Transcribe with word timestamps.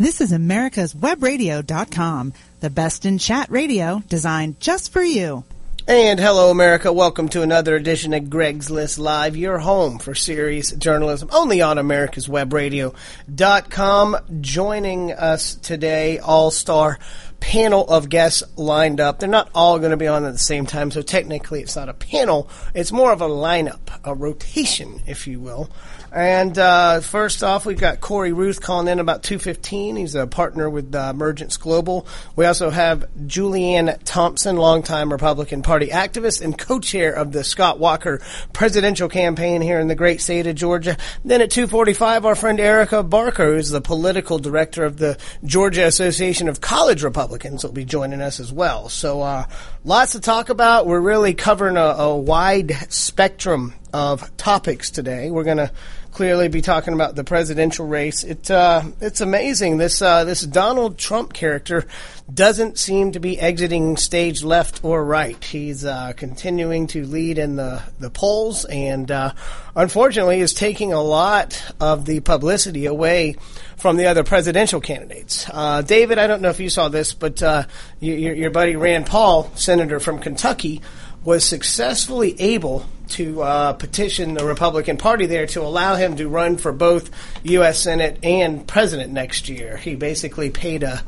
This 0.00 0.22
is 0.22 0.32
America's 0.32 0.94
Webradio.com, 0.94 2.32
the 2.60 2.70
best 2.70 3.04
in 3.04 3.18
chat 3.18 3.50
radio 3.50 4.02
designed 4.08 4.58
just 4.58 4.94
for 4.94 5.02
you. 5.02 5.44
And 5.86 6.18
hello, 6.18 6.50
America. 6.50 6.90
Welcome 6.90 7.28
to 7.28 7.42
another 7.42 7.76
edition 7.76 8.14
of 8.14 8.30
Greg's 8.30 8.70
List 8.70 8.98
Live, 8.98 9.36
your 9.36 9.58
home 9.58 9.98
for 9.98 10.14
serious 10.14 10.70
journalism, 10.72 11.28
only 11.32 11.60
on 11.60 11.76
America's 11.76 12.28
Webradio.com. 12.28 14.16
Joining 14.40 15.12
us 15.12 15.56
today, 15.56 16.18
all 16.18 16.50
star 16.50 16.98
panel 17.40 17.86
of 17.86 18.08
guests 18.08 18.42
lined 18.56 19.00
up. 19.00 19.18
They're 19.18 19.28
not 19.28 19.50
all 19.54 19.78
going 19.78 19.90
to 19.90 19.98
be 19.98 20.06
on 20.06 20.24
at 20.24 20.32
the 20.32 20.38
same 20.38 20.64
time, 20.64 20.90
so 20.90 21.02
technically 21.02 21.60
it's 21.60 21.76
not 21.76 21.90
a 21.90 21.94
panel. 21.94 22.48
It's 22.74 22.92
more 22.92 23.12
of 23.12 23.20
a 23.20 23.28
lineup, 23.28 24.00
a 24.04 24.14
rotation, 24.14 25.02
if 25.06 25.26
you 25.26 25.40
will. 25.40 25.68
And 26.12 26.58
uh, 26.58 27.00
first 27.00 27.44
off, 27.44 27.64
we've 27.64 27.78
got 27.78 28.00
Corey 28.00 28.32
Ruth 28.32 28.60
calling 28.60 28.88
in 28.88 28.98
about 28.98 29.22
215. 29.22 29.94
He's 29.94 30.16
a 30.16 30.26
partner 30.26 30.68
with 30.68 30.92
uh, 30.92 31.12
Emergence 31.14 31.56
Global. 31.56 32.06
We 32.34 32.46
also 32.46 32.70
have 32.70 33.04
Julianne 33.26 33.96
Thompson, 34.04 34.56
longtime 34.56 35.12
Republican 35.12 35.62
Party 35.62 35.88
activist 35.88 36.42
and 36.42 36.58
co-chair 36.58 37.12
of 37.12 37.30
the 37.30 37.44
Scott 37.44 37.78
Walker 37.78 38.20
presidential 38.52 39.08
campaign 39.08 39.62
here 39.62 39.78
in 39.78 39.86
the 39.86 39.94
great 39.94 40.20
state 40.20 40.48
of 40.48 40.56
Georgia. 40.56 40.96
Then 41.24 41.42
at 41.42 41.52
245, 41.52 42.26
our 42.26 42.34
friend 42.34 42.58
Erica 42.58 43.04
Barker, 43.04 43.54
who's 43.54 43.70
the 43.70 43.80
political 43.80 44.40
director 44.40 44.84
of 44.84 44.96
the 44.96 45.16
Georgia 45.44 45.86
Association 45.86 46.48
of 46.48 46.60
College 46.60 47.04
Republicans, 47.04 47.62
will 47.62 47.72
be 47.72 47.84
joining 47.84 48.20
us 48.20 48.40
as 48.40 48.52
well. 48.52 48.88
So 48.88 49.22
uh, 49.22 49.44
lots 49.84 50.12
to 50.12 50.20
talk 50.20 50.48
about. 50.48 50.86
We're 50.86 51.00
really 51.00 51.34
covering 51.34 51.76
a, 51.76 51.80
a 51.80 52.16
wide 52.16 52.72
spectrum 52.88 53.74
of 53.92 54.36
topics 54.36 54.90
today. 54.90 55.30
We're 55.30 55.44
going 55.44 55.58
to 55.58 55.70
clearly 56.12 56.48
be 56.48 56.60
talking 56.60 56.94
about 56.94 57.14
the 57.14 57.24
presidential 57.24 57.86
race. 57.86 58.24
It 58.24 58.50
uh, 58.50 58.82
it's 59.00 59.20
amazing 59.20 59.78
this 59.78 60.02
uh, 60.02 60.24
this 60.24 60.42
Donald 60.42 60.98
Trump 60.98 61.32
character 61.32 61.86
doesn't 62.32 62.78
seem 62.78 63.12
to 63.12 63.20
be 63.20 63.38
exiting 63.38 63.96
stage 63.96 64.42
left 64.42 64.84
or 64.84 65.04
right. 65.04 65.42
He's 65.44 65.84
uh, 65.84 66.12
continuing 66.16 66.86
to 66.88 67.04
lead 67.04 67.38
in 67.38 67.56
the 67.56 67.82
the 67.98 68.10
polls, 68.10 68.64
and 68.64 69.10
uh, 69.10 69.32
unfortunately, 69.74 70.40
is 70.40 70.54
taking 70.54 70.92
a 70.92 71.02
lot 71.02 71.72
of 71.80 72.04
the 72.04 72.20
publicity 72.20 72.86
away 72.86 73.36
from 73.76 73.96
the 73.96 74.06
other 74.06 74.24
presidential 74.24 74.80
candidates. 74.80 75.46
Uh, 75.50 75.82
David, 75.82 76.18
I 76.18 76.26
don't 76.26 76.42
know 76.42 76.50
if 76.50 76.60
you 76.60 76.68
saw 76.68 76.88
this, 76.88 77.14
but 77.14 77.42
uh, 77.42 77.64
your, 77.98 78.34
your 78.34 78.50
buddy 78.50 78.76
Rand 78.76 79.06
Paul, 79.06 79.50
senator 79.54 79.98
from 79.98 80.18
Kentucky, 80.18 80.82
was 81.24 81.44
successfully 81.44 82.40
able 82.40 82.86
to 83.08 83.42
uh, 83.42 83.72
petition 83.74 84.34
the 84.34 84.44
Republican 84.44 84.96
Party 84.96 85.26
there 85.26 85.46
to 85.46 85.62
allow 85.62 85.96
him 85.96 86.16
to 86.16 86.28
run 86.28 86.56
for 86.56 86.72
both 86.72 87.10
U.S. 87.42 87.82
Senate 87.82 88.18
and 88.22 88.66
president 88.66 89.12
next 89.12 89.48
year. 89.48 89.76
He 89.76 89.96
basically 89.96 90.50
paid 90.50 90.82
a 90.82 91.02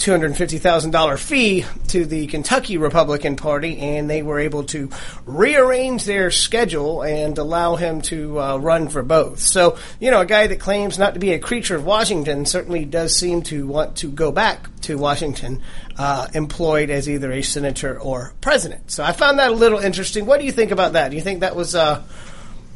$250,000 0.00 1.18
fee 1.18 1.64
to 1.88 2.06
the 2.06 2.26
Kentucky 2.26 2.78
Republican 2.78 3.36
Party, 3.36 3.78
and 3.78 4.08
they 4.08 4.22
were 4.22 4.40
able 4.40 4.64
to 4.64 4.90
rearrange 5.26 6.04
their 6.04 6.30
schedule 6.30 7.02
and 7.02 7.36
allow 7.36 7.76
him 7.76 8.00
to 8.00 8.40
uh, 8.40 8.56
run 8.56 8.88
for 8.88 9.02
both. 9.02 9.40
So, 9.40 9.76
you 10.00 10.10
know, 10.10 10.20
a 10.20 10.26
guy 10.26 10.46
that 10.46 10.58
claims 10.58 10.98
not 10.98 11.14
to 11.14 11.20
be 11.20 11.32
a 11.32 11.38
creature 11.38 11.76
of 11.76 11.84
Washington 11.84 12.46
certainly 12.46 12.86
does 12.86 13.14
seem 13.14 13.42
to 13.42 13.66
want 13.66 13.96
to 13.98 14.10
go 14.10 14.32
back 14.32 14.68
to 14.82 14.96
Washington, 14.96 15.60
uh, 15.98 16.28
employed 16.32 16.88
as 16.88 17.08
either 17.08 17.30
a 17.30 17.42
senator 17.42 18.00
or 18.00 18.32
president. 18.40 18.90
So 18.90 19.04
I 19.04 19.12
found 19.12 19.38
that 19.38 19.50
a 19.50 19.54
little 19.54 19.78
interesting. 19.78 20.24
What 20.24 20.40
do 20.40 20.46
you 20.46 20.52
think 20.52 20.70
about 20.70 20.94
that? 20.94 21.10
Do 21.10 21.16
you 21.16 21.22
think 21.22 21.40
that 21.40 21.54
was, 21.54 21.74
uh, 21.74 22.02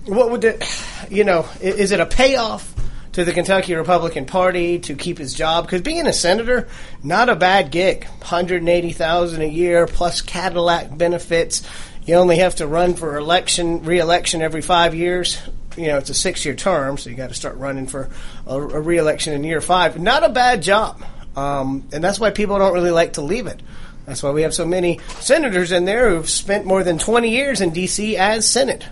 what 0.05 0.31
would 0.31 0.44
it, 0.44 0.62
you 1.11 1.25
know, 1.25 1.48
is 1.62 1.91
it 1.91 2.00
a 2.00 2.06
payoff? 2.06 2.73
To 3.15 3.25
the 3.25 3.33
Kentucky 3.33 3.75
Republican 3.75 4.27
Party 4.27 4.81
to 4.81 4.97
keep 4.97 5.19
his 5.19 5.34
job 5.34 5.65
because 5.65 5.83
being 5.83 6.07
a 6.07 6.12
senator, 6.12 6.69
not 7.03 7.29
a 7.29 7.37
bad 7.37 7.71
gig. 7.71 8.05
180,000 8.05 9.41
a 9.41 9.47
year 9.47 9.87
plus 9.87 10.21
Cadillac 10.21 10.97
benefits. 10.97 11.62
You 12.05 12.17
only 12.17 12.39
have 12.39 12.56
to 12.56 12.66
run 12.66 12.94
for 12.94 13.16
election, 13.16 13.84
re-election 13.84 14.43
every 14.43 14.62
five 14.62 14.94
years. 14.97 15.41
You 15.77 15.88
know, 15.88 15.99
it's 15.99 16.11
a 16.11 16.15
six-year 16.15 16.56
term, 16.56 16.99
so 16.99 17.09
you 17.09 17.16
got 17.16 17.28
to 17.28 17.34
start 17.34 17.56
running 17.56 17.87
for 17.87 18.11
a, 18.47 18.56
a 18.56 18.81
re-election 18.81 19.33
in 19.33 19.44
year 19.44 19.61
five. 19.61 19.99
Not 19.99 20.25
a 20.25 20.28
bad 20.28 20.62
job, 20.62 21.03
um, 21.37 21.88
and 21.93 22.03
that's 22.03 22.19
why 22.19 22.31
people 22.31 22.59
don't 22.59 22.75
really 22.75 22.91
like 22.91 23.15
to 23.15 23.22
leave 23.22 23.47
it. 23.47 23.61
That's 24.06 24.22
why 24.22 24.33
we 24.33 24.43
have 24.43 24.55
so 24.55 24.67
many 24.67 25.00
senators 25.21 25.72
in 25.72 25.84
there 25.84 26.11
who've 26.11 26.28
spent 26.28 26.67
more 26.67 26.84
than 26.84 26.99
20 26.99 27.31
years 27.31 27.61
in 27.61 27.71
D.C. 27.71 28.17
as 28.17 28.49
Senate. 28.49 28.87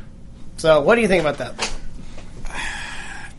So, 0.57 0.81
what 0.81 0.95
do 0.95 1.03
you 1.03 1.09
think 1.09 1.21
about 1.21 1.39
that? 1.39 1.82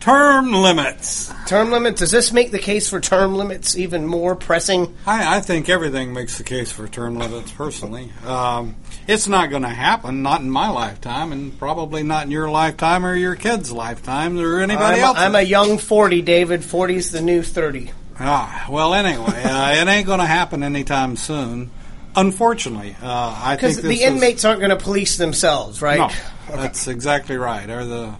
Term 0.03 0.52
limits. 0.52 1.31
Term 1.47 1.72
limits. 1.72 2.02
Does 2.02 2.12
this 2.12 2.34
make 2.34 2.52
the 2.52 2.59
case 2.59 2.90
for 2.90 3.00
term 3.00 3.36
limits 3.36 3.78
even 3.78 4.06
more 4.06 4.36
pressing? 4.36 4.94
I, 5.08 5.38
I 5.38 5.40
think 5.40 5.69
everything 5.69 6.12
makes 6.12 6.38
the 6.38 6.44
case 6.44 6.74
for 6.74 6.90
term 6.90 7.16
limits. 7.16 7.53
Personally, 7.53 8.12
um, 8.25 8.75
it's 9.08 9.30
not 9.30 9.50
going 9.50 9.62
to 9.62 9.69
happen. 9.69 10.22
Not 10.22 10.42
in 10.42 10.50
my 10.50 10.68
lifetime, 10.68 11.31
and 11.31 11.58
probably 11.58 12.03
not 12.03 12.25
in 12.25 12.31
your 12.31 12.52
lifetime 12.52 13.06
or 13.06 13.16
your 13.16 13.38
kids' 13.38 13.72
lifetime 13.72 14.38
or 14.38 14.59
anybody 14.59 15.00
else. 15.00 15.18
I'm 15.18 15.36
a 15.36 15.42
young 15.42 15.78
forty, 15.78 16.22
David. 16.22 16.66
Forty's 16.66 17.12
the 17.12 17.22
new 17.22 17.42
thirty. 17.42 17.94
Ah, 18.19 18.66
well, 18.69 18.94
anyway, 18.94 19.42
uh, 19.42 19.72
it 19.81 19.88
ain't 19.88 20.06
going 20.06 20.19
to 20.19 20.25
happen 20.25 20.63
anytime 20.63 21.16
soon. 21.16 21.72
Unfortunately, 22.13 22.94
uh, 23.02 23.42
I 23.42 23.56
think 23.56 23.78
because 23.78 23.81
the 23.81 24.03
inmates 24.03 24.44
aren't 24.44 24.59
going 24.59 24.78
to 24.78 24.84
police 24.84 25.16
themselves, 25.16 25.81
right? 25.81 26.00
No, 26.00 26.06
okay. 26.08 26.62
that's 26.62 26.90
exactly 26.90 27.38
right. 27.38 27.69
Or 27.69 27.86
the 27.86 28.16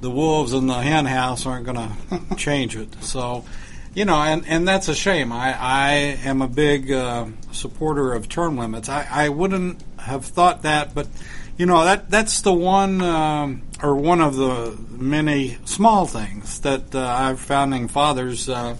the 0.00 0.10
wolves 0.10 0.52
in 0.52 0.66
the 0.66 0.80
hen 0.80 1.06
house 1.06 1.46
aren't 1.46 1.66
going 1.66 1.96
to 2.28 2.36
change 2.36 2.76
it. 2.76 3.02
So, 3.02 3.44
you 3.94 4.04
know, 4.04 4.16
and, 4.16 4.46
and 4.46 4.66
that's 4.66 4.88
a 4.88 4.94
shame. 4.94 5.32
I, 5.32 5.56
I 5.58 5.90
am 6.24 6.42
a 6.42 6.48
big 6.48 6.90
uh, 6.92 7.26
supporter 7.52 8.12
of 8.12 8.28
term 8.28 8.56
limits. 8.56 8.88
I, 8.88 9.06
I 9.10 9.28
wouldn't 9.28 9.82
have 9.98 10.24
thought 10.24 10.62
that, 10.62 10.94
but 10.94 11.08
you 11.56 11.66
know 11.66 11.84
that 11.84 12.08
that's 12.08 12.42
the 12.42 12.52
one 12.52 13.02
um, 13.02 13.62
or 13.82 13.96
one 13.96 14.20
of 14.20 14.36
the 14.36 14.78
many 14.90 15.58
small 15.64 16.06
things 16.06 16.60
that 16.60 16.94
uh, 16.94 17.00
our 17.00 17.36
founding 17.36 17.88
fathers 17.88 18.48
uh, 18.48 18.76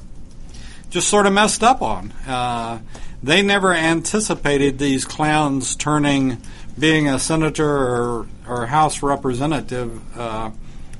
just 0.88 1.08
sort 1.08 1.26
of 1.26 1.32
messed 1.32 1.64
up 1.64 1.82
on. 1.82 2.12
Uh, 2.26 2.78
they 3.22 3.42
never 3.42 3.74
anticipated 3.74 4.78
these 4.78 5.04
clowns 5.04 5.74
turning 5.74 6.40
being 6.78 7.08
a 7.08 7.18
senator 7.18 7.68
or, 7.68 8.26
or 8.48 8.66
House 8.66 9.02
representative 9.02 10.00
uh, 10.16 10.50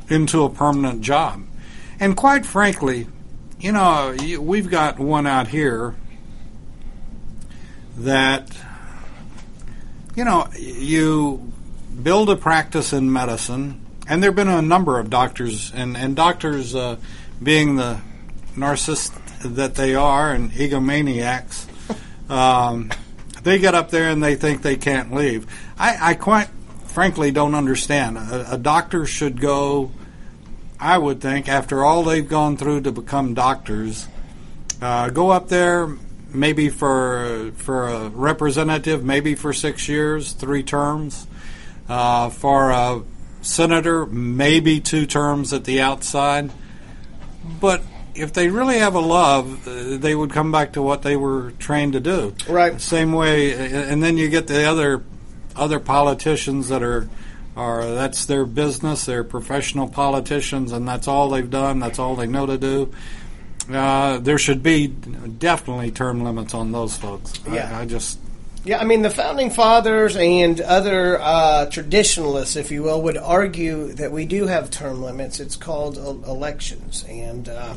into 0.08 0.44
a 0.44 0.50
permanent 0.50 1.00
job. 1.00 1.44
And 2.00 2.16
quite 2.16 2.46
frankly, 2.46 3.06
you 3.60 3.72
know, 3.72 4.16
we've 4.40 4.70
got 4.70 4.98
one 4.98 5.26
out 5.26 5.48
here 5.48 5.94
that, 7.98 8.48
you 10.14 10.24
know, 10.24 10.48
you 10.56 11.52
build 12.02 12.30
a 12.30 12.36
practice 12.36 12.92
in 12.92 13.12
medicine, 13.12 13.84
and 14.08 14.22
there 14.22 14.30
have 14.30 14.36
been 14.36 14.48
a 14.48 14.62
number 14.62 14.98
of 14.98 15.10
doctors, 15.10 15.72
and, 15.74 15.96
and 15.96 16.14
doctors 16.14 16.74
uh, 16.74 16.96
being 17.42 17.76
the 17.76 18.00
narcissists 18.54 19.12
that 19.56 19.74
they 19.74 19.94
are 19.94 20.32
and 20.32 20.52
egomaniacs, 20.52 21.66
um, 22.30 22.90
they 23.42 23.58
get 23.58 23.74
up 23.74 23.90
there 23.90 24.10
and 24.10 24.22
they 24.22 24.36
think 24.36 24.62
they 24.62 24.76
can't 24.76 25.12
leave. 25.12 25.46
I, 25.78 26.10
I 26.10 26.14
quite 26.14 26.48
frankly 26.86 27.30
don't 27.30 27.54
understand. 27.54 28.18
A, 28.18 28.54
a 28.54 28.58
doctor 28.58 29.06
should 29.06 29.40
go 29.40 29.92
I 30.80 30.96
would 30.98 31.20
think, 31.20 31.48
after 31.48 31.84
all 31.84 32.02
they've 32.04 32.28
gone 32.28 32.56
through 32.56 32.82
to 32.82 32.92
become 32.92 33.34
doctors, 33.34 34.06
uh, 34.80 35.10
go 35.10 35.30
up 35.30 35.48
there 35.48 35.96
maybe 36.32 36.68
for 36.68 37.52
for 37.56 37.88
a 37.88 38.08
representative, 38.10 39.02
maybe 39.04 39.34
for 39.34 39.52
six 39.52 39.88
years, 39.88 40.32
three 40.32 40.62
terms. 40.62 41.26
Uh, 41.88 42.28
for 42.28 42.70
a 42.70 43.02
senator, 43.40 44.04
maybe 44.04 44.78
two 44.78 45.06
terms 45.06 45.54
at 45.54 45.64
the 45.64 45.80
outside. 45.80 46.50
But 47.60 47.82
if 48.14 48.34
they 48.34 48.48
really 48.48 48.78
have 48.78 48.94
a 48.94 49.00
love, 49.00 49.64
they 49.64 50.14
would 50.14 50.30
come 50.30 50.52
back 50.52 50.74
to 50.74 50.82
what 50.82 51.00
they 51.00 51.16
were 51.16 51.52
trained 51.52 51.94
to 51.94 52.00
do. 52.00 52.34
Right. 52.46 52.78
Same 52.78 53.12
way, 53.12 53.54
and 53.54 54.02
then 54.02 54.18
you 54.18 54.28
get 54.28 54.48
the 54.48 54.64
other 54.64 55.02
other 55.56 55.80
politicians 55.80 56.68
that 56.68 56.82
are 56.82 57.08
that's 57.58 58.26
their 58.26 58.46
business. 58.46 59.04
They're 59.04 59.24
professional 59.24 59.88
politicians, 59.88 60.72
and 60.72 60.86
that's 60.86 61.08
all 61.08 61.28
they've 61.28 61.50
done. 61.50 61.80
That's 61.80 61.98
all 61.98 62.16
they 62.16 62.26
know 62.26 62.46
to 62.46 62.58
do. 62.58 62.92
Uh, 63.70 64.18
there 64.18 64.38
should 64.38 64.62
be 64.62 64.86
definitely 64.86 65.90
term 65.90 66.22
limits 66.22 66.54
on 66.54 66.72
those 66.72 66.96
folks. 66.96 67.34
Yeah, 67.50 67.76
I, 67.76 67.82
I 67.82 67.84
just. 67.86 68.18
Yeah, 68.64 68.78
I 68.78 68.84
mean 68.84 69.02
the 69.02 69.10
founding 69.10 69.50
fathers 69.50 70.16
and 70.16 70.60
other 70.60 71.20
uh, 71.20 71.66
traditionalists, 71.66 72.56
if 72.56 72.70
you 72.70 72.82
will, 72.82 73.02
would 73.02 73.16
argue 73.16 73.92
that 73.94 74.12
we 74.12 74.24
do 74.26 74.46
have 74.46 74.70
term 74.70 75.02
limits. 75.02 75.40
It's 75.40 75.56
called 75.56 75.96
elections, 75.96 77.04
and 77.08 77.48
uh, 77.48 77.74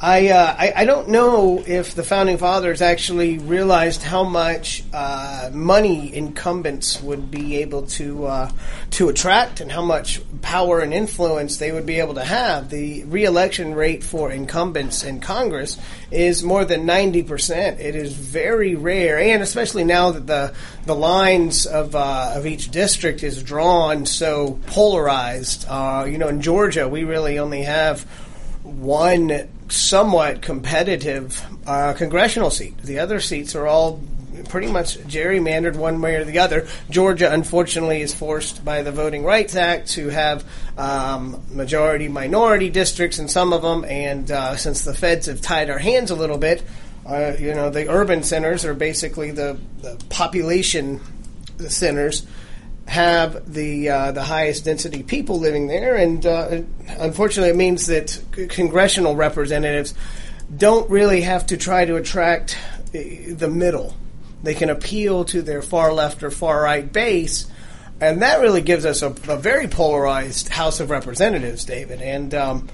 I, 0.00 0.28
uh, 0.28 0.54
I, 0.56 0.72
I 0.76 0.84
don't 0.84 1.08
know 1.08 1.64
if 1.66 1.96
the 1.96 2.04
founding 2.04 2.38
fathers 2.38 2.80
actually 2.80 3.38
realized 3.38 4.00
how 4.00 4.22
much 4.22 4.84
uh, 4.92 5.50
money 5.52 6.14
incumbents 6.14 7.02
would 7.02 7.32
be 7.32 7.56
able 7.56 7.82
to 7.86 8.26
uh, 8.26 8.50
to 8.92 9.08
attract 9.08 9.60
and 9.60 9.72
how 9.72 9.82
much 9.82 10.20
power 10.40 10.78
and 10.78 10.94
influence 10.94 11.56
they 11.56 11.72
would 11.72 11.84
be 11.84 11.98
able 11.98 12.14
to 12.14 12.22
have. 12.22 12.70
The 12.70 13.02
reelection 13.04 13.74
rate 13.74 14.04
for 14.04 14.30
incumbents 14.30 15.02
in 15.02 15.18
Congress 15.18 15.76
is 16.12 16.44
more 16.44 16.64
than 16.64 16.86
ninety 16.86 17.24
percent. 17.24 17.80
It 17.80 17.96
is 17.96 18.12
very 18.12 18.76
rare, 18.76 19.18
and 19.18 19.42
especially 19.42 19.82
now 19.82 20.12
that 20.12 20.28
the 20.28 20.54
the 20.86 20.94
lines 20.94 21.66
of 21.66 21.96
uh, 21.96 22.34
of 22.36 22.46
each 22.46 22.70
district 22.70 23.24
is 23.24 23.42
drawn 23.42 24.06
so 24.06 24.60
polarized. 24.68 25.66
Uh, 25.68 26.06
you 26.08 26.18
know, 26.18 26.28
in 26.28 26.40
Georgia, 26.40 26.88
we 26.88 27.02
really 27.02 27.40
only 27.40 27.62
have 27.62 28.02
one 28.62 29.48
somewhat 29.68 30.42
competitive 30.42 31.44
uh, 31.66 31.92
congressional 31.94 32.50
seat. 32.50 32.76
The 32.78 32.98
other 32.98 33.20
seats 33.20 33.54
are 33.54 33.66
all 33.66 34.00
pretty 34.48 34.70
much 34.70 34.98
gerrymandered 35.00 35.76
one 35.76 36.00
way 36.00 36.16
or 36.16 36.24
the 36.24 36.38
other. 36.38 36.66
Georgia, 36.90 37.32
unfortunately, 37.32 38.00
is 38.00 38.14
forced 38.14 38.64
by 38.64 38.82
the 38.82 38.92
Voting 38.92 39.24
Rights 39.24 39.56
Act 39.56 39.88
to 39.90 40.08
have 40.08 40.44
um, 40.76 41.42
majority 41.50 42.08
minority 42.08 42.70
districts 42.70 43.18
in 43.18 43.28
some 43.28 43.52
of 43.52 43.62
them, 43.62 43.84
and 43.84 44.30
uh, 44.30 44.56
since 44.56 44.82
the 44.84 44.94
feds 44.94 45.26
have 45.26 45.40
tied 45.40 45.70
our 45.70 45.78
hands 45.78 46.10
a 46.10 46.14
little 46.14 46.38
bit, 46.38 46.62
uh, 47.06 47.32
you 47.38 47.54
know, 47.54 47.70
the 47.70 47.88
urban 47.88 48.22
centers 48.22 48.64
are 48.64 48.74
basically 48.74 49.30
the, 49.30 49.58
the 49.80 49.96
population 50.10 51.00
centers 51.68 52.26
have 52.88 53.52
the 53.52 53.90
uh, 53.90 54.12
the 54.12 54.22
highest 54.22 54.64
density 54.64 55.02
people 55.02 55.38
living 55.38 55.68
there, 55.68 55.94
and 55.94 56.24
uh, 56.24 56.62
unfortunately, 56.98 57.50
it 57.50 57.56
means 57.56 57.86
that 57.86 58.08
c- 58.08 58.46
congressional 58.46 59.14
representatives 59.14 59.94
don't 60.56 60.90
really 60.90 61.20
have 61.20 61.46
to 61.46 61.58
try 61.58 61.84
to 61.84 61.96
attract 61.96 62.56
the 62.92 63.50
middle. 63.52 63.94
They 64.42 64.54
can 64.54 64.70
appeal 64.70 65.26
to 65.26 65.42
their 65.42 65.60
far 65.60 65.92
left 65.92 66.22
or 66.22 66.30
far 66.30 66.62
right 66.62 66.90
base, 66.90 67.46
and 68.00 68.22
that 68.22 68.40
really 68.40 68.62
gives 68.62 68.86
us 68.86 69.02
a, 69.02 69.08
a 69.08 69.36
very 69.36 69.68
polarized 69.68 70.48
House 70.48 70.80
of 70.80 70.88
Representatives, 70.88 71.66
David. 71.66 72.00
And 72.00 72.34
um, 72.34 72.68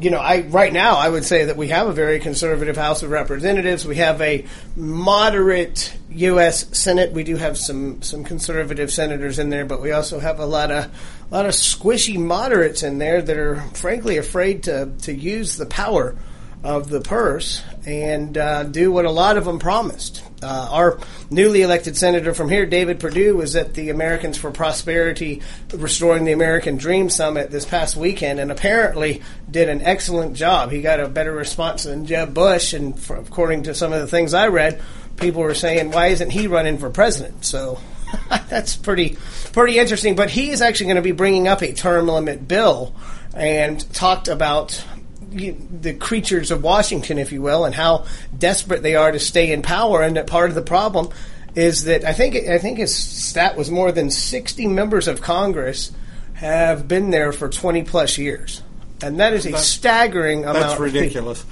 you 0.00 0.10
know, 0.10 0.18
I 0.18 0.42
right 0.42 0.72
now 0.72 0.96
I 0.96 1.08
would 1.08 1.24
say 1.24 1.46
that 1.46 1.56
we 1.56 1.68
have 1.68 1.88
a 1.88 1.92
very 1.92 2.20
conservative 2.20 2.76
House 2.76 3.02
of 3.02 3.10
Representatives. 3.10 3.84
We 3.84 3.96
have 3.96 4.20
a 4.20 4.44
moderate 4.76 5.96
U.S. 6.10 6.66
Senate. 6.78 7.12
We 7.12 7.24
do 7.24 7.36
have 7.36 7.58
some 7.58 8.00
some 8.02 8.24
conservative 8.24 8.92
senators 8.92 9.38
in 9.38 9.50
there, 9.50 9.64
but 9.64 9.82
we 9.82 9.92
also 9.92 10.20
have 10.20 10.38
a 10.38 10.46
lot 10.46 10.70
of 10.70 10.84
a 10.84 11.34
lot 11.34 11.46
of 11.46 11.52
squishy 11.52 12.18
moderates 12.18 12.82
in 12.82 12.98
there 12.98 13.20
that 13.20 13.36
are 13.36 13.60
frankly 13.74 14.16
afraid 14.18 14.62
to 14.64 14.92
to 15.02 15.12
use 15.12 15.56
the 15.56 15.66
power 15.66 16.16
of 16.64 16.88
the 16.88 17.00
purse 17.00 17.62
and 17.86 18.36
uh, 18.36 18.64
do 18.64 18.90
what 18.90 19.04
a 19.04 19.10
lot 19.10 19.36
of 19.36 19.44
them 19.44 19.58
promised. 19.58 20.22
Uh, 20.42 20.68
our 20.70 21.00
newly 21.30 21.62
elected 21.62 21.96
senator 21.96 22.34
from 22.34 22.48
here, 22.48 22.66
David 22.66 23.00
Perdue, 23.00 23.36
was 23.36 23.56
at 23.56 23.74
the 23.74 23.90
Americans 23.90 24.36
for 24.36 24.50
Prosperity 24.50 25.42
Restoring 25.72 26.24
the 26.24 26.32
American 26.32 26.76
Dream 26.76 27.10
Summit 27.10 27.50
this 27.50 27.64
past 27.64 27.96
weekend 27.96 28.38
and 28.38 28.50
apparently 28.50 29.22
did 29.50 29.68
an 29.68 29.82
excellent 29.82 30.34
job. 30.34 30.70
He 30.70 30.82
got 30.82 31.00
a 31.00 31.08
better 31.08 31.32
response 31.32 31.84
than 31.84 32.06
Jeb 32.06 32.34
Bush, 32.34 32.72
and 32.72 32.98
for, 32.98 33.16
according 33.16 33.64
to 33.64 33.74
some 33.74 33.92
of 33.92 34.00
the 34.00 34.06
things 34.06 34.34
I 34.34 34.48
read, 34.48 34.80
people 35.16 35.42
were 35.42 35.54
saying, 35.54 35.90
why 35.90 36.08
isn't 36.08 36.30
he 36.30 36.46
running 36.46 36.78
for 36.78 36.90
president? 36.90 37.44
So 37.44 37.80
that's 38.48 38.76
pretty 38.76 39.16
pretty 39.52 39.78
interesting. 39.78 40.14
But 40.14 40.30
he 40.30 40.50
is 40.50 40.62
actually 40.62 40.86
going 40.86 40.96
to 40.96 41.02
be 41.02 41.12
bringing 41.12 41.48
up 41.48 41.62
a 41.62 41.72
term 41.72 42.06
limit 42.06 42.46
bill 42.46 42.94
and 43.34 43.80
talked 43.92 44.28
about 44.28 44.84
the 45.30 45.94
creatures 45.94 46.50
of 46.50 46.62
Washington, 46.62 47.18
if 47.18 47.32
you 47.32 47.42
will, 47.42 47.64
and 47.64 47.74
how 47.74 48.06
desperate 48.36 48.82
they 48.82 48.94
are 48.94 49.12
to 49.12 49.18
stay 49.18 49.52
in 49.52 49.62
power, 49.62 50.02
and 50.02 50.16
that 50.16 50.26
part 50.26 50.48
of 50.48 50.54
the 50.54 50.62
problem 50.62 51.10
is 51.54 51.84
that 51.84 52.04
I 52.04 52.12
think 52.12 52.34
I 52.36 52.58
think 52.58 52.78
his 52.78 52.94
stat 52.96 53.56
was 53.56 53.70
more 53.70 53.92
than 53.92 54.10
sixty 54.10 54.66
members 54.66 55.08
of 55.08 55.20
Congress 55.20 55.92
have 56.34 56.86
been 56.88 57.10
there 57.10 57.32
for 57.32 57.48
twenty 57.48 57.82
plus 57.82 58.18
years, 58.18 58.62
and 59.02 59.20
that 59.20 59.32
is 59.32 59.44
a 59.44 59.50
That's- 59.50 59.66
staggering 59.66 60.44
amount. 60.44 60.58
That's 60.58 60.80
ridiculous. 60.80 61.44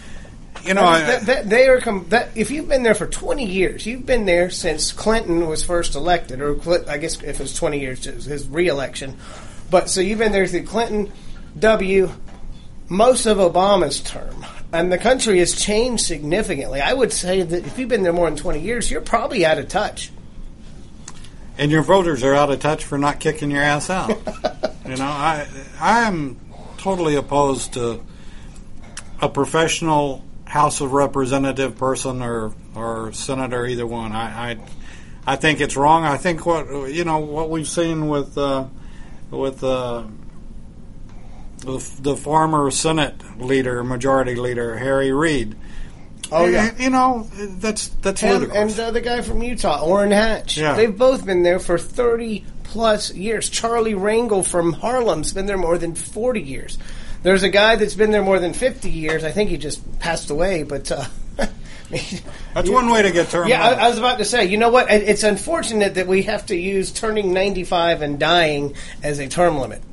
You 0.65 0.75
know, 0.75 0.83
I 0.83 0.99
mean, 0.99 1.03
I, 1.03 1.07
that, 1.07 1.27
that, 1.27 1.49
they 1.49 1.69
are 1.69 1.81
com- 1.81 2.07
that, 2.09 2.31
if 2.35 2.51
you've 2.51 2.69
been 2.69 2.83
there 2.83 2.95
for 2.95 3.07
20 3.07 3.45
years, 3.47 3.87
you've 3.87 4.05
been 4.05 4.25
there 4.25 4.51
since 4.51 4.91
Clinton 4.91 5.47
was 5.47 5.63
first 5.63 5.95
elected, 5.95 6.41
or 6.41 6.61
Cl- 6.61 6.91
I 6.91 6.99
guess 6.99 7.23
if 7.23 7.39
it 7.39 7.39
was 7.39 7.55
20 7.55 7.79
years, 7.79 8.05
it 8.05 8.17
was 8.17 8.25
his 8.25 8.49
reelection. 8.49 9.17
But 9.71 9.89
so 9.91 10.01
you've 10.01 10.19
been 10.19 10.33
there 10.33 10.47
through 10.49 10.65
Clinton, 10.65 11.13
W, 11.57 12.11
most 12.89 13.27
of 13.27 13.39
Obama's 13.39 14.01
term, 14.01 14.45
and 14.73 14.93
the 14.93 14.99
country 14.99 15.39
has 15.41 15.55
changed 15.55 16.05
significantly. 16.05 16.81
I 16.81 16.93
would 16.93 17.13
say 17.13 17.43
that 17.43 17.67
if 17.67 17.79
you've 17.79 17.89
been 17.89 18.03
there 18.03 18.13
more 18.13 18.29
than 18.29 18.39
20 18.39 18.61
years, 18.61 18.91
you're 18.91 19.01
probably 19.01 19.45
out 19.45 19.59
of 19.59 19.69
touch. 19.69 20.11
and 21.59 21.71
your 21.71 21.83
voters 21.83 22.23
are 22.23 22.35
out 22.35 22.51
of 22.51 22.61
touch 22.61 22.85
for 22.85 22.99
not 22.99 23.19
kicking 23.19 23.51
your 23.51 23.63
ass 23.63 23.91
out. 23.91 24.11
you 24.87 24.97
know, 24.97 25.05
I 25.05 25.47
I 25.81 26.01
am 26.03 26.39
totally 26.79 27.17
opposed 27.17 27.73
to 27.75 28.03
a 29.21 29.29
professional 29.29 30.23
House 30.45 30.81
of 30.81 30.93
Representative 30.93 31.77
person 31.79 32.23
or 32.23 32.53
or 32.75 33.13
senator, 33.13 33.67
either 33.67 33.87
one. 33.87 34.13
I 34.13 34.51
I, 34.53 34.57
I 35.27 35.37
think 35.37 35.61
it's 35.61 35.77
wrong. 35.77 36.05
I 36.05 36.19
think 36.19 36.45
what 36.47 36.93
you 36.93 37.05
know 37.05 37.19
what 37.19 37.51
we've 37.51 37.67
seen 37.69 38.09
with 38.09 38.37
uh, 38.39 38.67
with. 39.31 39.65
Uh, 39.65 40.05
the, 41.67 41.97
the 42.01 42.17
former 42.17 42.71
Senate 42.71 43.15
leader, 43.41 43.85
Majority 43.85 44.35
Leader 44.35 44.77
Harry 44.77 45.13
Reid. 45.13 45.57
Oh, 46.33 46.47
yeah. 46.47 46.75
you 46.79 46.91
know 46.91 47.29
that's 47.33 47.89
that's 47.89 48.21
Him 48.21 48.41
ludicrous. 48.41 48.79
and 48.79 48.97
the 48.97 49.01
guy 49.01 49.21
from 49.21 49.43
Utah, 49.43 49.85
Orrin 49.85 50.11
Hatch. 50.11 50.57
Yeah. 50.57 50.75
They've 50.75 50.97
both 50.97 51.25
been 51.25 51.43
there 51.43 51.61
for 51.61 51.79
30 51.79 52.45
plus 52.65 53.13
years. 53.15 53.49
Charlie 53.49 53.95
Rangel 53.95 54.45
from 54.45 54.73
Harlem's 54.73 55.33
been 55.33 55.47
there 55.47 55.59
more 55.59 55.79
than 55.79 55.95
40 55.95 56.41
years. 56.41 56.79
There's 57.23 57.43
a 57.43 57.49
guy 57.49 57.77
that's 57.77 57.95
been 57.95 58.11
there 58.11 58.23
more 58.23 58.39
than 58.39 58.53
50 58.53 58.91
years. 58.91 59.25
I 59.25 59.31
think 59.31 59.51
he 59.51 59.57
just 59.57 59.99
passed 59.99 60.31
away, 60.31 60.63
but. 60.63 60.91
Uh, 60.91 61.05
That's 62.53 62.69
one 62.69 62.91
way 62.91 63.03
to 63.03 63.13
get 63.13 63.31
term 63.31 63.47
Yeah, 63.47 63.63
I. 63.63 63.87
I 63.87 63.89
was 63.89 63.99
about 63.99 64.19
to 64.19 64.25
say, 64.25 64.47
you 64.47 64.57
know 64.57 64.71
what? 64.71 64.91
It's 64.91 65.23
unfortunate 65.23 65.95
that 65.95 66.09
we 66.09 66.23
have 66.23 66.47
to 66.47 66.57
use 66.57 66.91
turning 66.91 67.33
95 67.33 68.03
and 68.03 68.19
dying 68.19 68.75
as 69.05 69.21
a 69.21 69.29
term 69.29 69.59
limit. 69.59 69.83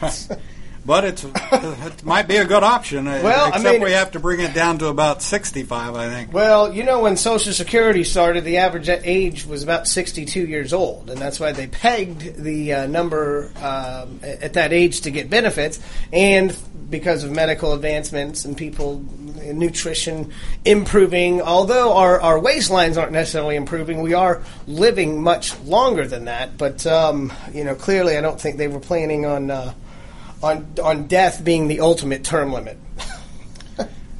But 0.88 1.04
it's 1.04 1.22
it 1.52 2.02
might 2.02 2.26
be 2.26 2.36
a 2.36 2.46
good 2.46 2.62
option. 2.62 3.06
uh, 3.06 3.20
Well, 3.22 3.44
I 3.44 3.48
except 3.48 3.64
mean- 3.74 3.82
we 3.82 3.92
have 3.92 4.12
to 4.12 4.20
bring 4.20 4.40
it 4.40 4.54
down 4.54 4.78
to 4.78 4.86
about 4.86 5.20
sixty-five. 5.22 5.94
I 5.94 6.08
think. 6.08 6.32
Well, 6.32 6.72
you 6.72 6.82
know, 6.82 7.00
when 7.00 7.18
Social 7.18 7.52
Security 7.52 8.04
started, 8.04 8.42
the 8.44 8.56
average 8.56 8.88
age 8.88 9.44
was 9.44 9.62
about 9.62 9.86
62 9.86 10.46
years 10.46 10.72
old, 10.72 11.10
and 11.10 11.20
that's 11.20 11.38
why 11.38 11.52
they 11.52 11.66
pegged 11.66 12.36
the 12.42 12.72
uh, 12.72 12.86
number 12.86 13.52
um, 13.58 14.20
at 14.22 14.54
that 14.54 14.72
age 14.72 15.02
to 15.02 15.10
get 15.10 15.28
benefits. 15.28 15.78
And 16.10 16.56
because 16.88 17.22
of 17.22 17.32
medical 17.32 17.74
advancements 17.74 18.46
and 18.46 18.56
people, 18.56 19.04
nutrition 19.44 20.32
improving, 20.64 21.42
although 21.42 21.94
our, 21.98 22.18
our 22.18 22.38
waistlines 22.40 22.96
aren't 22.98 23.12
necessarily 23.12 23.56
improving, 23.56 24.00
we 24.00 24.14
are 24.14 24.42
living 24.66 25.22
much 25.22 25.58
longer 25.60 26.06
than 26.06 26.24
that. 26.24 26.56
But, 26.56 26.86
um, 26.86 27.30
you 27.52 27.62
know, 27.64 27.74
clearly 27.74 28.16
I 28.16 28.22
don't 28.22 28.40
think 28.40 28.56
they 28.56 28.68
were 28.68 28.80
planning 28.80 29.26
on, 29.26 29.50
uh, 29.50 29.74
on, 30.42 30.74
on 30.82 31.06
death 31.06 31.42
being 31.44 31.68
the 31.68 31.80
ultimate 31.80 32.24
term 32.24 32.52
limit. 32.52 32.78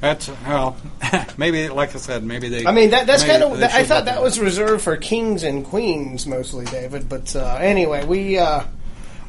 That's 0.01 0.29
well, 0.47 0.77
maybe 1.37 1.67
like 1.67 1.93
I 1.93 1.97
said, 1.97 2.23
maybe 2.23 2.47
they. 2.47 2.65
I 2.65 2.71
mean, 2.71 2.91
that, 2.91 3.05
that's 3.05 3.23
kind 3.25 3.43
of. 3.43 3.61
I 3.61 3.83
thought 3.83 4.05
that 4.05 4.21
was 4.21 4.39
reserved 4.39 4.81
for 4.83 4.95
kings 4.95 5.43
and 5.43 5.65
queens 5.65 6.25
mostly, 6.25 6.65
David. 6.65 7.09
But 7.09 7.35
uh, 7.35 7.57
anyway, 7.59 8.05
we 8.05 8.37
uh, 8.37 8.63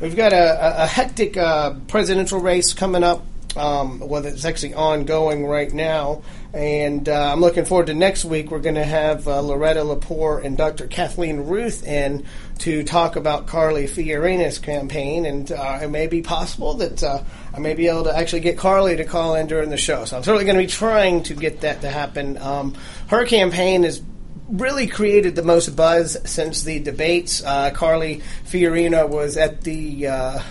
we've 0.00 0.14
got 0.14 0.32
a, 0.32 0.84
a, 0.84 0.86
hectic 0.86 1.36
uh, 1.36 1.74
presidential 1.88 2.38
race 2.38 2.72
coming 2.72 3.02
up. 3.02 3.24
Um, 3.56 3.98
well, 3.98 4.24
it's 4.24 4.44
actually 4.44 4.74
ongoing 4.74 5.44
right 5.44 5.72
now, 5.72 6.22
and 6.52 7.08
uh, 7.08 7.32
I'm 7.32 7.40
looking 7.40 7.64
forward 7.64 7.88
to 7.88 7.94
next 7.94 8.24
week. 8.24 8.52
We're 8.52 8.60
going 8.60 8.76
to 8.76 8.84
have 8.84 9.26
uh, 9.26 9.40
Loretta 9.40 9.80
Lepore 9.80 10.44
and 10.44 10.56
Dr. 10.56 10.86
Kathleen 10.86 11.40
Ruth 11.40 11.84
in 11.84 12.24
to 12.60 12.84
talk 12.84 13.16
about 13.16 13.46
Carly 13.46 13.86
Fiorina's 13.86 14.58
campaign, 14.58 15.24
and 15.24 15.50
uh, 15.50 15.80
it 15.82 15.88
may 15.88 16.06
be 16.06 16.20
possible 16.20 16.74
that 16.74 17.02
uh, 17.02 17.22
I 17.54 17.58
may 17.58 17.74
be 17.74 17.88
able 17.88 18.04
to 18.04 18.16
actually 18.16 18.40
get 18.40 18.58
Carly 18.58 18.96
to 18.96 19.04
call 19.04 19.34
in 19.34 19.46
during 19.46 19.70
the 19.70 19.78
show. 19.78 20.04
So 20.04 20.16
I'm 20.16 20.22
certainly 20.22 20.44
going 20.44 20.56
to 20.56 20.62
be 20.62 20.70
trying 20.70 21.22
to 21.24 21.34
get 21.34 21.62
that 21.62 21.80
to 21.80 21.90
happen. 21.90 22.36
Um, 22.36 22.76
her 23.08 23.24
campaign 23.24 23.84
is 23.84 24.02
really 24.50 24.86
created 24.86 25.36
the 25.36 25.42
most 25.42 25.74
buzz 25.74 26.18
since 26.24 26.64
the 26.64 26.80
debates. 26.80 27.42
Uh, 27.42 27.70
Carly 27.70 28.20
Fiorina 28.44 29.08
was 29.08 29.36
at 29.36 29.62
the, 29.62 30.08
uh, 30.08 30.12
uh, 30.12 30.42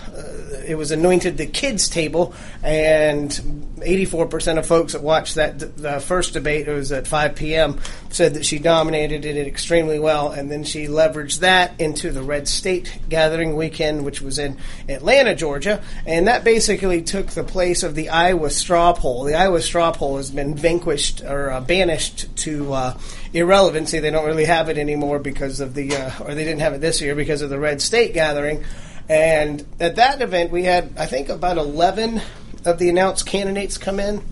it 0.66 0.76
was 0.76 0.90
anointed 0.90 1.36
the 1.36 1.46
kids' 1.46 1.88
table, 1.88 2.34
and 2.62 3.69
84% 3.80 4.58
of 4.58 4.66
folks 4.66 4.92
that 4.92 5.02
watched 5.02 5.36
that 5.36 5.58
the 5.76 6.00
first 6.00 6.32
debate, 6.32 6.68
it 6.68 6.72
was 6.74 6.92
at 6.92 7.06
5 7.06 7.34
p.m., 7.34 7.80
said 8.10 8.34
that 8.34 8.44
she 8.44 8.58
dominated 8.58 9.24
it 9.24 9.46
extremely 9.46 9.98
well, 9.98 10.32
and 10.32 10.50
then 10.50 10.64
she 10.64 10.86
leveraged 10.86 11.40
that 11.40 11.80
into 11.80 12.10
the 12.10 12.22
Red 12.22 12.48
State 12.48 12.98
Gathering 13.08 13.56
weekend, 13.56 14.04
which 14.04 14.20
was 14.20 14.38
in 14.38 14.56
Atlanta, 14.88 15.34
Georgia, 15.34 15.82
and 16.06 16.28
that 16.28 16.44
basically 16.44 17.02
took 17.02 17.28
the 17.28 17.44
place 17.44 17.82
of 17.82 17.94
the 17.94 18.08
Iowa 18.08 18.50
straw 18.50 18.92
poll. 18.92 19.24
The 19.24 19.34
Iowa 19.34 19.60
straw 19.60 19.92
poll 19.92 20.16
has 20.16 20.30
been 20.30 20.54
vanquished 20.54 21.22
or 21.22 21.50
uh, 21.50 21.60
banished 21.60 22.34
to 22.38 22.72
uh, 22.72 22.98
irrelevancy. 23.32 24.00
They 24.00 24.10
don't 24.10 24.26
really 24.26 24.44
have 24.44 24.68
it 24.68 24.78
anymore 24.78 25.18
because 25.18 25.60
of 25.60 25.74
the, 25.74 25.94
uh, 25.96 26.10
or 26.24 26.34
they 26.34 26.44
didn't 26.44 26.60
have 26.60 26.74
it 26.74 26.80
this 26.80 27.00
year 27.00 27.14
because 27.14 27.42
of 27.42 27.50
the 27.50 27.58
Red 27.58 27.80
State 27.80 28.14
Gathering. 28.14 28.64
And 29.08 29.66
at 29.80 29.96
that 29.96 30.22
event, 30.22 30.52
we 30.52 30.62
had, 30.62 30.92
I 30.96 31.06
think, 31.06 31.30
about 31.30 31.58
11 31.58 32.22
of 32.64 32.78
the 32.78 32.88
announced 32.88 33.26
candidates 33.26 33.78
come 33.78 34.00
in. 34.00 34.22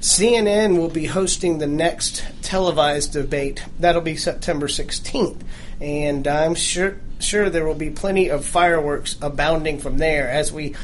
CNN 0.00 0.76
will 0.76 0.90
be 0.90 1.06
hosting 1.06 1.58
the 1.58 1.66
next 1.66 2.24
televised 2.42 3.12
debate. 3.12 3.64
That'll 3.78 4.02
be 4.02 4.16
September 4.16 4.66
16th. 4.66 5.40
And 5.80 6.28
I'm 6.28 6.54
sure 6.54 6.98
sure 7.20 7.48
there 7.48 7.64
will 7.64 7.74
be 7.74 7.90
plenty 7.90 8.28
of 8.28 8.44
fireworks 8.44 9.16
abounding 9.22 9.78
from 9.78 9.98
there. 9.98 10.28
As 10.28 10.52
we 10.52 10.74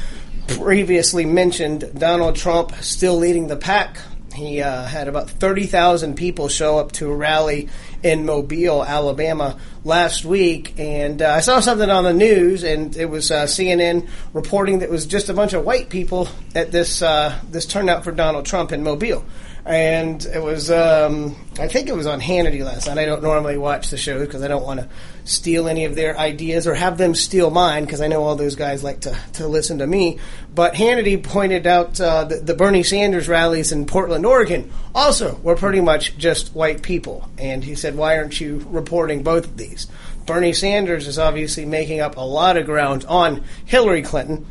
previously 0.47 1.25
mentioned, 1.25 1.91
Donald 1.97 2.35
Trump 2.35 2.73
still 2.81 3.17
leading 3.17 3.47
the 3.47 3.57
pack 3.57 3.97
he 4.33 4.61
uh, 4.61 4.85
had 4.85 5.07
about 5.07 5.29
30,000 5.29 6.15
people 6.15 6.47
show 6.47 6.79
up 6.79 6.91
to 6.93 7.11
a 7.11 7.15
rally 7.15 7.69
in 8.03 8.25
Mobile, 8.25 8.83
Alabama 8.83 9.59
last 9.83 10.25
week. 10.25 10.73
And 10.79 11.21
uh, 11.21 11.31
I 11.31 11.39
saw 11.41 11.59
something 11.59 11.89
on 11.89 12.03
the 12.03 12.13
news, 12.13 12.63
and 12.63 12.95
it 12.95 13.05
was 13.05 13.31
uh, 13.31 13.43
CNN 13.43 14.09
reporting 14.33 14.79
that 14.79 14.85
it 14.85 14.91
was 14.91 15.05
just 15.05 15.29
a 15.29 15.33
bunch 15.33 15.53
of 15.53 15.65
white 15.65 15.89
people 15.89 16.27
at 16.55 16.71
this, 16.71 17.01
uh, 17.01 17.37
this 17.49 17.65
turnout 17.65 18.03
for 18.03 18.11
Donald 18.11 18.45
Trump 18.45 18.71
in 18.71 18.83
Mobile 18.83 19.25
and 19.65 20.25
it 20.25 20.41
was 20.41 20.71
um, 20.71 21.35
I 21.59 21.67
think 21.67 21.87
it 21.87 21.95
was 21.95 22.07
on 22.07 22.19
Hannity 22.19 22.63
last 22.63 22.87
night. 22.87 22.97
I 22.97 23.05
don't 23.05 23.21
normally 23.21 23.57
watch 23.57 23.89
the 23.89 23.97
show 23.97 24.19
because 24.19 24.41
I 24.41 24.47
don't 24.47 24.63
want 24.63 24.79
to 24.79 24.89
steal 25.23 25.67
any 25.67 25.85
of 25.85 25.95
their 25.95 26.17
ideas 26.17 26.67
or 26.67 26.73
have 26.73 26.97
them 26.97 27.15
steal 27.15 27.49
mine 27.49 27.85
because 27.85 28.01
I 28.01 28.07
know 28.07 28.23
all 28.23 28.35
those 28.35 28.55
guys 28.55 28.83
like 28.83 29.01
to, 29.01 29.17
to 29.33 29.47
listen 29.47 29.79
to 29.79 29.87
me. 29.87 30.19
But 30.53 30.73
Hannity 30.73 31.21
pointed 31.21 31.67
out 31.67 31.99
uh, 31.99 32.25
the, 32.25 32.37
the 32.37 32.53
Bernie 32.53 32.83
Sanders 32.83 33.27
rallies 33.27 33.71
in 33.71 33.85
Portland, 33.85 34.25
Oregon, 34.25 34.71
also 34.93 35.35
were 35.37 35.55
pretty 35.55 35.81
much 35.81 36.17
just 36.17 36.53
white 36.53 36.81
people, 36.81 37.29
and 37.37 37.63
he 37.63 37.75
said, 37.75 37.95
"Why 37.95 38.17
aren't 38.17 38.41
you 38.41 38.65
reporting 38.69 39.23
both 39.23 39.45
of 39.45 39.57
these?" 39.57 39.87
Bernie 40.25 40.53
Sanders 40.53 41.07
is 41.07 41.17
obviously 41.17 41.65
making 41.65 41.99
up 41.99 42.17
a 42.17 42.21
lot 42.21 42.57
of 42.57 42.65
ground 42.65 43.05
on 43.07 43.43
Hillary 43.65 44.01
Clinton, 44.01 44.45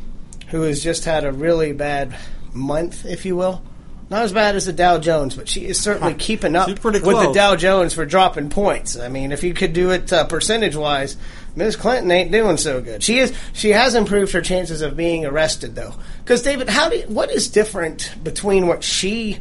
who 0.47 0.63
has 0.63 0.83
just 0.83 1.05
had 1.05 1.23
a 1.23 1.31
really 1.31 1.73
bad 1.73 2.15
month, 2.53 3.05
if 3.05 3.25
you 3.25 3.35
will. 3.35 3.61
Not 4.11 4.23
as 4.23 4.33
bad 4.33 4.57
as 4.57 4.65
the 4.65 4.73
Dow 4.73 4.97
Jones, 4.97 5.35
but 5.35 5.47
she 5.47 5.65
is 5.65 5.79
certainly 5.79 6.13
keeping 6.13 6.53
up 6.53 6.67
with 6.67 7.01
the 7.01 7.31
Dow 7.33 7.55
Jones 7.55 7.93
for 7.93 8.05
dropping 8.05 8.49
points. 8.49 8.99
I 8.99 9.07
mean, 9.07 9.31
if 9.31 9.41
you 9.41 9.53
could 9.53 9.71
do 9.71 9.91
it 9.91 10.11
uh, 10.11 10.25
percentage 10.25 10.75
wise, 10.75 11.15
Ms. 11.55 11.77
Clinton 11.77 12.11
ain't 12.11 12.29
doing 12.29 12.57
so 12.57 12.81
good. 12.81 13.01
She 13.01 13.19
is. 13.19 13.33
She 13.53 13.69
has 13.69 13.95
improved 13.95 14.33
her 14.33 14.41
chances 14.41 14.81
of 14.81 14.97
being 14.97 15.25
arrested, 15.25 15.75
though. 15.75 15.95
Because 16.25 16.43
David, 16.43 16.67
how 16.67 16.89
do 16.89 16.97
you, 16.97 17.03
what 17.03 17.31
is 17.31 17.47
different 17.47 18.13
between 18.21 18.67
what 18.67 18.83
she 18.83 19.39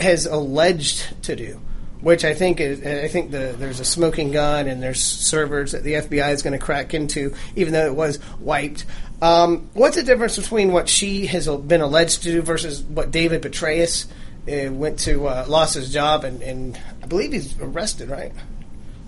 has 0.00 0.24
alleged 0.24 1.22
to 1.24 1.36
do, 1.36 1.60
which 2.06 2.24
I 2.24 2.34
think 2.34 2.60
is, 2.60 2.86
I 2.86 3.08
think 3.08 3.32
the, 3.32 3.56
there's 3.58 3.80
a 3.80 3.84
smoking 3.84 4.30
gun 4.30 4.68
and 4.68 4.80
there's 4.80 5.02
servers 5.02 5.72
that 5.72 5.82
the 5.82 5.94
FBI 5.94 6.30
is 6.30 6.40
going 6.40 6.52
to 6.52 6.64
crack 6.64 6.94
into, 6.94 7.34
even 7.56 7.72
though 7.72 7.84
it 7.84 7.96
was 7.96 8.20
wiped. 8.38 8.84
Um, 9.20 9.68
what's 9.74 9.96
the 9.96 10.04
difference 10.04 10.36
between 10.36 10.70
what 10.70 10.88
she 10.88 11.26
has 11.26 11.48
been 11.48 11.80
alleged 11.80 12.22
to 12.22 12.30
do 12.30 12.42
versus 12.42 12.80
what 12.80 13.10
David 13.10 13.42
Petraeus 13.42 14.06
uh, 14.46 14.72
went 14.72 15.00
to 15.00 15.26
uh, 15.26 15.46
lost 15.48 15.74
his 15.74 15.92
job 15.92 16.22
and, 16.22 16.42
and, 16.42 16.80
I 17.02 17.06
believe 17.06 17.32
he's 17.32 17.60
arrested, 17.60 18.08
right? 18.08 18.32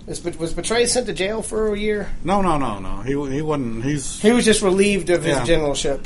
Was, 0.05 0.21
was 0.21 0.53
Petraeus 0.53 0.89
sent 0.89 1.05
to 1.05 1.13
jail 1.13 1.41
for 1.41 1.73
a 1.73 1.79
year? 1.79 2.09
No, 2.25 2.41
no, 2.41 2.57
no, 2.57 2.79
no. 2.79 3.01
He 3.03 3.11
he 3.33 3.41
wasn't. 3.41 3.85
He's 3.85 4.21
he 4.21 4.33
was 4.33 4.43
just 4.43 4.61
relieved 4.61 5.09
of 5.09 5.23
his 5.23 5.37
yeah. 5.37 5.45
generalship 5.45 6.05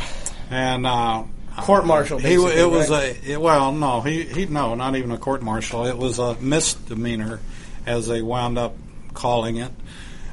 and 0.52 0.86
uh, 0.86 1.24
court 1.62 1.86
martial. 1.86 2.20
He 2.20 2.34
it 2.34 2.70
was 2.70 2.90
right? 2.90 3.18
a 3.24 3.32
it, 3.34 3.42
well, 3.42 3.72
no, 3.72 4.02
he 4.02 4.24
he 4.24 4.46
no, 4.46 4.76
not 4.76 4.96
even 4.96 5.12
a 5.12 5.18
court 5.18 5.42
martial. 5.42 5.86
It 5.86 5.98
was 5.98 6.20
a 6.20 6.36
misdemeanor, 6.40 7.40
as 7.86 8.08
they 8.08 8.22
wound 8.22 8.58
up 8.58 8.76
calling 9.14 9.58
it. 9.58 9.72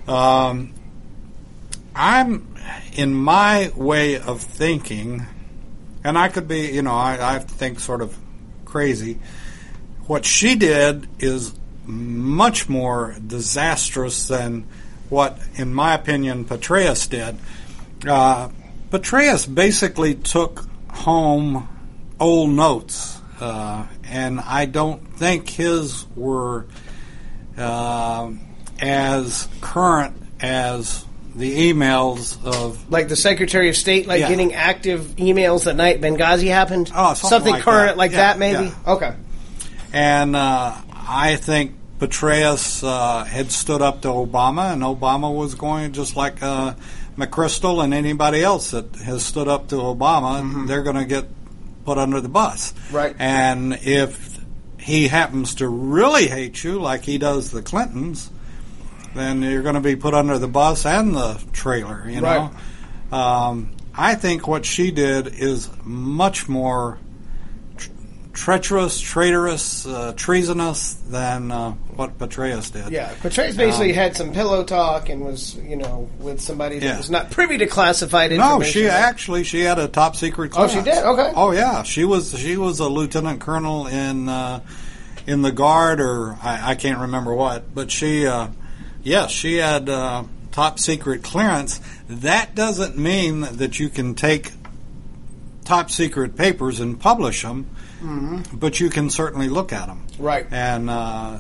Um, 0.09 0.75
I'm 1.95 2.55
in 2.95 3.15
my 3.15 3.73
way 3.77 4.19
of 4.19 4.41
thinking, 4.41 5.27
and 6.05 6.17
I 6.17 6.29
could 6.29 6.49
be, 6.49 6.71
you 6.71 6.83
know, 6.83 6.95
I, 6.95 7.37
I 7.37 7.39
think 7.39 7.81
sort 7.81 8.03
of 8.03 8.17
crazy. 8.65 9.19
What 10.07 10.25
she 10.25 10.55
did 10.55 11.09
is 11.19 11.55
much 11.85 12.69
more 12.69 13.17
disastrous 13.25 14.29
than 14.29 14.67
what, 15.09 15.39
in 15.57 15.75
my 15.75 15.95
opinion, 15.95 16.45
Petraeus 16.45 17.09
did. 17.09 17.37
Uh, 18.09 18.49
Petraeus 18.91 19.53
basically 19.53 20.15
took 20.15 20.65
home 21.01 21.69
old 22.19 22.51
notes, 22.51 23.19
uh, 23.41 23.87
and 24.05 24.41
I 24.41 24.67
don't 24.67 25.01
think 25.17 25.49
his 25.49 26.07
were 26.15 26.67
uh, 27.57 28.31
as 28.81 29.49
current 29.61 30.17
as 30.41 31.05
the 31.35 31.73
emails 31.73 32.45
of 32.45 32.91
like 32.91 33.09
the 33.09 33.17
Secretary 33.17 33.69
of 33.69 33.77
State, 33.77 34.07
like 34.07 34.21
yeah. 34.21 34.29
getting 34.29 34.53
active 34.53 35.03
emails 35.17 35.65
the 35.65 35.75
night 35.75 36.01
Benghazi 36.01 36.49
happened. 36.49 36.91
Oh, 36.95 37.15
something, 37.15 37.31
something 37.31 37.53
like 37.55 37.63
current 37.63 37.89
that. 37.89 37.97
like 37.97 38.11
yeah, 38.13 38.17
that, 38.19 38.39
maybe. 38.39 38.65
Yeah. 38.65 38.93
Okay. 38.93 39.15
And 39.93 40.37
uh, 40.37 40.77
I 40.93 41.37
think 41.37 41.77
Petraeus 41.99 42.85
uh, 42.85 43.25
had 43.25 43.51
stood 43.51 43.83
up 43.83 44.03
to 44.03 44.09
Obama, 44.09 44.73
and 44.73 44.83
Obama 44.83 45.35
was 45.35 45.55
going 45.55 45.93
just 45.93 46.17
like 46.17 46.43
uh, 46.43 46.75
McChrystal 47.21 47.83
and 47.83 47.93
anybody 47.93 48.43
else 48.43 48.71
that 48.71 48.97
has 48.97 49.25
stood 49.25 49.49
up 49.49 49.69
to 49.69 49.77
Obama. 49.77 50.43
Mm-hmm. 50.43 50.67
They're 50.67 50.83
going 50.83 50.97
to 50.97 51.05
get 51.05 51.27
put 51.85 51.99
under 51.99 52.21
the 52.21 52.29
bus. 52.29 52.75
Right. 52.91 53.15
And 53.19 53.79
if 53.83 54.41
he 54.79 55.09
happens 55.09 55.57
to 55.57 55.69
really 55.69 56.27
hate 56.27 56.63
you, 56.65 56.81
like 56.81 57.03
he 57.03 57.19
does 57.19 57.51
the 57.51 57.63
Clintons 57.63 58.31
then 59.15 59.43
you're 59.43 59.63
going 59.63 59.75
to 59.75 59.81
be 59.81 59.97
put 59.97 60.15
under 60.15 60.39
the 60.39 60.49
bus 60.49 60.87
and 60.87 61.15
the 61.15 61.41
trailer. 61.53 62.09
You 62.09 62.21
know, 62.21 62.51
right. 63.11 63.13
um, 63.13 63.73
I 63.95 64.15
think 64.15 64.47
what 64.47 64.65
she 64.65 64.91
did 64.91 65.27
is 65.27 65.69
much 65.85 66.49
more 66.49 66.99
treacherous, 68.41 68.99
traitorous, 68.99 69.87
uh, 69.87 70.15
treasonous 70.17 70.95
than 70.95 71.53
uh, 71.53 71.73
what 71.73 72.17
Petraeus 72.17 72.73
did. 72.73 72.91
Yeah, 72.91 73.13
Petraeus 73.17 73.55
basically 73.55 73.91
um, 73.91 73.97
had 73.97 74.17
some 74.17 74.33
pillow 74.33 74.65
talk 74.65 75.11
and 75.11 75.21
was, 75.21 75.57
you 75.57 75.77
know, 75.77 76.09
with 76.19 76.41
somebody 76.41 76.79
that 76.79 76.87
yeah. 76.87 76.97
was 76.97 77.11
not 77.11 77.31
privy 77.31 77.59
to 77.59 77.67
classified 77.67 78.33
information. 78.33 78.59
No, 78.59 78.65
she 78.65 78.89
actually 78.89 79.45
she 79.45 79.61
had 79.61 79.79
a 79.79 79.89
top 79.89 80.17
secret. 80.17 80.53
Clearance. 80.53 80.73
Oh, 80.73 80.79
she 80.79 80.83
did. 80.83 81.05
Okay. 81.05 81.33
Oh 81.37 81.53
yeah, 81.53 81.83
she 81.83 82.07
was 82.07 82.39
she 82.39 82.57
was 82.57 82.81
a 82.81 82.89
lieutenant 82.89 83.41
colonel 83.41 83.87
in. 83.87 84.29
Uh, 84.29 84.61
in 85.27 85.43
the 85.43 85.53
guard, 85.53 86.01
or 86.01 86.39
I, 86.43 86.71
I, 86.71 86.75
can't 86.75 86.99
remember 86.99 87.35
what, 87.35 87.73
but 87.75 87.91
she 87.91 88.27
uh, 88.27 88.49
yes, 89.03 89.31
she 89.31 89.57
had 89.57 89.89
uh, 89.89 90.25
top 90.51 90.79
secret 90.79 91.23
clearance. 91.23 91.79
That 92.09 92.55
doesn't 92.55 92.97
mean 92.97 93.43
that 93.43 93.79
you 93.79 93.91
can 93.91 94.15
take 94.15 94.51
top 95.67 95.91
secret 95.91 96.37
papers 96.37 96.81
and 96.81 96.99
publish 96.99 97.43
them, 97.43 97.69
mm-hmm. 98.01 98.57
but 98.57 98.81
you 98.81 98.91
can 98.91 99.11
certainly 99.11 99.49
look 99.49 99.73
at 99.73 99.87
them. 99.87 100.07
Right. 100.19 100.47
And 100.51 100.91
uh, 100.91 101.39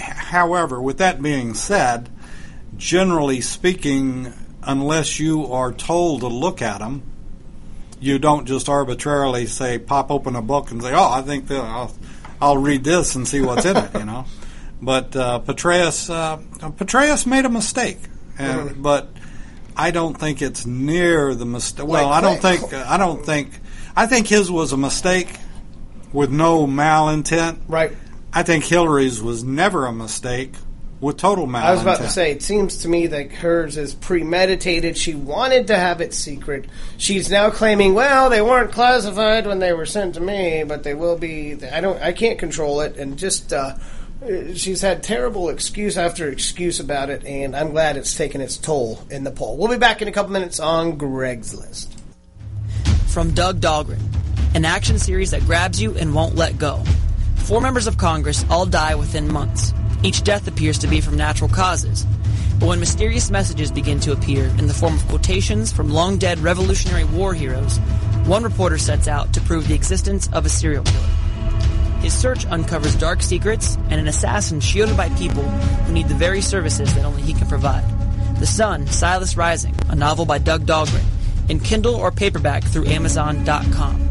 however, 0.00 0.80
with 0.80 0.98
that 0.98 1.22
being 1.22 1.54
said, 1.54 2.08
generally 2.76 3.40
speaking, 3.40 4.32
unless 4.62 5.18
you 5.18 5.46
are 5.52 5.72
told 5.72 6.20
to 6.20 6.28
look 6.28 6.62
at 6.62 6.78
them, 6.78 7.02
you 8.00 8.18
don't 8.18 8.46
just 8.46 8.68
arbitrarily 8.68 9.46
say 9.46 9.78
pop 9.78 10.10
open 10.10 10.36
a 10.36 10.42
book 10.42 10.70
and 10.70 10.82
say, 10.82 10.92
"Oh, 10.94 11.10
I 11.10 11.22
think 11.22 11.48
that 11.48 11.60
I'll, 11.60 11.92
I'll 12.40 12.58
read 12.58 12.84
this 12.84 13.14
and 13.14 13.26
see 13.26 13.40
what's 13.40 13.64
in 13.64 13.76
it," 13.76 13.90
you 13.94 14.04
know. 14.04 14.24
But 14.80 15.16
uh, 15.16 15.40
Petraeus, 15.40 16.08
uh, 16.08 16.36
Petraeus 16.70 17.26
made 17.26 17.44
a 17.44 17.48
mistake, 17.48 17.98
and, 18.38 18.70
mm-hmm. 18.70 18.82
but 18.82 19.08
I 19.76 19.90
don't 19.90 20.14
think 20.14 20.40
it's 20.40 20.66
near 20.66 21.34
the 21.34 21.44
mistake. 21.44 21.84
Well, 21.84 22.08
like, 22.08 22.16
I 22.16 22.20
don't 22.20 22.40
think 22.40 22.72
I 22.72 22.96
don't 22.96 23.26
think 23.26 23.58
I 23.96 24.06
think 24.06 24.28
his 24.28 24.52
was 24.52 24.72
a 24.72 24.76
mistake 24.76 25.28
with 26.12 26.30
no 26.30 26.66
malintent. 26.66 27.58
Right. 27.68 27.92
I 28.32 28.42
think 28.42 28.64
Hillary's 28.64 29.22
was 29.22 29.42
never 29.42 29.86
a 29.86 29.92
mistake 29.92 30.54
with 31.00 31.16
total 31.16 31.46
malintent. 31.46 31.62
I 31.62 31.72
was 31.72 31.82
about 31.82 31.98
to 31.98 32.10
say, 32.10 32.32
it 32.32 32.42
seems 32.42 32.78
to 32.78 32.88
me 32.88 33.06
that 33.06 33.30
hers 33.30 33.76
is 33.76 33.94
premeditated. 33.94 34.96
She 34.96 35.14
wanted 35.14 35.68
to 35.68 35.76
have 35.76 36.00
it 36.00 36.12
secret. 36.12 36.66
She's 36.96 37.30
now 37.30 37.50
claiming, 37.50 37.94
well, 37.94 38.30
they 38.30 38.42
weren't 38.42 38.72
classified 38.72 39.46
when 39.46 39.60
they 39.60 39.72
were 39.72 39.86
sent 39.86 40.14
to 40.14 40.20
me, 40.20 40.64
but 40.64 40.82
they 40.82 40.94
will 40.94 41.16
be. 41.16 41.56
I 41.64 41.80
don't. 41.80 42.00
I 42.02 42.12
can't 42.12 42.38
control 42.38 42.80
it, 42.80 42.96
and 42.96 43.18
just. 43.18 43.52
Uh, 43.52 43.76
she's 44.54 44.80
had 44.80 45.02
terrible 45.02 45.48
excuse 45.48 45.96
after 45.96 46.28
excuse 46.28 46.80
about 46.80 47.08
it, 47.08 47.24
and 47.24 47.54
I'm 47.54 47.70
glad 47.70 47.96
it's 47.96 48.16
taken 48.16 48.40
its 48.40 48.56
toll 48.56 49.06
in 49.10 49.22
the 49.22 49.30
poll. 49.30 49.56
We'll 49.56 49.68
be 49.68 49.78
back 49.78 50.02
in 50.02 50.08
a 50.08 50.12
couple 50.12 50.32
minutes 50.32 50.58
on 50.58 50.96
Greg's 50.96 51.54
List. 51.54 51.96
From 53.06 53.32
Doug 53.32 53.60
Dahlgren, 53.60 54.00
an 54.54 54.64
action 54.64 54.98
series 54.98 55.30
that 55.32 55.44
grabs 55.44 55.80
you 55.80 55.96
and 55.96 56.14
won't 56.14 56.34
let 56.34 56.58
go. 56.58 56.82
Four 57.36 57.60
members 57.60 57.86
of 57.86 57.96
Congress 57.96 58.44
all 58.50 58.66
die 58.66 58.94
within 58.94 59.32
months. 59.32 59.72
Each 60.02 60.22
death 60.22 60.46
appears 60.48 60.78
to 60.78 60.86
be 60.86 61.00
from 61.00 61.16
natural 61.16 61.50
causes. 61.50 62.04
But 62.58 62.66
when 62.66 62.80
mysterious 62.80 63.30
messages 63.30 63.70
begin 63.70 64.00
to 64.00 64.12
appear 64.12 64.44
in 64.58 64.66
the 64.66 64.74
form 64.74 64.94
of 64.94 65.06
quotations 65.08 65.72
from 65.72 65.90
long 65.90 66.18
dead 66.18 66.40
Revolutionary 66.40 67.04
War 67.04 67.32
heroes, 67.34 67.78
one 68.26 68.42
reporter 68.42 68.78
sets 68.78 69.08
out 69.08 69.32
to 69.34 69.40
prove 69.40 69.68
the 69.68 69.74
existence 69.74 70.28
of 70.32 70.44
a 70.44 70.48
serial 70.48 70.84
killer. 70.84 71.06
His 72.00 72.14
search 72.14 72.46
uncovers 72.46 72.94
dark 72.94 73.22
secrets 73.22 73.76
and 73.90 74.00
an 74.00 74.08
assassin 74.08 74.60
shielded 74.60 74.96
by 74.96 75.08
people 75.10 75.42
who 75.42 75.92
need 75.92 76.08
the 76.08 76.14
very 76.14 76.40
services 76.40 76.94
that 76.94 77.04
only 77.04 77.22
he 77.22 77.32
can 77.32 77.48
provide. 77.48 77.84
The 78.38 78.46
Sun, 78.46 78.86
Silas 78.86 79.36
Rising, 79.36 79.74
a 79.88 79.96
novel 79.96 80.24
by 80.24 80.38
Doug 80.38 80.64
Dahlgren, 80.64 81.04
in 81.48 81.58
Kindle 81.60 81.96
or 81.96 82.10
paperback 82.12 82.62
through 82.62 82.86
Amazon.com. 82.86 84.07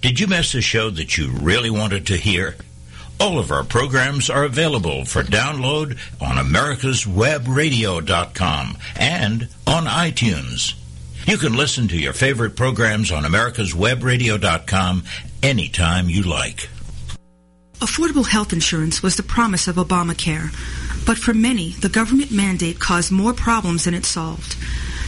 Did 0.00 0.18
you 0.20 0.26
miss 0.26 0.54
a 0.54 0.60
show 0.60 0.90
that 0.90 1.16
you 1.16 1.30
really 1.30 1.70
wanted 1.70 2.08
to 2.08 2.16
hear? 2.16 2.56
All 3.18 3.38
of 3.38 3.50
our 3.50 3.64
programs 3.64 4.28
are 4.28 4.44
available 4.44 5.06
for 5.06 5.22
download 5.22 5.98
on 6.20 6.36
americaswebradio.com 6.36 8.76
and 8.96 9.48
on 9.66 9.86
iTunes. 9.86 10.74
You 11.26 11.38
can 11.38 11.54
listen 11.54 11.88
to 11.88 11.98
your 11.98 12.12
favorite 12.12 12.56
programs 12.56 13.10
on 13.10 13.22
americaswebradio.com 13.24 15.04
anytime 15.42 16.10
you 16.10 16.22
like. 16.22 16.68
Affordable 17.80 18.26
health 18.26 18.52
insurance 18.52 19.02
was 19.02 19.16
the 19.16 19.22
promise 19.22 19.66
of 19.66 19.76
Obamacare, 19.76 20.50
but 21.06 21.16
for 21.18 21.32
many, 21.34 21.70
the 21.72 21.88
government 21.88 22.30
mandate 22.30 22.78
caused 22.78 23.10
more 23.10 23.32
problems 23.32 23.84
than 23.84 23.94
it 23.94 24.04
solved. 24.06 24.56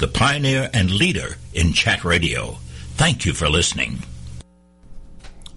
the 0.00 0.08
pioneer 0.08 0.70
and 0.72 0.90
leader 0.90 1.36
in 1.52 1.74
chat 1.74 2.04
radio. 2.04 2.56
Thank 2.96 3.26
you 3.26 3.34
for 3.34 3.48
listening. 3.48 3.98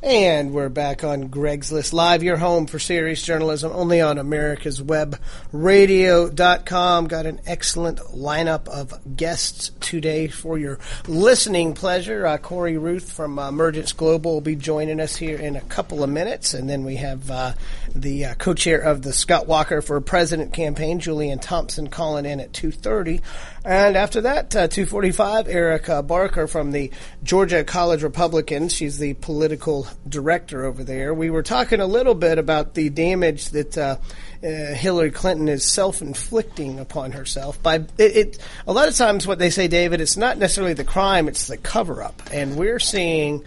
And 0.03 0.51
we're 0.51 0.67
back 0.67 1.05
on 1.05 1.29
Greg's 1.29 1.71
List 1.71 1.93
Live, 1.93 2.23
your 2.23 2.35
home 2.35 2.67
for 2.67 2.77
serious 2.77 3.23
journalism, 3.23 3.71
only 3.73 4.01
on 4.01 4.17
America's 4.17 4.81
Web 4.81 5.17
Radio.com. 5.53 7.07
Got 7.07 7.25
an 7.25 7.39
excellent 7.45 7.99
lineup 7.99 8.67
of 8.67 9.15
guests 9.15 9.71
today 9.79 10.27
for 10.27 10.57
your 10.57 10.77
listening 11.07 11.73
pleasure. 11.73 12.27
Uh, 12.27 12.37
Corey 12.37 12.77
Ruth 12.77 13.13
from 13.13 13.39
uh, 13.39 13.47
Emergence 13.47 13.93
Global 13.93 14.33
will 14.33 14.41
be 14.41 14.57
joining 14.57 14.99
us 14.99 15.15
here 15.15 15.37
in 15.37 15.55
a 15.55 15.61
couple 15.61 16.03
of 16.03 16.09
minutes. 16.09 16.53
And 16.53 16.69
then 16.69 16.83
we 16.83 16.97
have 16.97 17.31
uh, 17.31 17.53
the 17.95 18.25
uh, 18.25 18.33
co-chair 18.33 18.81
of 18.81 19.03
the 19.03 19.13
Scott 19.13 19.47
Walker 19.47 19.81
for 19.81 20.01
President 20.01 20.51
campaign, 20.51 20.99
Julianne 20.99 21.41
Thompson, 21.41 21.87
calling 21.87 22.25
in 22.25 22.41
at 22.41 22.51
2.30. 22.51 23.21
And 23.65 23.95
after 23.95 24.21
that, 24.21 24.53
uh, 24.55 24.67
245, 24.67 25.47
Erica 25.47 26.03
Barker 26.03 26.47
from 26.47 26.71
the 26.71 26.91
Georgia 27.23 27.63
College 27.63 28.03
Republicans. 28.03 28.73
She's 28.73 28.97
the 28.97 29.13
political 29.13 29.87
director 30.07 30.65
over 30.65 30.83
there. 30.83 31.13
We 31.13 31.29
were 31.29 31.43
talking 31.43 31.79
a 31.79 31.85
little 31.85 32.13
bit 32.13 32.37
about 32.37 32.73
the 32.73 32.89
damage 32.89 33.49
that 33.51 33.77
uh, 33.77 33.97
uh, 34.43 34.47
Hillary 34.47 35.11
Clinton 35.11 35.47
is 35.47 35.63
self-inflicting 35.63 36.79
upon 36.79 37.13
herself. 37.13 37.63
By 37.63 37.75
it, 37.75 37.91
it, 37.97 38.39
a 38.67 38.73
lot 38.73 38.89
of 38.89 38.95
times, 38.95 39.25
what 39.25 39.39
they 39.39 39.49
say, 39.49 39.69
David, 39.69 40.01
it's 40.01 40.17
not 40.17 40.37
necessarily 40.37 40.73
the 40.73 40.83
crime; 40.83 41.29
it's 41.29 41.47
the 41.47 41.57
cover-up, 41.57 42.21
and 42.33 42.57
we're 42.57 42.79
seeing 42.79 43.45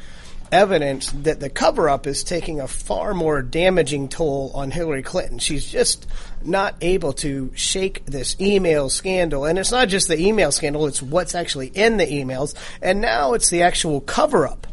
evidence 0.50 1.10
that 1.10 1.40
the 1.40 1.50
cover 1.50 1.88
up 1.88 2.06
is 2.06 2.24
taking 2.24 2.60
a 2.60 2.68
far 2.68 3.12
more 3.12 3.42
damaging 3.42 4.08
toll 4.08 4.50
on 4.54 4.70
Hillary 4.70 5.02
Clinton. 5.02 5.38
She's 5.38 5.66
just 5.66 6.06
not 6.44 6.74
able 6.80 7.12
to 7.14 7.50
shake 7.54 8.04
this 8.06 8.40
email 8.40 8.88
scandal. 8.88 9.44
And 9.44 9.58
it's 9.58 9.72
not 9.72 9.88
just 9.88 10.08
the 10.08 10.20
email 10.20 10.52
scandal, 10.52 10.86
it's 10.86 11.02
what's 11.02 11.34
actually 11.34 11.68
in 11.68 11.96
the 11.96 12.06
emails. 12.06 12.54
And 12.82 13.00
now 13.00 13.32
it's 13.34 13.50
the 13.50 13.62
actual 13.62 14.00
cover 14.00 14.46
up 14.46 14.66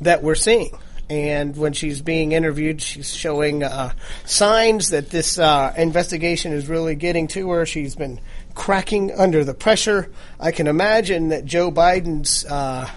that 0.00 0.22
we're 0.22 0.34
seeing. 0.34 0.76
And 1.10 1.54
when 1.56 1.74
she's 1.74 2.00
being 2.00 2.32
interviewed, 2.32 2.80
she's 2.80 3.12
showing 3.12 3.62
uh, 3.62 3.92
signs 4.24 4.90
that 4.90 5.10
this 5.10 5.38
uh, 5.38 5.74
investigation 5.76 6.52
is 6.52 6.66
really 6.66 6.94
getting 6.94 7.28
to 7.28 7.50
her. 7.50 7.66
She's 7.66 7.94
been 7.94 8.20
cracking 8.54 9.12
under 9.12 9.44
the 9.44 9.52
pressure. 9.52 10.10
I 10.40 10.50
can 10.50 10.66
imagine 10.66 11.28
that 11.28 11.44
Joe 11.44 11.70
Biden's 11.70 12.46
uh, 12.46 12.88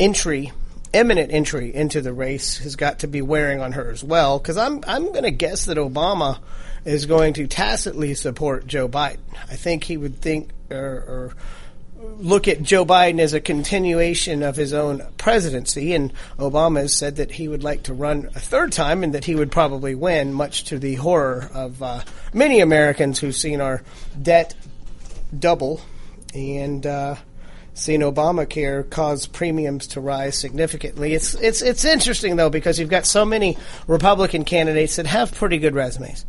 entry, 0.00 0.52
imminent 0.94 1.32
entry 1.32 1.74
into 1.74 2.00
the 2.00 2.12
race, 2.12 2.58
has 2.58 2.76
got 2.76 3.00
to 3.00 3.06
be 3.06 3.22
wearing 3.22 3.60
on 3.60 3.72
her 3.72 3.90
as 3.90 4.04
well. 4.04 4.38
Because 4.38 4.56
I'm 4.56 4.82
I'm 4.86 5.12
going 5.12 5.24
to 5.24 5.30
guess 5.30 5.66
that 5.66 5.76
Obama 5.76 6.38
is 6.84 7.06
going 7.06 7.34
to 7.34 7.46
tacitly 7.46 8.14
support 8.14 8.66
Joe 8.66 8.88
Biden. 8.88 9.18
I 9.50 9.56
think 9.56 9.84
he 9.84 9.96
would 9.96 10.20
think 10.20 10.50
or, 10.70 10.76
or 10.78 11.34
look 12.18 12.48
at 12.48 12.62
Joe 12.62 12.84
Biden 12.84 13.18
as 13.18 13.32
a 13.34 13.40
continuation 13.40 14.42
of 14.42 14.56
his 14.56 14.72
own 14.72 15.02
presidency, 15.16 15.94
and 15.94 16.12
Obama 16.38 16.80
has 16.80 16.94
said 16.94 17.16
that 17.16 17.30
he 17.30 17.48
would 17.48 17.64
like 17.64 17.84
to 17.84 17.94
run 17.94 18.30
a 18.34 18.40
third 18.40 18.72
time 18.72 19.02
and 19.02 19.14
that 19.14 19.24
he 19.24 19.34
would 19.34 19.50
probably 19.50 19.94
win, 19.94 20.32
much 20.32 20.64
to 20.64 20.78
the 20.78 20.94
horror 20.96 21.48
of 21.52 21.82
uh, 21.82 22.00
many 22.32 22.60
Americans 22.60 23.18
who've 23.18 23.34
seen 23.34 23.60
our 23.60 23.82
debt 24.20 24.54
double 25.36 25.80
and 26.34 26.86
uh, 26.86 27.16
seen 27.74 28.00
Obamacare 28.00 28.88
cause 28.88 29.26
premiums 29.26 29.88
to 29.88 30.00
rise 30.00 30.38
significantly. 30.38 31.12
It's 31.12 31.34
it's 31.34 31.60
it's 31.60 31.84
interesting 31.84 32.36
though 32.36 32.50
because 32.50 32.78
you've 32.78 32.88
got 32.88 33.06
so 33.06 33.24
many 33.24 33.58
Republican 33.86 34.44
candidates 34.44 34.96
that 34.96 35.06
have 35.06 35.34
pretty 35.34 35.58
good 35.58 35.74
resumes 35.74 36.24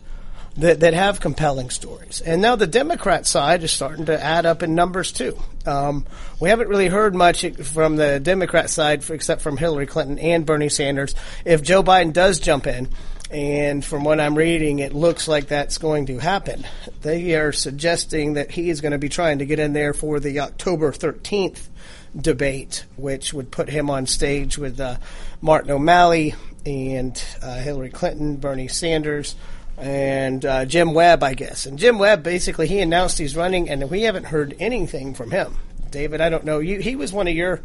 that, 0.58 0.80
that 0.80 0.94
have 0.94 1.20
compelling 1.20 1.70
stories. 1.70 2.22
And 2.22 2.42
now 2.42 2.56
the 2.56 2.68
Democrat 2.68 3.26
side 3.26 3.64
is 3.64 3.72
starting 3.72 4.06
to 4.06 4.22
add 4.22 4.46
up 4.46 4.64
in 4.64 4.76
numbers 4.76 5.12
too. 5.12 5.38
Um, 5.66 6.06
we 6.40 6.50
haven't 6.50 6.70
really 6.70 6.88
heard 6.88 7.14
much 7.14 7.46
from 7.64 7.98
the 7.98 8.20
Democrat 8.20 8.70
side, 8.70 9.04
for, 9.04 9.14
except 9.14 9.42
from 9.42 9.58
Hillary 9.58 9.86
Clinton 9.86 10.20
and 10.20 10.46
Bernie 10.46 10.70
Sanders. 10.70 11.16
If 11.44 11.62
Joe 11.62 11.84
Biden 11.84 12.14
does 12.14 12.40
jump 12.40 12.68
in, 12.68 12.90
and 13.32 13.84
from 13.84 14.04
what 14.04 14.20
I'm 14.20 14.36
reading, 14.36 14.80
it 14.80 14.94
looks 14.94 15.28
like 15.28 15.48
that's 15.48 15.78
going 15.78 16.06
to 16.08 16.20
happen. 16.20 16.66
They 17.02 17.36
are 17.36 17.52
suggesting 17.52 18.34
that 18.34 18.52
he 18.52 18.70
is 18.70 18.82
going 18.82 18.92
to 18.92 18.98
be 18.98 19.10
trying 19.10 19.40
to 19.40 19.46
get 19.46 19.60
in 19.60 19.74
there 19.74 19.94
for 19.94 20.20
the 20.20 20.42
October 20.42 20.92
13th 20.92 21.68
debate, 22.16 22.86
which 22.96 23.34
would 23.34 23.52
put 23.52 23.70
him 23.70 23.90
on 23.90 24.06
stage 24.06 24.58
with 24.58 24.80
uh, 24.80 24.98
Martin 25.42 25.72
O'Malley 25.72 26.36
and 26.66 27.22
uh, 27.42 27.56
Hillary 27.56 27.90
Clinton, 27.90 28.38
Bernie 28.38 28.68
Sanders, 28.68 29.36
and 29.78 30.46
uh, 30.46 30.66
Jim 30.66 30.94
Webb, 30.94 31.24
I 31.24 31.34
guess. 31.34 31.66
And 31.66 31.80
Jim 31.80 31.98
Webb, 32.00 32.24
basically, 32.24 32.68
he 32.68 32.80
announced 32.80 33.18
he's 33.18 33.36
running, 33.36 33.70
and 33.70 33.90
we 33.90 34.04
haven't 34.04 34.26
heard 34.26 34.56
anything 34.60 35.14
from 35.14 35.32
him. 35.32 35.58
David, 35.90 36.22
I 36.22 36.30
don't 36.30 36.46
know. 36.46 36.60
You, 36.60 36.80
he 36.80 36.96
was 36.96 37.12
one 37.12 37.28
of 37.28 37.36
your 37.36 37.62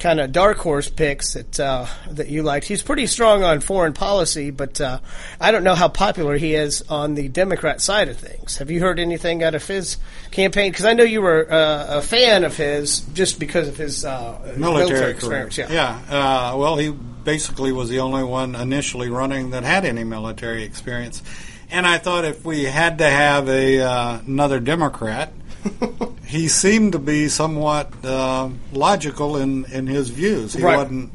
kind 0.00 0.20
of 0.20 0.32
dark 0.32 0.58
horse 0.58 0.88
picks 0.90 1.32
that 1.34 1.58
uh, 1.58 1.86
that 2.10 2.28
you 2.28 2.42
liked. 2.42 2.66
He's 2.66 2.82
pretty 2.82 3.06
strong 3.06 3.42
on 3.42 3.60
foreign 3.60 3.92
policy, 3.92 4.50
but 4.50 4.80
uh, 4.80 5.00
I 5.40 5.50
don't 5.50 5.64
know 5.64 5.74
how 5.74 5.88
popular 5.88 6.36
he 6.36 6.54
is 6.54 6.82
on 6.88 7.14
the 7.14 7.28
Democrat 7.28 7.80
side 7.80 8.08
of 8.08 8.18
things. 8.18 8.58
Have 8.58 8.70
you 8.70 8.80
heard 8.80 8.98
anything 8.98 9.42
out 9.42 9.54
of 9.54 9.66
his 9.66 9.96
campaign? 10.30 10.70
Because 10.70 10.84
I 10.84 10.92
know 10.92 11.04
you 11.04 11.22
were 11.22 11.50
uh, 11.50 11.98
a 11.98 12.02
fan 12.02 12.44
of 12.44 12.56
his 12.56 13.00
just 13.14 13.38
because 13.38 13.68
of 13.68 13.76
his 13.76 14.04
uh, 14.04 14.38
military, 14.56 14.88
military 14.88 15.10
experience. 15.12 15.58
Yeah, 15.58 15.70
yeah. 15.70 16.52
Uh, 16.52 16.56
well, 16.56 16.76
he 16.76 16.90
basically 16.90 17.72
was 17.72 17.88
the 17.88 18.00
only 18.00 18.22
one 18.22 18.54
initially 18.54 19.08
running 19.08 19.50
that 19.50 19.64
had 19.64 19.84
any 19.84 20.04
military 20.04 20.62
experience. 20.62 21.22
And 21.70 21.86
I 21.86 21.98
thought 21.98 22.24
if 22.24 22.44
we 22.44 22.64
had 22.64 22.98
to 22.98 23.10
have 23.10 23.48
a 23.48 23.80
uh, 23.80 24.18
another 24.26 24.60
Democrat, 24.60 25.32
he 26.26 26.48
seemed 26.48 26.92
to 26.92 26.98
be 26.98 27.28
somewhat 27.28 27.92
uh, 28.04 28.48
logical 28.72 29.36
in, 29.36 29.64
in 29.66 29.86
his 29.86 30.10
views. 30.10 30.54
He 30.54 30.62
right. 30.62 30.76
wasn't 30.76 31.12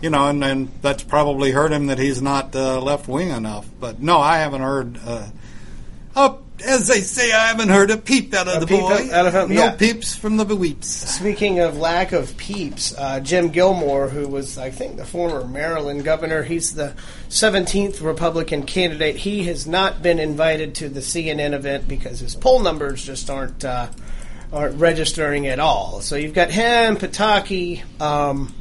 you 0.00 0.10
know, 0.10 0.28
and, 0.28 0.44
and 0.44 0.68
that's 0.80 1.02
probably 1.02 1.50
hurt 1.50 1.72
him 1.72 1.88
that 1.88 1.98
he's 1.98 2.22
not 2.22 2.54
uh, 2.54 2.80
left 2.80 3.08
wing 3.08 3.30
enough. 3.30 3.68
But 3.80 4.00
no, 4.00 4.18
I 4.18 4.38
haven't 4.38 4.62
heard. 4.62 4.98
Uh, 5.04 5.28
as 6.64 6.88
they 6.88 7.00
say, 7.00 7.32
I 7.32 7.48
haven't 7.48 7.68
heard 7.68 7.90
a 7.90 7.96
peep 7.96 8.34
out 8.34 8.48
of 8.48 8.56
A 8.56 8.60
the 8.60 8.66
peep 8.66 8.80
boy. 8.80 9.08
out 9.12 9.26
of 9.26 9.34
him, 9.34 9.54
no 9.54 9.64
yeah. 9.64 9.76
peeps 9.76 10.14
from 10.14 10.36
the 10.36 10.44
weeps. 10.44 10.88
Speaking 10.88 11.60
of 11.60 11.76
lack 11.76 12.12
of 12.12 12.36
peeps, 12.36 12.94
uh, 12.96 13.20
Jim 13.20 13.48
Gilmore, 13.48 14.08
who 14.08 14.26
was, 14.26 14.58
I 14.58 14.70
think, 14.70 14.96
the 14.96 15.04
former 15.04 15.46
Maryland 15.46 16.04
governor, 16.04 16.42
he's 16.42 16.74
the 16.74 16.94
17th 17.28 18.02
Republican 18.02 18.64
candidate. 18.64 19.16
He 19.16 19.44
has 19.44 19.66
not 19.66 20.02
been 20.02 20.18
invited 20.18 20.74
to 20.76 20.88
the 20.88 21.00
CNN 21.00 21.52
event 21.52 21.86
because 21.86 22.20
his 22.20 22.34
poll 22.34 22.60
numbers 22.60 23.04
just 23.04 23.30
aren't 23.30 23.64
uh, 23.64 23.88
aren't 24.52 24.80
registering 24.80 25.46
at 25.46 25.58
all. 25.58 26.00
So 26.00 26.16
you've 26.16 26.34
got 26.34 26.50
him, 26.50 26.96
Pataki, 26.96 27.82
um, 28.00 28.54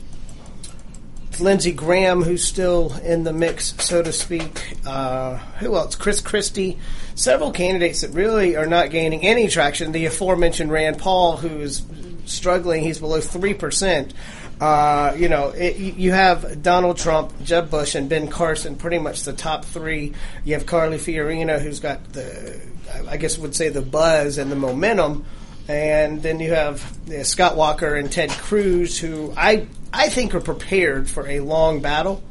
Lindsey 1.40 1.72
Graham, 1.72 2.24
who's 2.24 2.44
still 2.44 2.94
in 2.98 3.24
the 3.24 3.34
mix, 3.34 3.74
so 3.80 4.02
to 4.02 4.12
speak. 4.12 4.78
Uh, 4.86 5.38
who 5.60 5.76
else? 5.76 5.96
Chris 5.96 6.20
Christie. 6.22 6.78
Several 7.18 7.52
candidates 7.52 8.02
that 8.02 8.12
really 8.12 8.56
are 8.56 8.68
not 8.68 8.92
gaining 8.92 9.24
any 9.24 9.48
traction. 9.48 9.92
The 9.92 10.06
aforementioned 10.06 10.72
Rand 10.72 11.00
Paul, 11.00 11.36
who 11.36 11.62
is 11.62 11.82
struggling. 12.26 12.84
He's 12.84 13.00
below 13.00 13.20
3%. 13.20 14.14
Uh, 14.62 15.16
you 15.18 15.28
know, 15.28 15.50
it, 15.50 15.78
you 15.78 16.12
have 16.12 16.62
Donald 16.62 16.98
Trump, 16.98 17.34
Jeb 17.44 17.72
Bush, 17.72 17.96
and 17.96 18.08
Ben 18.08 18.28
Carson, 18.28 18.76
pretty 18.76 19.00
much 19.00 19.24
the 19.24 19.34
top 19.34 19.66
three. 19.66 20.14
You 20.46 20.54
have 20.54 20.68
Carly 20.68 20.98
Fiorina, 20.98 21.60
who's 21.60 21.80
got 21.80 22.14
the, 22.14 22.62
I 23.10 23.18
guess 23.18 23.40
would 23.40 23.56
say 23.56 23.70
the 23.70 23.82
buzz 23.82 24.38
and 24.38 24.52
the 24.52 24.56
momentum. 24.56 25.26
And 25.68 26.22
then 26.22 26.40
you 26.40 26.54
have 26.54 27.10
uh, 27.10 27.24
Scott 27.24 27.58
Walker 27.58 27.96
and 27.96 28.12
Ted 28.12 28.30
Cruz, 28.30 29.00
who 29.00 29.34
I 29.36 29.66
I 29.92 30.10
think 30.10 30.36
are 30.36 30.40
prepared 30.40 31.10
for 31.10 31.28
a 31.28 31.40
long 31.40 31.82
battle. 31.82 32.22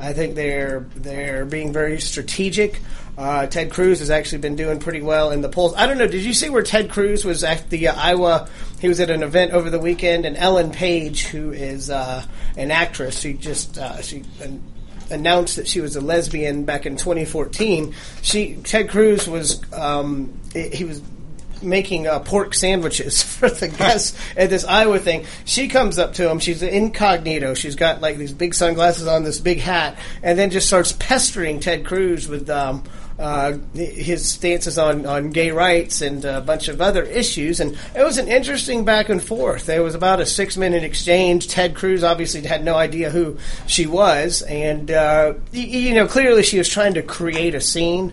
I 0.00 0.14
think 0.14 0.34
they're 0.34 0.86
they're 0.96 1.44
being 1.44 1.74
very 1.74 2.00
strategic. 2.00 2.80
Uh, 3.20 3.46
Ted 3.46 3.70
Cruz 3.70 3.98
has 3.98 4.08
actually 4.08 4.38
been 4.38 4.56
doing 4.56 4.78
pretty 4.78 5.02
well 5.02 5.30
in 5.30 5.42
the 5.42 5.48
polls. 5.50 5.74
I 5.76 5.86
don't 5.86 5.98
know. 5.98 6.06
Did 6.06 6.22
you 6.22 6.32
see 6.32 6.48
where 6.48 6.62
Ted 6.62 6.90
Cruz 6.90 7.22
was 7.22 7.44
at 7.44 7.68
the 7.68 7.88
uh, 7.88 7.94
Iowa? 7.94 8.48
He 8.80 8.88
was 8.88 8.98
at 8.98 9.10
an 9.10 9.22
event 9.22 9.52
over 9.52 9.68
the 9.68 9.78
weekend, 9.78 10.24
and 10.24 10.38
Ellen 10.38 10.70
Page, 10.70 11.26
who 11.26 11.52
is 11.52 11.90
uh, 11.90 12.24
an 12.56 12.70
actress, 12.70 13.20
she 13.20 13.34
just 13.34 13.76
uh, 13.76 14.00
she. 14.00 14.24
an- 14.42 14.64
announced 15.10 15.56
that 15.56 15.66
she 15.66 15.80
was 15.80 15.96
a 15.96 16.00
lesbian 16.00 16.64
back 16.64 16.86
in 16.86 16.96
2014. 16.96 17.92
She 18.22 18.54
Ted 18.62 18.88
Cruz 18.88 19.26
was 19.26 19.60
um, 19.72 20.38
he 20.54 20.84
was 20.84 21.02
making 21.62 22.06
uh, 22.06 22.20
pork 22.20 22.54
sandwiches 22.54 23.22
for 23.38 23.50
the 23.50 23.68
guests 23.68 24.16
at 24.36 24.50
this 24.50 24.64
Iowa 24.64 24.98
thing. 24.98 25.26
She 25.44 25.68
comes 25.68 25.98
up 25.98 26.14
to 26.14 26.30
him. 26.30 26.38
She's 26.38 26.62
incognito. 26.62 27.54
She's 27.54 27.74
got 27.74 28.00
like 28.00 28.16
these 28.16 28.32
big 28.32 28.54
sunglasses 28.54 29.06
on, 29.06 29.24
this 29.24 29.38
big 29.38 29.58
hat, 29.58 29.98
and 30.22 30.38
then 30.38 30.50
just 30.50 30.66
starts 30.66 30.92
pestering 30.92 31.60
Ted 31.60 31.84
Cruz 31.84 32.28
with 32.28 32.48
um, 32.48 32.84
uh, 33.20 33.58
his 33.74 34.26
stances 34.28 34.78
on, 34.78 35.04
on 35.06 35.30
gay 35.30 35.50
rights 35.50 36.00
and 36.00 36.24
a 36.24 36.40
bunch 36.40 36.68
of 36.68 36.80
other 36.80 37.02
issues. 37.04 37.60
And 37.60 37.76
it 37.94 38.02
was 38.02 38.18
an 38.18 38.28
interesting 38.28 38.84
back 38.84 39.08
and 39.08 39.22
forth. 39.22 39.66
There 39.66 39.82
was 39.82 39.94
about 39.94 40.20
a 40.20 40.26
six 40.26 40.56
minute 40.56 40.82
exchange. 40.82 41.48
Ted 41.48 41.74
Cruz 41.74 42.02
obviously 42.02 42.42
had 42.42 42.64
no 42.64 42.74
idea 42.76 43.10
who 43.10 43.36
she 43.66 43.86
was, 43.86 44.42
and 44.42 44.90
uh, 44.90 45.34
y- 45.52 45.58
you 45.60 45.94
know 45.94 46.06
clearly 46.06 46.42
she 46.42 46.58
was 46.58 46.68
trying 46.68 46.94
to 46.94 47.02
create 47.02 47.54
a 47.54 47.60
scene 47.60 48.12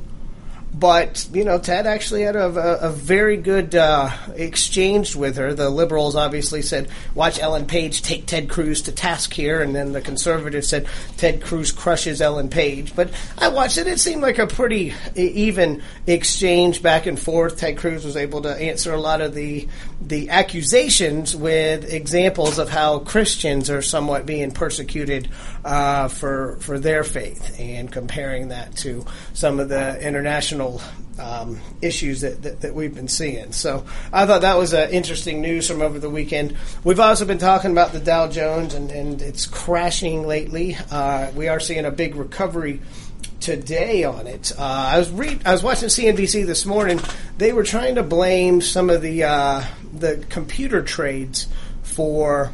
but 0.80 1.28
you 1.34 1.44
know, 1.44 1.58
Ted 1.58 1.88
actually 1.88 2.22
had 2.22 2.36
a, 2.36 2.46
a, 2.46 2.90
a 2.90 2.92
very 2.92 3.38
good 3.38 3.74
uh, 3.74 4.12
exchange 4.36 5.16
with 5.16 5.38
her. 5.38 5.54
The 5.54 5.70
liberals 5.70 6.16
obviously 6.16 6.62
said, 6.62 6.90
"Watch 7.16 7.40
Ellen 7.40 7.66
Page 7.66 8.02
take 8.02 8.28
Ted 8.28 8.50
Cruz 8.50 8.84
to 8.84 8.92
task 8.92 9.34
here," 9.34 9.62
and 9.62 9.76
then 9.76 9.94
the 9.94 10.02
conservatives 10.02 10.68
said, 10.68 10.88
"Ted 11.18 11.42
Cruz 11.42 11.72
crushes 11.72 12.22
Ellen 12.22 12.50
Page." 12.50 12.96
But 12.96 13.10
I 13.38 13.48
watched 13.48 13.78
it; 13.78 13.88
it 13.88 14.00
seemed 14.00 14.22
like 14.22 14.38
a 14.38 14.46
pretty 14.46 14.94
even 15.16 15.82
exchange 16.06 16.84
back 16.84 17.06
and 17.08 17.20
forth. 17.20 17.58
Ted 17.58 17.78
Cruz 17.78 18.06
was 18.06 18.16
able 18.16 18.42
to 18.44 18.56
answer 18.56 18.94
a 18.94 19.02
lot 19.02 19.22
of 19.22 19.34
the 19.34 19.68
the 20.00 20.30
accusations 20.30 21.36
with 21.36 21.92
examples 21.92 22.60
of 22.60 22.70
how 22.70 23.00
Christians 23.00 23.70
are 23.72 23.82
somewhat 23.82 24.26
being 24.28 24.52
persecuted 24.52 25.30
uh, 25.66 26.08
for 26.08 26.58
for 26.60 26.78
their 26.78 27.04
faith, 27.04 27.60
and 27.60 27.92
comparing 27.92 28.50
that 28.50 28.76
to 28.78 29.06
some 29.34 29.60
of 29.60 29.70
the 29.70 30.00
international 30.06 30.67
um, 31.20 31.60
issues 31.82 32.22
that, 32.22 32.42
that, 32.44 32.62
that 32.62 32.76
we've 32.76 32.94
been 32.94 33.08
seeing. 33.08 33.52
So 33.52 33.86
I 34.14 34.26
thought 34.26 34.42
that 34.42 34.58
was 34.58 34.74
uh, 34.74 34.88
interesting 34.92 35.42
news 35.42 35.68
from 35.68 35.82
over 35.82 36.00
the 36.00 36.10
weekend. 36.10 36.56
We've 36.84 37.00
also 37.00 37.26
been 37.26 37.38
talking 37.38 37.72
about 37.72 37.92
the 37.92 38.00
Dow 38.00 38.28
Jones, 38.28 38.74
and, 38.74 38.92
and 38.92 39.22
it's 39.22 39.46
crashing 39.46 40.26
lately. 40.28 40.78
Uh, 40.92 41.32
we 41.36 41.48
are 41.48 41.60
seeing 41.60 41.86
a 41.86 41.92
big 41.92 42.16
recovery 42.16 42.82
today 43.40 44.04
on 44.04 44.28
it. 44.28 44.52
Uh, 44.58 44.64
I 44.64 45.00
was 45.00 45.12
read, 45.12 45.42
I 45.46 45.52
was 45.52 45.64
watching 45.64 45.90
CNBC 45.90 46.46
this 46.46 46.66
morning. 46.66 47.00
They 47.38 47.54
were 47.54 47.64
trying 47.64 47.96
to 47.96 48.04
blame 48.04 48.62
some 48.62 48.90
of 48.90 49.02
the 49.02 49.24
uh, 49.24 49.64
the 49.94 50.26
computer 50.30 50.82
trades 50.82 51.48
for 51.84 52.52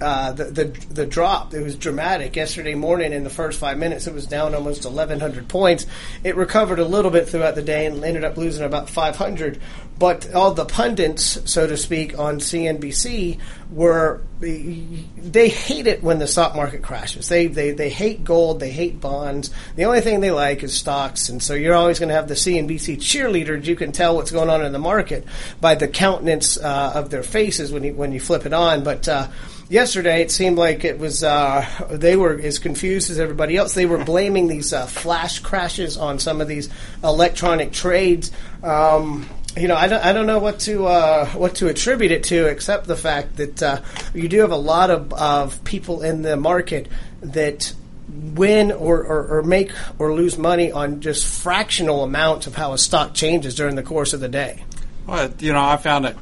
uh, 0.00 0.32
the, 0.32 0.44
the 0.44 0.64
the 0.90 1.06
drop. 1.06 1.54
It 1.54 1.62
was 1.62 1.76
dramatic. 1.76 2.36
Yesterday 2.36 2.74
morning, 2.74 3.12
in 3.12 3.24
the 3.24 3.30
first 3.30 3.58
five 3.58 3.78
minutes, 3.78 4.06
it 4.06 4.14
was 4.14 4.26
down 4.26 4.54
almost 4.54 4.84
1,100 4.84 5.48
points. 5.48 5.86
It 6.24 6.36
recovered 6.36 6.78
a 6.78 6.84
little 6.84 7.10
bit 7.10 7.28
throughout 7.28 7.54
the 7.54 7.62
day 7.62 7.86
and 7.86 8.04
ended 8.04 8.24
up 8.24 8.36
losing 8.36 8.64
about 8.64 8.90
500. 8.90 9.60
But 9.98 10.34
all 10.34 10.52
the 10.52 10.66
pundits, 10.66 11.50
so 11.50 11.66
to 11.66 11.76
speak, 11.76 12.18
on 12.18 12.38
CNBC 12.38 13.38
were 13.70 14.20
they 14.38 15.48
hate 15.48 15.86
it 15.86 16.02
when 16.02 16.18
the 16.18 16.26
stock 16.26 16.54
market 16.54 16.82
crashes. 16.82 17.28
They 17.28 17.46
they 17.46 17.70
they 17.70 17.88
hate 17.88 18.22
gold. 18.22 18.60
They 18.60 18.70
hate 18.70 19.00
bonds. 19.00 19.50
The 19.76 19.86
only 19.86 20.02
thing 20.02 20.20
they 20.20 20.30
like 20.30 20.62
is 20.62 20.74
stocks. 20.74 21.30
And 21.30 21.42
so 21.42 21.54
you're 21.54 21.74
always 21.74 21.98
going 21.98 22.10
to 22.10 22.14
have 22.14 22.28
the 22.28 22.34
CNBC 22.34 22.98
cheerleaders. 22.98 23.64
You 23.64 23.76
can 23.76 23.92
tell 23.92 24.14
what's 24.14 24.30
going 24.30 24.50
on 24.50 24.64
in 24.64 24.72
the 24.72 24.78
market 24.78 25.24
by 25.60 25.74
the 25.74 25.88
countenance 25.88 26.58
uh, 26.58 26.92
of 26.94 27.08
their 27.08 27.22
faces 27.22 27.72
when 27.72 27.82
you 27.82 27.94
when 27.94 28.12
you 28.12 28.20
flip 28.20 28.44
it 28.44 28.52
on. 28.52 28.84
But 28.84 29.08
uh, 29.08 29.28
yesterday 29.68 30.22
it 30.22 30.30
seemed 30.30 30.58
like 30.58 30.84
it 30.84 30.98
was 30.98 31.24
uh, 31.24 31.66
they 31.90 32.16
were 32.16 32.38
as 32.38 32.58
confused 32.58 33.10
as 33.10 33.18
everybody 33.18 33.56
else. 33.56 33.74
They 33.74 33.86
were 33.86 34.02
blaming 34.04 34.48
these 34.48 34.72
uh, 34.72 34.86
flash 34.86 35.40
crashes 35.40 35.96
on 35.96 36.18
some 36.18 36.40
of 36.40 36.48
these 36.48 36.68
electronic 37.02 37.72
trades. 37.72 38.30
Um, 38.62 39.28
you 39.56 39.68
know, 39.68 39.76
I 39.76 39.88
don't, 39.88 40.04
I 40.04 40.12
don't 40.12 40.26
know 40.26 40.38
what 40.38 40.60
to 40.60 40.86
uh, 40.86 41.26
what 41.30 41.56
to 41.56 41.68
attribute 41.68 42.12
it 42.12 42.24
to, 42.24 42.46
except 42.46 42.86
the 42.86 42.96
fact 42.96 43.36
that 43.36 43.62
uh, 43.62 43.80
you 44.14 44.28
do 44.28 44.40
have 44.40 44.52
a 44.52 44.56
lot 44.56 44.90
of, 44.90 45.12
of 45.14 45.64
people 45.64 46.02
in 46.02 46.22
the 46.22 46.36
market 46.36 46.88
that 47.20 47.72
win 48.08 48.70
or, 48.70 49.02
or, 49.02 49.38
or 49.38 49.42
make 49.42 49.72
or 49.98 50.14
lose 50.14 50.38
money 50.38 50.70
on 50.70 51.00
just 51.00 51.24
fractional 51.42 52.04
amounts 52.04 52.46
of 52.46 52.54
how 52.54 52.72
a 52.72 52.78
stock 52.78 53.14
changes 53.14 53.54
during 53.54 53.74
the 53.74 53.82
course 53.82 54.12
of 54.12 54.20
the 54.20 54.28
day. 54.28 54.62
Well, 55.06 55.32
you 55.38 55.52
know, 55.52 55.64
I 55.64 55.76
found 55.76 56.06
it 56.06 56.16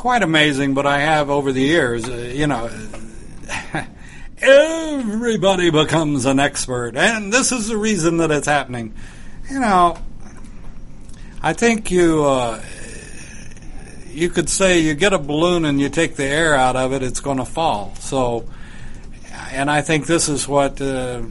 quite 0.00 0.22
amazing, 0.22 0.72
but 0.72 0.86
I 0.86 1.00
have 1.00 1.28
over 1.28 1.52
the 1.52 1.60
years, 1.60 2.08
uh, 2.08 2.32
you 2.34 2.46
know, 2.46 2.70
everybody 4.40 5.68
becomes 5.68 6.24
an 6.24 6.40
expert, 6.40 6.96
and 6.96 7.30
this 7.30 7.52
is 7.52 7.68
the 7.68 7.76
reason 7.76 8.16
that 8.16 8.30
it's 8.30 8.46
happening. 8.46 8.94
You 9.50 9.60
know, 9.60 9.98
I 11.42 11.52
think 11.52 11.90
you 11.90 12.24
uh, 12.24 12.62
you 14.08 14.30
could 14.30 14.48
say 14.48 14.80
you 14.80 14.94
get 14.94 15.12
a 15.12 15.18
balloon 15.18 15.66
and 15.66 15.78
you 15.78 15.90
take 15.90 16.16
the 16.16 16.24
air 16.24 16.54
out 16.54 16.76
of 16.76 16.94
it, 16.94 17.02
it's 17.02 17.20
going 17.20 17.36
to 17.36 17.44
fall. 17.44 17.94
So, 17.96 18.48
and 19.52 19.70
I 19.70 19.82
think 19.82 20.06
this 20.06 20.30
is 20.30 20.48
what 20.48 20.80
uh, 20.80 21.24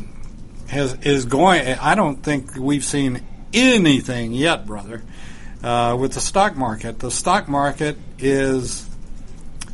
has 0.67 0.93
is 1.01 1.25
going. 1.25 1.65
I 1.65 1.95
don't 1.95 2.21
think 2.21 2.55
we've 2.55 2.86
seen 2.86 3.23
anything 3.51 4.32
yet, 4.32 4.67
brother, 4.67 5.01
uh, 5.63 5.97
with 5.99 6.13
the 6.13 6.21
stock 6.21 6.55
market. 6.55 6.99
The 6.99 7.11
stock 7.11 7.47
market 7.47 7.97
is 8.17 8.87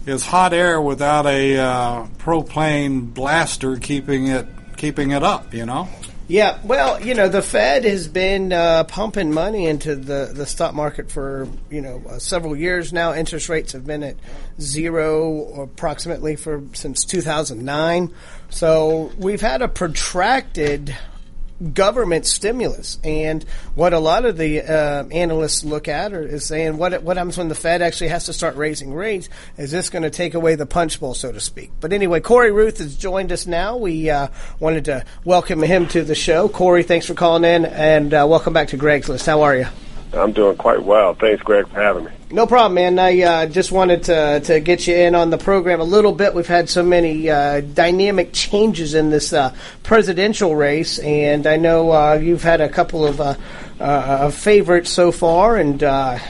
is 0.06 0.26
hot 0.26 0.54
air 0.54 0.80
without 0.80 1.26
a 1.26 1.58
uh, 1.58 2.06
propane 2.18 3.14
blaster 3.14 3.78
keeping 3.78 4.28
it 4.28 4.48
keeping 4.78 5.12
it 5.12 5.24
up. 5.24 5.54
You 5.54 5.66
know. 5.66 5.90
Yeah, 6.28 6.58
well, 6.64 7.00
you 7.00 7.14
know, 7.14 7.30
the 7.30 7.44
Fed 7.44 7.84
has 7.84 8.08
been 8.08 8.52
uh, 8.52 8.86
pumping 8.86 9.32
money 9.32 9.68
into 9.68 9.96
the, 9.96 10.32
the 10.34 10.48
stock 10.48 10.74
market 10.74 11.12
for, 11.12 11.48
you 11.70 11.82
know, 11.82 12.02
uh, 12.10 12.18
several 12.18 12.56
years 12.56 12.92
now. 12.92 13.14
Interest 13.14 13.48
rates 13.48 13.74
have 13.74 13.86
been 13.86 14.02
at 14.02 14.16
zero 14.60 15.62
approximately 15.62 16.36
for 16.36 16.64
since 16.74 17.06
2009. 17.06 18.12
So 18.50 19.12
we've 19.20 19.42
had 19.42 19.62
a 19.62 19.68
protracted 19.68 20.96
government 21.74 22.26
stimulus. 22.26 23.00
And 23.04 23.44
what 23.76 23.94
a 23.94 24.00
lot 24.00 24.26
of 24.26 24.38
the 24.38 24.62
uh, 24.62 25.06
analysts 25.12 25.64
look 25.64 25.88
at 25.88 26.14
are, 26.14 26.24
is 26.24 26.46
saying 26.46 26.78
what 26.78 27.04
what 27.04 27.18
happens 27.18 27.38
when 27.38 27.48
the 27.48 27.56
Fed 27.56 27.82
actually 27.82 28.10
has 28.10 28.26
to 28.26 28.34
start 28.34 28.56
raising 28.56 28.94
rates? 28.94 29.30
Is 29.58 29.72
this 29.72 29.90
going 29.90 30.04
to 30.04 30.10
take 30.10 30.34
away 30.34 30.56
the 30.56 30.66
punch 30.66 31.00
bowl, 31.00 31.14
so 31.14 31.32
to 31.32 31.40
speak? 31.40 31.72
But 31.80 31.94
anyway, 31.94 32.20
Corey 32.20 32.52
Ruth 32.52 32.80
has 32.80 32.96
joined 32.96 33.32
us 33.32 33.48
now. 33.48 33.78
We 33.78 34.10
uh, 34.10 34.28
wanted 34.60 34.86
to 34.86 35.06
welcome 35.24 35.62
him 35.62 35.88
to 35.90 36.04
the 36.04 36.16
show. 36.16 36.50
Corey, 36.50 36.84
thanks 36.84 37.06
for 37.06 37.14
calling 37.14 37.44
in, 37.44 37.66
and 37.66 38.14
uh, 38.14 38.26
welcome 38.28 38.54
back 38.54 38.70
to 38.70 38.78
Greg's 38.78 39.10
List. 39.10 39.26
How 39.26 39.42
are 39.42 39.56
you? 39.56 39.68
I'm 40.16 40.32
doing 40.32 40.58
quite 40.58 40.84
well. 40.84 41.14
Thanks, 41.14 41.44
Greg, 41.44 41.68
for 41.68 41.76
having 41.76 42.06
me. 42.06 42.12
No 42.32 42.48
problem, 42.48 42.74
man. 42.74 42.98
I 42.98 43.22
uh, 43.22 43.46
just 43.46 43.72
wanted 43.72 44.04
to 44.04 44.40
to 44.46 44.60
get 44.60 44.88
you 44.88 44.96
in 44.96 45.14
on 45.14 45.30
the 45.30 45.38
program 45.38 45.80
a 45.80 45.84
little 45.84 46.12
bit. 46.12 46.34
We've 46.34 46.48
had 46.48 46.70
so 46.70 46.84
many 46.84 47.30
uh, 47.30 47.62
dynamic 47.62 48.34
changes 48.34 48.94
in 48.94 49.10
this 49.10 49.32
uh, 49.32 49.54
presidential 49.84 50.56
race, 50.56 50.98
and 51.00 51.46
I 51.46 51.58
know 51.58 51.92
uh, 51.92 52.14
you've 52.16 52.44
had 52.44 52.62
a 52.62 52.70
couple 52.70 53.06
of 53.06 53.22
uh, 53.22 53.36
uh, 53.80 54.32
favorites 54.32 54.90
so 54.90 55.12
far, 55.12 55.58
and 55.58 55.82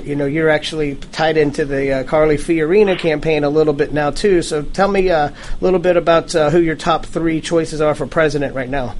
you 0.04 0.16
know 0.16 0.26
you're 0.26 0.50
actually 0.50 0.96
tied 0.96 1.38
into 1.38 1.64
the 1.66 2.04
Carly 2.08 2.38
Fiorina 2.38 3.00
campaign 3.00 3.44
a 3.44 3.50
little 3.50 3.74
bit 3.74 3.94
now 3.94 4.12
too. 4.12 4.42
So 4.42 4.64
tell 4.64 4.90
me 4.90 5.08
a 5.08 5.34
little 5.62 5.80
bit 5.80 5.96
about 5.96 6.34
who 6.34 6.60
your 6.60 6.76
top 6.76 7.06
three 7.06 7.40
choices 7.40 7.82
are 7.82 7.96
for 7.96 8.06
president 8.06 8.54
right 8.54 8.70
now. 8.70 8.96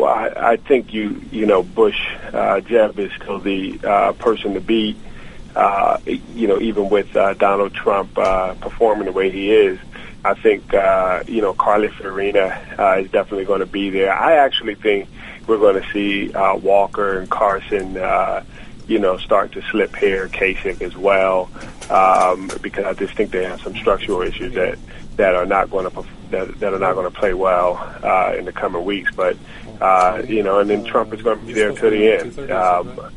Well, 0.00 0.14
I, 0.14 0.52
I 0.52 0.56
think 0.56 0.94
you 0.94 1.20
you 1.30 1.44
know 1.44 1.62
Bush 1.62 2.00
uh, 2.32 2.60
Jeb 2.60 2.98
is 2.98 3.12
still 3.20 3.38
the 3.38 3.78
uh, 3.84 4.12
person 4.12 4.54
to 4.54 4.60
beat. 4.60 4.96
Uh, 5.54 5.98
you 6.06 6.46
know, 6.48 6.58
even 6.58 6.88
with 6.88 7.14
uh, 7.14 7.34
Donald 7.34 7.74
Trump 7.74 8.16
uh, 8.16 8.54
performing 8.54 9.04
the 9.04 9.12
way 9.12 9.30
he 9.30 9.52
is, 9.52 9.78
I 10.24 10.32
think 10.32 10.72
uh, 10.72 11.22
you 11.26 11.42
know 11.42 11.52
Carly 11.52 11.88
Fiorina 11.88 12.78
uh, 12.78 13.02
is 13.02 13.10
definitely 13.10 13.44
going 13.44 13.60
to 13.60 13.66
be 13.66 13.90
there. 13.90 14.10
I 14.10 14.36
actually 14.36 14.74
think 14.74 15.06
we're 15.46 15.58
going 15.58 15.82
to 15.82 15.92
see 15.92 16.32
uh, 16.32 16.56
Walker 16.56 17.18
and 17.18 17.28
Carson. 17.28 17.98
Uh, 17.98 18.42
you 18.86 18.98
know, 18.98 19.18
start 19.18 19.52
to 19.52 19.62
slip 19.70 19.94
here, 19.94 20.28
Kasich 20.28 20.82
as 20.82 20.96
well, 20.96 21.48
um, 21.90 22.50
because 22.60 22.86
I 22.86 22.92
just 22.94 23.14
think 23.14 23.30
they 23.30 23.44
have 23.44 23.60
some 23.60 23.76
structural 23.76 24.22
issues 24.22 24.54
that 24.54 24.78
that 25.16 25.34
are 25.36 25.46
not 25.46 25.70
going 25.70 25.88
to 25.88 26.04
that, 26.30 26.58
that 26.60 26.72
are 26.72 26.78
not 26.78 26.94
going 26.94 27.10
to 27.10 27.16
play 27.16 27.34
well 27.34 27.76
uh, 28.02 28.34
in 28.36 28.46
the 28.46 28.52
coming 28.52 28.84
weeks. 28.84 29.14
But 29.14 29.36
uh, 29.80 30.22
you 30.26 30.42
know, 30.42 30.60
and 30.60 30.68
then 30.68 30.84
Trump 30.84 31.12
is 31.14 31.22
going 31.22 31.38
to 31.38 31.46
be 31.46 31.52
there 31.52 31.72
to 31.72 31.90
the 31.90 32.18
end. 32.18 32.50
Um, 32.50 33.12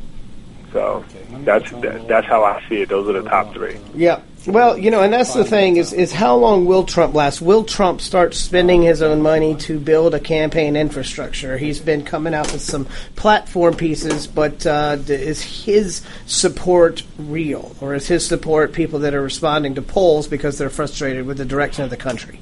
so 0.71 1.05
that's 1.43 1.69
that's 2.07 2.25
how 2.25 2.43
I 2.43 2.63
see 2.67 2.81
it. 2.81 2.89
Those 2.89 3.07
are 3.07 3.21
the 3.21 3.29
top 3.29 3.53
three. 3.53 3.77
Yeah. 3.93 4.21
Well, 4.45 4.77
you 4.77 4.91
know, 4.91 5.01
and 5.01 5.13
that's 5.13 5.33
the 5.33 5.45
thing 5.45 5.77
is 5.77 5.93
is 5.93 6.11
how 6.11 6.35
long 6.35 6.65
will 6.65 6.83
Trump 6.83 7.13
last? 7.13 7.41
Will 7.41 7.63
Trump 7.63 8.01
start 8.01 8.33
spending 8.33 8.81
his 8.81 9.01
own 9.01 9.21
money 9.21 9.55
to 9.57 9.79
build 9.79 10.13
a 10.13 10.19
campaign 10.19 10.75
infrastructure? 10.75 11.57
He's 11.57 11.79
been 11.79 12.03
coming 12.03 12.33
out 12.33 12.51
with 12.51 12.61
some 12.61 12.87
platform 13.15 13.75
pieces, 13.75 14.27
but 14.27 14.65
uh, 14.65 14.97
is 15.07 15.41
his 15.41 16.01
support 16.25 17.03
real, 17.17 17.73
or 17.79 17.93
is 17.93 18.07
his 18.07 18.25
support 18.25 18.73
people 18.73 18.99
that 18.99 19.13
are 19.13 19.21
responding 19.21 19.75
to 19.75 19.81
polls 19.81 20.27
because 20.27 20.57
they're 20.57 20.69
frustrated 20.69 21.25
with 21.25 21.37
the 21.37 21.45
direction 21.45 21.83
of 21.85 21.89
the 21.89 21.97
country? 21.97 22.39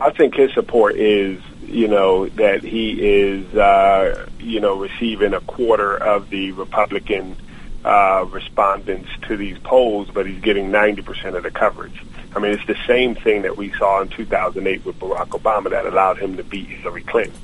I 0.00 0.10
think 0.10 0.34
his 0.34 0.52
support 0.52 0.96
is 0.96 1.40
you 1.62 1.88
know, 1.88 2.28
that 2.28 2.62
he 2.62 2.92
is, 3.00 3.54
uh, 3.54 4.26
you 4.38 4.60
know, 4.60 4.78
receiving 4.78 5.34
a 5.34 5.40
quarter 5.40 5.96
of 5.96 6.30
the 6.30 6.52
Republican 6.52 7.36
uh, 7.84 8.26
respondents 8.30 9.08
to 9.28 9.36
these 9.36 9.58
polls, 9.58 10.08
but 10.12 10.26
he's 10.26 10.40
getting 10.40 10.70
90% 10.70 11.36
of 11.36 11.42
the 11.42 11.50
coverage. 11.50 12.02
I 12.34 12.38
mean, 12.38 12.52
it's 12.52 12.66
the 12.66 12.78
same 12.86 13.14
thing 13.14 13.42
that 13.42 13.56
we 13.56 13.72
saw 13.72 14.00
in 14.00 14.08
2008 14.08 14.84
with 14.84 14.98
Barack 14.98 15.28
Obama 15.28 15.70
that 15.70 15.86
allowed 15.86 16.18
him 16.18 16.36
to 16.36 16.44
beat 16.44 16.68
Hillary 16.68 17.02
Clinton. 17.02 17.34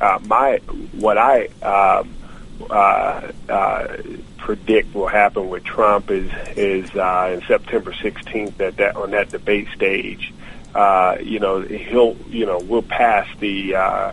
Uh, 0.00 0.18
my, 0.26 0.58
what 0.92 1.16
I 1.16 1.46
um, 1.62 2.14
uh, 2.68 3.30
uh, 3.48 3.96
predict 4.36 4.94
will 4.94 5.08
happen 5.08 5.48
with 5.48 5.64
Trump 5.64 6.10
is 6.10 6.30
is 6.56 6.94
uh, 6.94 7.30
in 7.32 7.46
September 7.46 7.92
16th 7.92 8.56
that 8.58 8.76
that 8.76 8.96
on 8.96 9.12
that 9.12 9.30
debate 9.30 9.68
stage 9.74 10.33
uh, 10.74 11.18
you 11.22 11.38
know, 11.38 11.60
he'll, 11.60 12.16
you 12.28 12.46
know, 12.46 12.58
we'll 12.58 12.82
pass 12.82 13.28
the 13.38 13.76
uh, 13.76 14.12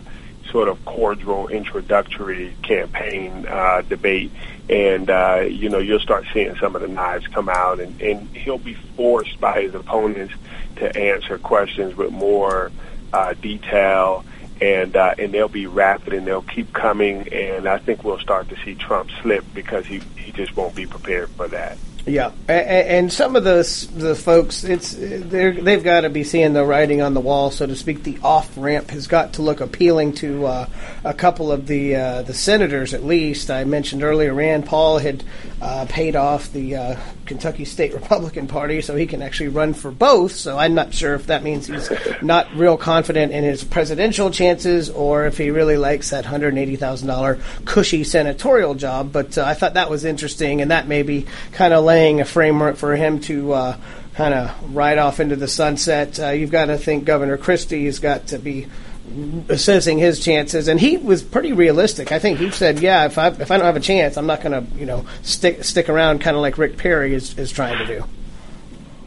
sort 0.50 0.68
of 0.68 0.84
cordial 0.84 1.48
introductory 1.48 2.54
campaign 2.62 3.46
uh, 3.48 3.82
debate, 3.82 4.30
and 4.68 5.10
uh, 5.10 5.44
you 5.48 5.68
know, 5.68 5.78
you'll 5.78 6.00
start 6.00 6.24
seeing 6.32 6.54
some 6.56 6.76
of 6.76 6.82
the 6.82 6.88
knives 6.88 7.26
come 7.28 7.48
out, 7.48 7.80
and, 7.80 8.00
and 8.00 8.28
he'll 8.36 8.58
be 8.58 8.74
forced 8.74 9.40
by 9.40 9.62
his 9.62 9.74
opponents 9.74 10.34
to 10.76 10.96
answer 10.96 11.38
questions 11.38 11.96
with 11.96 12.12
more 12.12 12.70
uh, 13.12 13.34
detail. 13.34 14.24
And 14.60 14.96
uh, 14.96 15.16
and 15.18 15.34
they'll 15.34 15.48
be 15.48 15.66
rapid 15.66 16.12
and 16.12 16.24
they'll 16.24 16.40
keep 16.40 16.72
coming 16.72 17.26
and 17.32 17.66
I 17.66 17.78
think 17.78 18.04
we'll 18.04 18.20
start 18.20 18.48
to 18.50 18.56
see 18.64 18.76
Trump 18.76 19.10
slip 19.20 19.44
because 19.52 19.86
he 19.86 20.00
he 20.16 20.30
just 20.30 20.56
won't 20.56 20.76
be 20.76 20.86
prepared 20.86 21.30
for 21.30 21.48
that. 21.48 21.78
Yeah, 22.04 22.32
and 22.48 23.12
some 23.12 23.36
of 23.36 23.44
the 23.44 23.62
the 23.94 24.16
folks, 24.16 24.64
it's 24.64 24.92
they've 24.92 25.84
got 25.84 26.00
to 26.00 26.10
be 26.10 26.24
seeing 26.24 26.52
the 26.52 26.64
writing 26.64 27.00
on 27.00 27.14
the 27.14 27.20
wall, 27.20 27.52
so 27.52 27.64
to 27.64 27.76
speak. 27.76 28.02
The 28.02 28.18
off 28.24 28.50
ramp 28.56 28.90
has 28.90 29.06
got 29.06 29.34
to 29.34 29.42
look 29.42 29.60
appealing 29.60 30.14
to 30.14 30.46
uh, 30.46 30.66
a 31.04 31.14
couple 31.14 31.52
of 31.52 31.68
the 31.68 31.94
uh, 31.94 32.22
the 32.22 32.34
senators, 32.34 32.92
at 32.92 33.04
least. 33.04 33.52
I 33.52 33.62
mentioned 33.62 34.02
earlier, 34.02 34.34
Rand 34.34 34.66
Paul 34.66 34.98
had 34.98 35.22
uh, 35.60 35.86
paid 35.88 36.16
off 36.16 36.52
the 36.52 36.74
uh, 36.74 37.00
Kentucky 37.26 37.64
State 37.64 37.94
Republican 37.94 38.46
Party, 38.46 38.80
so 38.80 38.96
he 38.96 39.06
can 39.06 39.22
actually 39.22 39.48
run 39.48 39.74
for 39.74 39.90
both. 39.90 40.32
So 40.32 40.58
I'm 40.58 40.74
not 40.74 40.92
sure 40.92 41.14
if 41.14 41.26
that 41.26 41.42
means 41.42 41.66
he's 41.66 41.90
not 42.22 42.54
real 42.54 42.76
confident 42.76 43.32
in 43.32 43.44
his 43.44 43.64
presidential 43.64 44.30
chances, 44.30 44.90
or 44.90 45.26
if 45.26 45.38
he 45.38 45.50
really 45.50 45.76
likes 45.76 46.10
that 46.10 46.24
hundred 46.24 46.56
eighty 46.58 46.76
thousand 46.76 47.08
dollar 47.08 47.38
cushy 47.64 48.04
senatorial 48.04 48.74
job. 48.74 49.12
But 49.12 49.38
uh, 49.38 49.44
I 49.44 49.54
thought 49.54 49.74
that 49.74 49.90
was 49.90 50.04
interesting, 50.04 50.60
and 50.60 50.70
that 50.70 50.88
may 50.88 51.02
be 51.02 51.26
kind 51.52 51.72
of 51.72 51.84
laying 51.84 52.20
a 52.20 52.24
framework 52.24 52.76
for 52.76 52.96
him 52.96 53.20
to 53.20 53.52
uh, 53.52 53.76
kind 54.14 54.34
of 54.34 54.74
ride 54.74 54.98
off 54.98 55.20
into 55.20 55.36
the 55.36 55.48
sunset. 55.48 56.20
Uh, 56.20 56.28
you've 56.30 56.50
got 56.50 56.66
to 56.66 56.76
think 56.76 57.04
Governor 57.04 57.36
Christie 57.36 57.86
has 57.86 57.98
got 57.98 58.28
to 58.28 58.38
be 58.38 58.66
assessing 59.48 59.98
his 59.98 60.22
chances, 60.24 60.68
and 60.68 60.80
he 60.80 60.96
was 60.96 61.22
pretty 61.22 61.52
realistic. 61.52 62.12
I 62.12 62.18
think 62.18 62.38
he 62.38 62.50
said, 62.50 62.80
"Yeah, 62.80 63.06
if 63.06 63.18
I 63.18 63.28
if 63.28 63.50
I 63.50 63.56
don't 63.56 63.66
have 63.66 63.76
a 63.76 63.80
chance, 63.80 64.16
I'm 64.16 64.26
not 64.26 64.42
going 64.42 64.52
to 64.52 64.78
you 64.78 64.86
know 64.86 65.06
stick 65.22 65.64
stick 65.64 65.88
around, 65.88 66.20
kind 66.20 66.36
of 66.36 66.42
like 66.42 66.58
Rick 66.58 66.76
Perry 66.76 67.14
is 67.14 67.38
is 67.38 67.52
trying 67.52 67.78
to 67.78 67.86
do." 67.86 68.04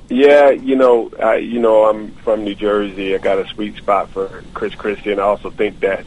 Yeah, 0.09 0.51
you 0.51 0.75
know, 0.75 1.09
uh, 1.19 1.33
you 1.33 1.59
know, 1.59 1.85
I'm 1.85 2.11
from 2.17 2.43
New 2.43 2.53
Jersey. 2.53 3.15
I 3.15 3.17
got 3.17 3.39
a 3.39 3.47
sweet 3.47 3.75
spot 3.77 4.09
for 4.09 4.43
Chris 4.53 4.75
Christie, 4.75 5.11
and 5.11 5.19
I 5.19 5.23
also 5.23 5.49
think 5.49 5.79
that, 5.79 6.05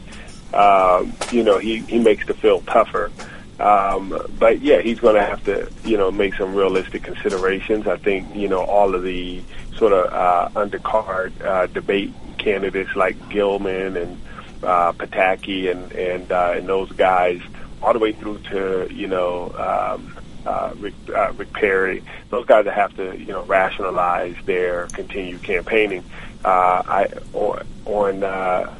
um, 0.53 1.13
you 1.31 1.43
know, 1.43 1.57
he 1.57 1.79
he 1.79 1.99
makes 1.99 2.25
the 2.25 2.33
field 2.33 2.65
tougher. 2.65 3.11
Um, 3.59 4.17
but 4.37 4.61
yeah, 4.61 4.81
he's 4.81 4.99
going 4.99 5.15
to 5.15 5.23
have 5.23 5.43
to, 5.45 5.69
you 5.83 5.97
know, 5.97 6.11
make 6.11 6.33
some 6.35 6.55
realistic 6.55 7.03
considerations. 7.03 7.87
I 7.87 7.97
think, 7.97 8.33
you 8.35 8.47
know, 8.47 8.61
all 8.61 8.95
of 8.95 9.03
the 9.03 9.41
sort 9.75 9.93
of 9.93 10.13
uh, 10.13 10.49
undercard 10.59 11.41
uh, 11.43 11.67
debate 11.67 12.13
candidates 12.37 12.95
like 12.95 13.29
Gilman 13.29 13.97
and 13.97 14.21
uh, 14.63 14.91
Pataki 14.93 15.71
and 15.71 15.91
and 15.93 16.31
uh, 16.31 16.53
and 16.55 16.67
those 16.67 16.91
guys, 16.93 17.41
all 17.81 17.93
the 17.93 17.99
way 17.99 18.11
through 18.11 18.39
to 18.49 18.87
you 18.91 19.07
know 19.07 19.51
um, 19.57 20.17
uh, 20.45 20.73
Rick, 20.79 20.93
uh, 21.13 21.31
Rick 21.33 21.53
Perry. 21.53 22.03
Those 22.29 22.45
guys 22.45 22.65
that 22.65 22.73
have 22.73 22.95
to 22.97 23.17
you 23.17 23.27
know 23.27 23.43
rationalize 23.43 24.35
their 24.45 24.87
continued 24.87 25.43
campaigning. 25.43 26.03
Uh, 26.43 26.83
I 26.85 27.07
on 27.33 27.65
on, 27.85 28.23
uh, 28.23 28.73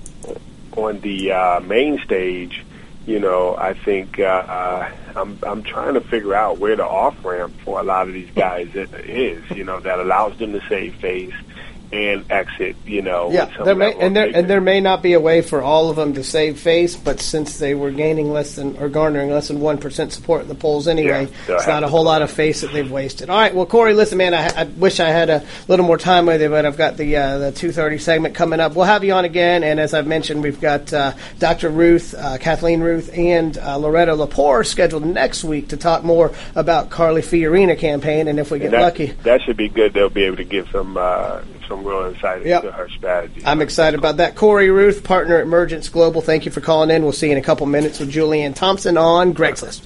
on 0.75 0.99
the 1.01 1.31
uh, 1.31 1.59
main 1.61 1.99
stage 1.99 2.65
you 3.09 3.19
know, 3.19 3.57
I 3.57 3.73
think 3.73 4.19
uh, 4.19 4.87
I'm 5.15 5.39
I'm 5.41 5.63
trying 5.63 5.95
to 5.95 6.01
figure 6.01 6.35
out 6.35 6.59
where 6.59 6.75
the 6.75 6.85
off 6.85 7.25
ramp 7.25 7.55
for 7.65 7.79
a 7.79 7.83
lot 7.83 8.07
of 8.07 8.13
these 8.13 8.29
guys 8.35 8.69
is. 8.75 9.43
You 9.49 9.63
know, 9.63 9.79
that 9.79 9.99
allows 9.99 10.37
them 10.37 10.51
to 10.53 10.61
save 10.69 10.93
face 10.95 11.33
and 11.91 12.31
exit. 12.31 12.75
You 12.85 13.01
know, 13.01 13.31
yeah, 13.31 13.51
there 13.63 13.75
may, 13.75 13.93
and 13.95 14.15
there 14.15 14.29
and 14.33 14.49
there 14.49 14.61
may 14.61 14.79
not 14.79 15.01
be 15.01 15.13
a 15.13 15.19
way 15.19 15.41
for 15.41 15.61
all 15.61 15.89
of 15.89 15.95
them 15.95 16.13
to 16.13 16.23
save 16.23 16.59
face, 16.59 16.95
but 16.95 17.19
since 17.19 17.59
they 17.59 17.75
were 17.75 17.91
gaining 17.91 18.31
less 18.31 18.55
than 18.55 18.77
or 18.77 18.89
garnering 18.89 19.29
less 19.29 19.47
than 19.47 19.59
one 19.59 19.77
percent 19.77 20.13
support 20.13 20.41
in 20.41 20.47
the 20.47 20.55
polls 20.55 20.87
anyway, 20.87 21.27
yeah, 21.47 21.55
it's 21.55 21.67
not 21.67 21.83
a 21.83 21.87
whole 21.87 22.03
lot 22.03 22.21
of 22.21 22.31
face 22.31 22.61
that 22.61 22.71
they've 22.71 22.91
wasted. 22.91 23.29
All 23.29 23.39
right, 23.39 23.53
well, 23.53 23.65
Corey, 23.65 23.93
listen, 23.93 24.17
man, 24.17 24.33
I, 24.33 24.61
I 24.61 24.63
wish 24.63 24.99
I 24.99 25.09
had 25.09 25.29
a 25.29 25.45
little 25.67 25.85
more 25.85 25.97
time 25.97 26.25
with 26.25 26.41
you, 26.41 26.49
but 26.49 26.65
I've 26.65 26.77
got 26.77 26.97
the 26.97 27.15
uh, 27.15 27.37
the 27.37 27.51
two 27.51 27.71
thirty 27.71 27.97
segment 27.97 28.35
coming 28.35 28.59
up. 28.59 28.75
We'll 28.75 28.85
have 28.85 29.03
you 29.03 29.13
on 29.13 29.25
again, 29.25 29.63
and 29.63 29.79
as 29.79 29.93
I've 29.93 30.07
mentioned, 30.07 30.43
we've 30.43 30.61
got 30.61 30.91
uh, 30.93 31.13
Dr. 31.39 31.69
Ruth, 31.69 32.13
uh, 32.17 32.37
Kathleen 32.37 32.81
Ruth, 32.81 33.11
and 33.13 33.57
uh, 33.57 33.77
Loretta 33.77 34.13
Lepore 34.13 34.65
scheduled 34.65 35.05
next 35.05 35.43
week 35.43 35.69
to 35.69 35.77
talk 35.77 36.03
more 36.03 36.31
about 36.55 36.89
Carly 36.89 37.21
Fiorina 37.21 37.77
campaign, 37.77 38.27
and 38.27 38.39
if 38.39 38.51
we 38.51 38.59
get 38.59 38.71
that, 38.71 38.81
lucky, 38.81 39.07
that 39.23 39.41
should 39.41 39.57
be 39.57 39.69
good. 39.69 39.93
They'll 39.93 40.09
be 40.09 40.23
able 40.23 40.37
to 40.37 40.43
give 40.43 40.67
some 40.71 40.97
some 41.69 41.85
real 41.85 42.05
insight 42.05 42.45
yep. 42.45 42.65
into 42.65 42.75
her 42.75 42.89
strategy. 42.89 43.41
I'm 43.45 43.61
excited 43.61 43.97
about 43.97 44.17
that. 44.17 44.35
Corey 44.35 44.69
Ruth, 44.69 45.05
partner 45.05 45.37
at 45.37 45.43
Emergence 45.43 45.87
Global, 45.87 46.19
thank 46.19 46.45
you 46.45 46.51
for 46.51 46.59
calling 46.59 46.89
in. 46.89 47.03
We'll 47.03 47.13
see 47.13 47.27
you 47.27 47.31
in 47.31 47.37
a 47.37 47.41
couple 47.43 47.65
minutes 47.67 47.99
with 47.99 48.11
Julianne 48.11 48.55
Thompson 48.55 48.97
on 48.97 49.31
Greg's 49.31 49.61
List. 49.61 49.85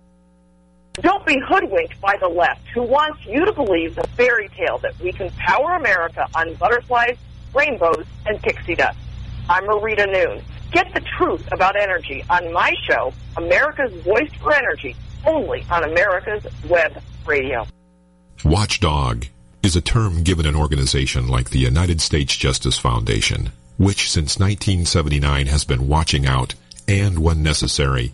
Don't 0.95 1.25
be 1.25 1.39
hoodwinked 1.39 1.99
by 2.01 2.17
the 2.19 2.27
left 2.27 2.67
who 2.73 2.83
wants 2.83 3.25
you 3.25 3.45
to 3.45 3.53
believe 3.53 3.95
the 3.95 4.07
fairy 4.17 4.49
tale 4.49 4.77
that 4.79 4.99
we 4.99 5.13
can 5.13 5.31
power 5.31 5.75
America 5.75 6.27
on 6.35 6.53
butterflies, 6.55 7.17
rainbows, 7.53 8.05
and 8.25 8.41
pixie 8.41 8.75
dust. 8.75 8.99
I'm 9.49 9.63
Marita 9.63 10.11
Noon. 10.11 10.43
Get 10.71 10.93
the 10.93 10.99
truth 11.17 11.47
about 11.51 11.77
energy 11.77 12.25
on 12.29 12.51
my 12.51 12.75
show, 12.85 13.13
America's 13.37 13.93
Voice 14.03 14.31
for 14.41 14.53
Energy, 14.53 14.95
only 15.25 15.65
on 15.69 15.85
America's 15.85 16.45
Web 16.69 17.01
Radio. 17.25 17.65
Watchdog 18.43 19.27
is 19.63 19.77
a 19.77 19.81
term 19.81 20.23
given 20.23 20.45
an 20.45 20.55
organization 20.55 21.27
like 21.27 21.51
the 21.51 21.59
United 21.59 22.01
States 22.01 22.35
Justice 22.35 22.77
Foundation, 22.77 23.51
which 23.77 24.11
since 24.11 24.39
1979 24.39 25.47
has 25.47 25.63
been 25.63 25.87
watching 25.87 26.25
out 26.25 26.55
and, 26.87 27.19
when 27.19 27.41
necessary, 27.43 28.13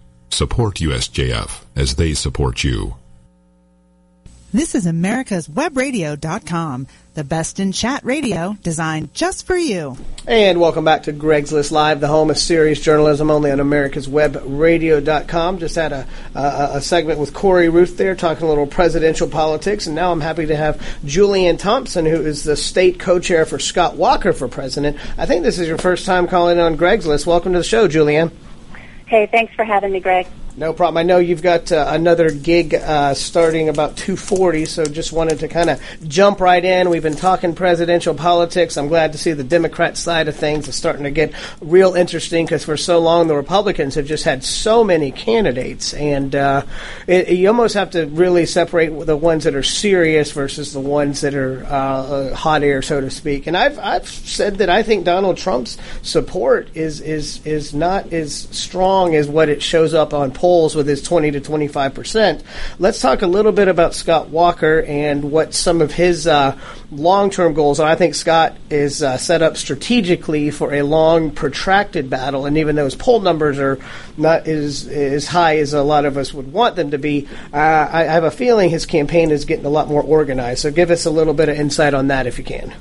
Support 0.31 0.75
USJF 0.75 1.65
as 1.75 1.95
they 1.95 2.13
support 2.13 2.63
you. 2.63 2.95
This 4.53 4.75
is 4.75 4.85
America's 4.85 5.47
Webradio.com, 5.47 6.87
the 7.13 7.23
best 7.23 7.59
in 7.61 7.71
chat 7.71 8.03
radio 8.03 8.55
designed 8.63 9.13
just 9.13 9.45
for 9.45 9.57
you. 9.57 9.95
And 10.27 10.59
welcome 10.59 10.83
back 10.83 11.03
to 11.03 11.13
Greg's 11.13 11.53
List 11.53 11.71
Live, 11.71 12.01
the 12.01 12.07
home 12.07 12.29
of 12.29 12.37
serious 12.37 12.81
journalism 12.81 13.31
only 13.31 13.51
on 13.51 13.61
America's 13.61 14.09
Webradio.com. 14.09 15.59
Just 15.59 15.75
had 15.75 15.93
a, 15.93 16.07
a, 16.35 16.69
a 16.73 16.81
segment 16.81 17.19
with 17.19 17.33
Corey 17.33 17.69
Ruth 17.69 17.97
there 17.97 18.15
talking 18.15 18.45
a 18.45 18.49
little 18.49 18.67
presidential 18.67 19.29
politics, 19.29 19.85
and 19.87 19.95
now 19.95 20.11
I'm 20.11 20.21
happy 20.21 20.45
to 20.47 20.55
have 20.55 20.77
Julianne 21.05 21.59
Thompson, 21.59 22.05
who 22.05 22.21
is 22.21 22.43
the 22.43 22.57
state 22.57 22.99
co-chair 22.99 23.45
for 23.45 23.59
Scott 23.59 23.95
Walker 23.95 24.33
for 24.33 24.47
president. 24.47 24.97
I 25.17 25.25
think 25.25 25.43
this 25.43 25.59
is 25.59 25.67
your 25.67 25.77
first 25.77 26.05
time 26.05 26.27
calling 26.27 26.59
on 26.59 26.77
Greg's 26.77 27.07
List. 27.07 27.27
Welcome 27.27 27.53
to 27.53 27.59
the 27.59 27.63
show, 27.63 27.87
Julianne. 27.87 28.31
Hey, 29.11 29.25
thanks 29.25 29.53
for 29.55 29.65
having 29.65 29.91
me, 29.91 29.99
Greg. 29.99 30.25
No 30.57 30.73
problem. 30.73 30.97
I 30.97 31.03
know 31.03 31.17
you've 31.17 31.41
got 31.41 31.71
uh, 31.71 31.85
another 31.89 32.29
gig 32.29 32.73
uh, 32.73 33.13
starting 33.13 33.69
about 33.69 33.95
2:40, 33.95 34.67
so 34.67 34.83
just 34.83 35.13
wanted 35.13 35.39
to 35.39 35.47
kind 35.47 35.69
of 35.69 35.81
jump 36.09 36.41
right 36.41 36.63
in. 36.63 36.89
We've 36.89 37.01
been 37.01 37.15
talking 37.15 37.55
presidential 37.55 38.13
politics. 38.13 38.75
I'm 38.75 38.89
glad 38.89 39.13
to 39.13 39.17
see 39.17 39.31
the 39.31 39.45
Democrat 39.45 39.95
side 39.95 40.27
of 40.27 40.35
things 40.35 40.67
is 40.67 40.75
starting 40.75 41.05
to 41.05 41.11
get 41.11 41.33
real 41.61 41.93
interesting 41.93 42.45
because 42.45 42.65
for 42.65 42.75
so 42.75 42.99
long 42.99 43.27
the 43.27 43.35
Republicans 43.35 43.95
have 43.95 44.05
just 44.05 44.25
had 44.25 44.43
so 44.43 44.83
many 44.83 45.11
candidates, 45.11 45.93
and 45.93 46.35
uh, 46.35 46.65
it, 47.07 47.29
you 47.29 47.47
almost 47.47 47.75
have 47.75 47.91
to 47.91 48.07
really 48.07 48.45
separate 48.45 48.89
the 49.05 49.15
ones 49.15 49.45
that 49.45 49.55
are 49.55 49.63
serious 49.63 50.33
versus 50.33 50.73
the 50.73 50.81
ones 50.81 51.21
that 51.21 51.33
are 51.33 51.63
uh, 51.65 52.35
hot 52.35 52.61
air, 52.61 52.81
so 52.81 52.99
to 52.99 53.09
speak. 53.09 53.47
And 53.47 53.55
I've 53.55 53.79
I've 53.79 54.07
said 54.07 54.57
that 54.57 54.69
I 54.69 54.83
think 54.83 55.05
Donald 55.05 55.37
Trump's 55.37 55.77
support 56.01 56.67
is 56.75 56.99
is 56.99 57.39
is 57.45 57.73
not 57.73 58.11
as 58.11 58.35
strong 58.51 59.15
as 59.15 59.29
what 59.29 59.47
it 59.47 59.63
shows 59.63 59.93
up 59.93 60.13
on 60.13 60.31
polls 60.41 60.73
with 60.73 60.87
his 60.87 61.03
20 61.03 61.29
to 61.29 61.39
25 61.39 61.93
percent. 61.93 62.43
Let's 62.79 62.99
talk 62.99 63.21
a 63.21 63.27
little 63.27 63.51
bit 63.51 63.67
about 63.67 63.93
Scott 63.93 64.29
Walker 64.29 64.81
and 64.81 65.31
what 65.31 65.53
some 65.53 65.81
of 65.81 65.91
his 65.91 66.25
uh, 66.25 66.57
long-term 66.91 67.53
goals 67.53 67.79
are. 67.79 67.87
I 67.87 67.93
think 67.93 68.15
Scott 68.15 68.57
is 68.71 69.03
uh, 69.03 69.17
set 69.17 69.43
up 69.43 69.55
strategically 69.55 70.49
for 70.49 70.73
a 70.73 70.81
long, 70.81 71.29
protracted 71.29 72.09
battle, 72.09 72.47
and 72.47 72.57
even 72.57 72.75
though 72.75 72.85
his 72.85 72.95
poll 72.95 73.19
numbers 73.19 73.59
are 73.59 73.77
not 74.17 74.47
as 74.47 74.87
as 74.87 75.27
high 75.27 75.57
as 75.59 75.75
a 75.75 75.83
lot 75.83 76.05
of 76.05 76.17
us 76.17 76.33
would 76.33 76.51
want 76.51 76.75
them 76.75 76.89
to 76.89 76.97
be, 76.97 77.27
uh, 77.53 77.57
I, 77.57 78.01
I 78.01 78.05
have 78.05 78.23
a 78.23 78.31
feeling 78.31 78.71
his 78.71 78.87
campaign 78.87 79.29
is 79.29 79.45
getting 79.45 79.65
a 79.65 79.69
lot 79.69 79.89
more 79.89 80.01
organized. 80.01 80.63
So 80.63 80.71
give 80.71 80.89
us 80.89 81.05
a 81.05 81.11
little 81.11 81.35
bit 81.35 81.49
of 81.49 81.55
insight 81.55 81.93
on 81.93 82.07
that 82.07 82.25
if 82.25 82.39
you 82.39 82.43
can. 82.43 82.73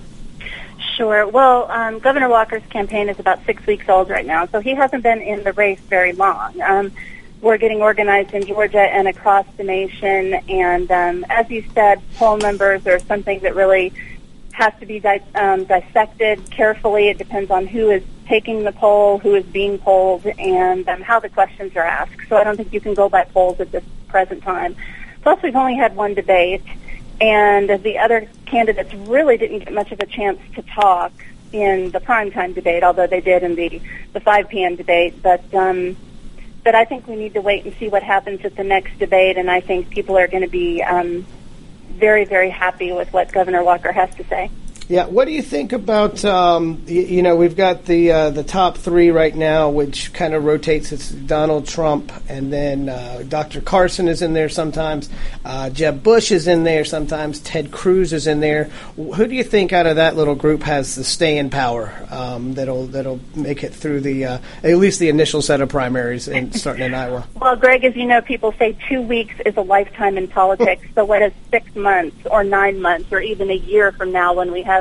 Sure. 0.97 1.29
Well, 1.29 1.71
um, 1.71 1.99
Governor 1.99 2.31
Walker's 2.31 2.63
campaign 2.71 3.11
is 3.11 3.19
about 3.19 3.45
six 3.45 3.67
weeks 3.67 3.87
old 3.87 4.09
right 4.09 4.25
now, 4.25 4.47
so 4.47 4.61
he 4.61 4.75
hasn't 4.75 5.03
been 5.03 5.21
in 5.21 5.45
the 5.45 5.53
race 5.53 5.81
very 5.81 6.13
long. 6.13 6.59
Um, 6.63 6.93
we're 7.41 7.57
getting 7.57 7.81
organized 7.81 8.35
in 8.35 8.45
Georgia 8.47 8.81
and 8.81 9.09
across 9.09 9.47
the 9.57 9.65
nation. 9.65 10.35
And 10.49 10.91
um, 10.91 11.25
as 11.31 11.49
you 11.51 11.65
said, 11.75 12.03
poll 12.17 12.37
numbers 12.37 12.87
are 12.87 12.99
something 12.99 13.41
that 13.41 13.55
really 13.55 13.93
has 14.53 14.73
to 14.81 14.87
be 14.87 15.01
di- 15.01 15.23
um, 15.35 15.65
dissected 15.65 16.51
carefully. 16.51 17.09
It 17.09 17.19
depends 17.19 17.51
on 17.51 17.67
who 17.67 17.91
is 17.91 18.03
taking 18.27 18.65
the 18.65 18.73
poll, 18.73 19.19
who 19.19 19.35
is 19.35 19.45
being 19.47 19.79
polled, 19.79 20.27
and 20.27 20.89
um, 20.89 21.01
how 21.01 21.19
the 21.19 21.29
questions 21.29 21.75
are 21.77 21.83
asked. 21.83 22.29
So 22.29 22.37
I 22.37 22.45
don't 22.45 22.57
think 22.57 22.73
you 22.73 22.81
can 22.81 22.95
go 22.95 23.09
by 23.09 23.25
polls 23.25 23.59
at 23.61 23.73
this 23.73 23.85
present 24.09 24.43
time. 24.43 24.77
Plus, 25.23 25.43
we've 25.43 25.57
only 25.57 25.77
had 25.77 25.97
one 25.97 26.15
debate, 26.15 26.63
and 27.21 27.69
the 27.83 27.99
other 27.99 28.29
candidates 28.47 28.93
really 28.95 29.37
didn't 29.37 29.61
get 29.61 29.73
much 29.73 29.93
of 29.93 30.01
a 30.01 30.07
chance 30.07 30.39
to 30.55 30.63
talk 30.63 31.13
in 31.53 31.91
the 31.91 32.01
primetime 32.01 32.55
debate, 32.55 32.83
although 32.83 33.07
they 33.07 33.21
did 33.21 33.43
in 33.43 33.55
the, 33.55 33.81
the 34.13 34.21
5 34.21 34.49
p.m. 34.49 34.77
debate. 34.77 35.21
But 35.23 35.43
um, 35.55 35.97
but 36.65 36.75
I 36.75 36.85
think 36.85 37.07
we 37.07 37.17
need 37.17 37.35
to 37.35 37.41
wait 37.41 37.65
and 37.65 37.75
see 37.77 37.89
what 37.89 38.03
happens 38.03 38.45
at 38.45 38.57
the 38.57 38.65
next 38.65 38.99
debate, 38.99 39.37
and 39.39 39.51
I 39.51 39.61
think 39.61 39.91
people 39.91 40.17
are 40.19 40.29
going 40.29 40.43
to 40.43 40.49
be 40.51 40.83
um, 40.83 41.27
very, 41.93 42.25
very 42.25 42.51
happy 42.51 42.93
with 42.93 43.13
what 43.13 43.33
Governor 43.33 43.65
Walker 43.65 43.93
has 43.93 44.15
to 44.17 44.25
say. 44.25 44.51
Yeah, 44.91 45.07
what 45.07 45.27
do 45.27 45.31
you 45.31 45.41
think 45.41 45.73
about? 45.73 46.25
Um, 46.25 46.83
you, 46.89 47.03
you, 47.03 47.23
know, 47.23 47.37
we've 47.37 47.55
got 47.55 47.85
the 47.85 48.11
uh, 48.11 48.31
the 48.31 48.43
top 48.43 48.77
three 48.77 49.13
right 49.13 49.33
now, 49.33 49.71
which 49.71 50.13
kind 50.13 50.35
of 50.35 50.43
rotates. 50.43 50.91
It's 50.91 51.11
Donald 51.13 51.69
Trump, 51.69 52.11
and 52.29 52.53
then 52.53 52.89
uh, 52.89 53.23
Dr. 53.29 53.61
Carson 53.61 54.09
is 54.09 54.21
in 54.21 54.33
there 54.33 54.49
sometimes. 54.49 55.09
Uh, 55.45 55.71
Jeb 55.71 56.03
Bush 56.03 56.33
is 56.33 56.49
in 56.49 56.65
there 56.65 56.85
sometimes. 56.85 57.39
Ted 57.39 57.71
Cruz 57.71 58.13
is 58.13 58.27
in 58.27 58.41
there. 58.41 58.65
Who 58.97 59.29
do 59.29 59.33
you 59.37 59.45
think 59.45 59.73
out 59.73 59.87
of 59.87 59.95
that 59.95 60.17
little 60.17 60.35
group 60.35 60.65
has 60.65 60.97
the 60.97 61.05
staying 61.05 61.51
power 61.51 61.95
um, 62.11 62.55
that'll 62.55 62.87
that'll 62.87 63.21
make 63.37 63.63
it 63.63 63.73
through 63.73 64.01
the 64.01 64.25
uh, 64.25 64.39
at 64.65 64.77
least 64.77 64.99
the 64.99 65.09
initial 65.09 65.41
set 65.41 65.61
of 65.61 65.69
primaries 65.69 66.27
in, 66.27 66.51
starting 66.53 66.87
in 66.87 66.95
Iowa? 66.95 67.29
Well, 67.41 67.55
Greg, 67.55 67.85
as 67.85 67.95
you 67.95 68.07
know, 68.07 68.23
people 68.23 68.51
say 68.59 68.77
two 68.89 69.03
weeks 69.03 69.37
is 69.47 69.57
a 69.57 69.63
lifetime 69.63 70.19
in 70.19 70.27
politics. 70.27 70.85
so 70.97 71.05
what 71.05 71.23
is 71.23 71.33
six 71.53 71.77
months 71.77 72.17
or 72.29 72.43
nine 72.43 72.83
months 72.83 73.13
or 73.13 73.21
even 73.21 73.53
a 73.53 73.55
year 73.55 73.93
from 73.93 74.11
now 74.11 74.35
when 74.35 74.51
we 74.51 74.63
have 74.63 74.80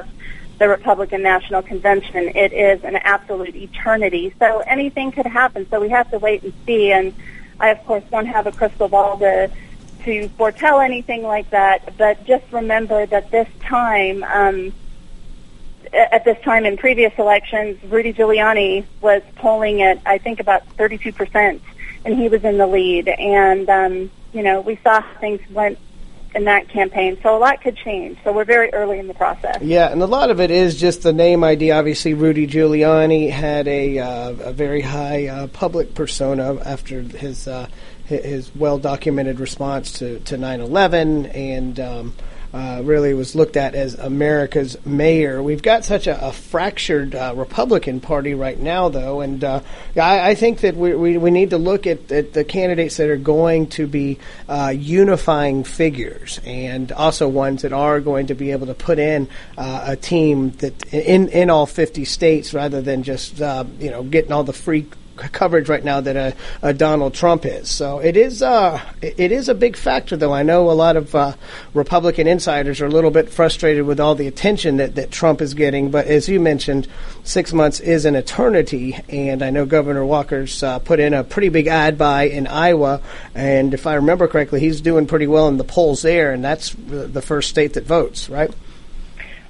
the 0.60 0.68
Republican 0.68 1.24
National 1.24 1.62
Convention. 1.62 2.30
It 2.36 2.54
is 2.54 2.84
an 2.84 2.98
absolute 2.98 3.56
eternity. 3.56 4.34
So 4.40 4.60
anything 4.60 5.12
could 5.12 5.26
happen. 5.26 5.68
So 5.70 5.80
we 5.80 5.90
have 5.90 6.12
to 6.12 6.20
wait 6.20 6.44
and 6.44 6.54
see. 6.66 6.92
And 6.92 7.14
I, 7.60 7.70
of 7.70 7.84
course, 7.86 8.04
don't 8.12 8.28
have 8.28 8.46
a 8.46 8.52
crystal 8.52 8.88
ball 8.88 9.18
to 9.20 9.50
to 10.04 10.30
foretell 10.30 10.80
anything 10.80 11.24
like 11.24 11.50
that. 11.50 11.98
But 11.98 12.26
just 12.26 12.46
remember 12.52 13.06
that 13.06 13.32
this 13.32 13.48
time, 13.62 14.24
um, 14.24 14.72
at 15.94 16.24
this 16.24 16.40
time 16.44 16.66
in 16.66 16.78
previous 16.78 17.14
elections, 17.18 17.82
Rudy 17.84 18.14
Giuliani 18.14 18.86
was 19.02 19.22
polling 19.36 19.82
at 19.82 20.02
I 20.06 20.18
think 20.18 20.40
about 20.40 20.66
32 20.74 21.14
percent, 21.14 21.62
and 22.04 22.18
he 22.18 22.28
was 22.28 22.44
in 22.44 22.58
the 22.58 22.68
lead. 22.68 23.08
And 23.08 23.70
um, 23.70 24.12
you 24.34 24.44
know, 24.44 24.60
we 24.60 24.76
saw 24.84 25.02
things 25.20 25.42
went 25.52 25.80
in 26.36 26.44
that 26.46 26.70
campaign. 26.70 27.18
So 27.22 27.36
a 27.36 27.40
lot 27.40 27.62
could 27.62 27.76
change. 27.78 28.18
So 28.24 28.32
we're 28.32 28.46
very 28.46 28.72
early 28.74 29.00
in 29.00 29.08
the 29.08 29.14
process. 29.14 29.62
Yeah, 29.62 29.92
and 29.92 30.02
a 30.02 30.06
lot 30.06 30.30
of 30.30 30.40
it 30.40 30.52
is 30.52 30.80
just 30.80 31.04
the 31.04 31.14
name 31.14 31.44
ID. 31.44 31.72
Obviously, 31.72 32.14
Rudy 32.14 32.48
Giuliani 32.48 33.30
had 33.30 33.68
a, 33.68 34.00
uh, 34.00 34.30
a 34.32 34.54
very 34.54 34.82
high 34.82 35.28
uh, 35.28 35.48
public 35.48 35.96
persona 35.96 36.60
after 36.66 37.02
his 37.02 37.48
uh, 37.48 37.68
his 38.06 38.54
well 38.56 38.80
documented 38.80 39.40
response 39.40 39.94
to 39.94 40.20
to 40.22 40.38
9/11 40.38 41.36
and. 41.36 41.80
Um, 41.80 42.16
uh, 42.54 42.82
really 42.84 43.14
was 43.14 43.36
looked 43.36 43.58
at 43.58 43.76
as 43.76 43.96
America's 43.96 44.78
mayor. 44.86 45.42
We've 45.44 45.62
got 45.62 45.86
such 45.86 46.08
a, 46.08 46.28
a 46.28 46.32
fractured 46.32 47.14
uh, 47.14 47.34
Republican 47.36 48.00
Party 48.00 48.34
right 48.34 48.60
now, 48.60 48.90
though, 48.90 49.22
and 49.22 49.44
uh, 49.44 49.62
I, 49.96 50.32
I, 50.32 50.36
think 50.36 50.62
that 50.62 50.76
we, 50.76 50.96
we, 50.96 51.18
we, 51.18 51.32
need 51.32 51.52
to 51.52 51.58
look 51.58 51.86
at, 51.86 52.12
at, 52.12 52.34
the 52.34 52.44
candidates 52.44 52.98
that 52.98 53.10
are 53.10 53.18
going 53.18 53.68
to 53.68 53.86
be 53.86 54.18
uh, 54.48 54.74
unifying 54.76 55.64
figures, 55.64 56.40
and 56.44 56.92
also 56.92 57.28
ones 57.28 57.62
that 57.62 57.74
are 57.74 58.00
going 58.00 58.28
to 58.28 58.36
be 58.36 58.52
able 58.52 58.68
to 58.68 58.74
put 58.74 58.98
in 58.98 59.28
uh, 59.58 59.84
a 59.88 59.96
team 59.96 60.52
that 60.54 60.94
in 60.94 61.30
in 61.30 61.50
all 61.50 61.66
50 61.66 62.06
states, 62.06 62.54
rather 62.54 62.82
than 62.82 63.04
just 63.04 63.42
uh, 63.42 63.64
you 63.80 63.92
know 63.92 64.04
getting 64.04 64.32
all 64.32 64.44
the 64.44 64.54
free 64.54 64.88
coverage 65.28 65.68
right 65.68 65.84
now 65.84 66.00
that 66.00 66.16
a, 66.16 66.34
a, 66.62 66.74
Donald 66.74 67.14
Trump 67.14 67.46
is. 67.46 67.70
So 67.70 68.00
it 68.00 68.16
is 68.16 68.42
uh, 68.42 68.82
it 69.02 69.32
is 69.32 69.50
a 69.50 69.54
big 69.54 69.76
factor, 69.76 70.16
though. 70.16 70.34
I 70.34 70.44
know 70.44 70.70
a 70.70 70.74
lot 70.74 70.96
of 70.96 71.14
uh, 71.14 71.34
Republican 71.74 72.28
insiders 72.28 72.80
are 72.80 72.86
a 72.86 72.92
little 72.92 73.12
bit 73.12 73.30
frustrated 73.30 73.86
with 73.86 74.00
all 74.00 74.16
the 74.16 74.28
attention 74.28 74.78
that, 74.78 74.96
that 74.96 75.12
Trump 75.12 75.42
is 75.42 75.54
getting. 75.54 75.92
But 75.92 76.08
as 76.08 76.30
you 76.30 76.40
mentioned, 76.40 76.88
six 77.24 77.52
months 77.52 77.80
is 77.80 78.06
an 78.06 78.16
eternity, 78.16 78.98
and 79.10 79.44
I 79.44 79.50
know 79.50 79.66
Governor 79.66 80.06
Walker's 80.06 80.64
uh, 80.64 80.80
put 80.80 81.00
in 81.00 81.14
a 81.14 81.24
pretty 81.24 81.50
big 81.50 81.68
ad 81.68 81.98
buy 81.98 82.24
in 82.24 82.48
Iowa, 82.48 83.02
and 83.36 83.74
if 83.74 83.86
I 83.86 83.96
remember 83.96 84.28
correctly, 84.28 84.60
he's 84.60 84.82
doing 84.82 85.08
pretty 85.08 85.28
well 85.28 85.48
in 85.48 85.58
the 85.58 85.64
polls 85.64 86.02
there, 86.02 86.32
and 86.32 86.44
that's 86.44 86.76
the 86.78 87.22
first 87.22 87.50
state 87.50 87.74
that 87.74 87.86
votes, 87.86 88.30
right? 88.30 88.52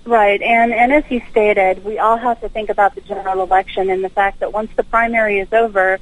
Right, 0.10 0.41
and, 0.41 0.74
and 0.74 0.91
as 0.91 1.03
you 1.12 1.22
stated, 1.30 1.86
we 1.86 1.99
all 1.99 2.18
have 2.18 2.41
to 2.41 2.49
think 2.49 2.72
about 2.72 2.95
the 2.95 3.01
general 3.01 3.43
election 3.43 3.91
and 3.91 4.03
the 4.03 4.10
fact 4.10 4.39
that 4.39 4.51
once 4.51 4.72
the 4.76 4.82
primary 4.82 5.38
is 5.38 5.53
over, 5.53 5.99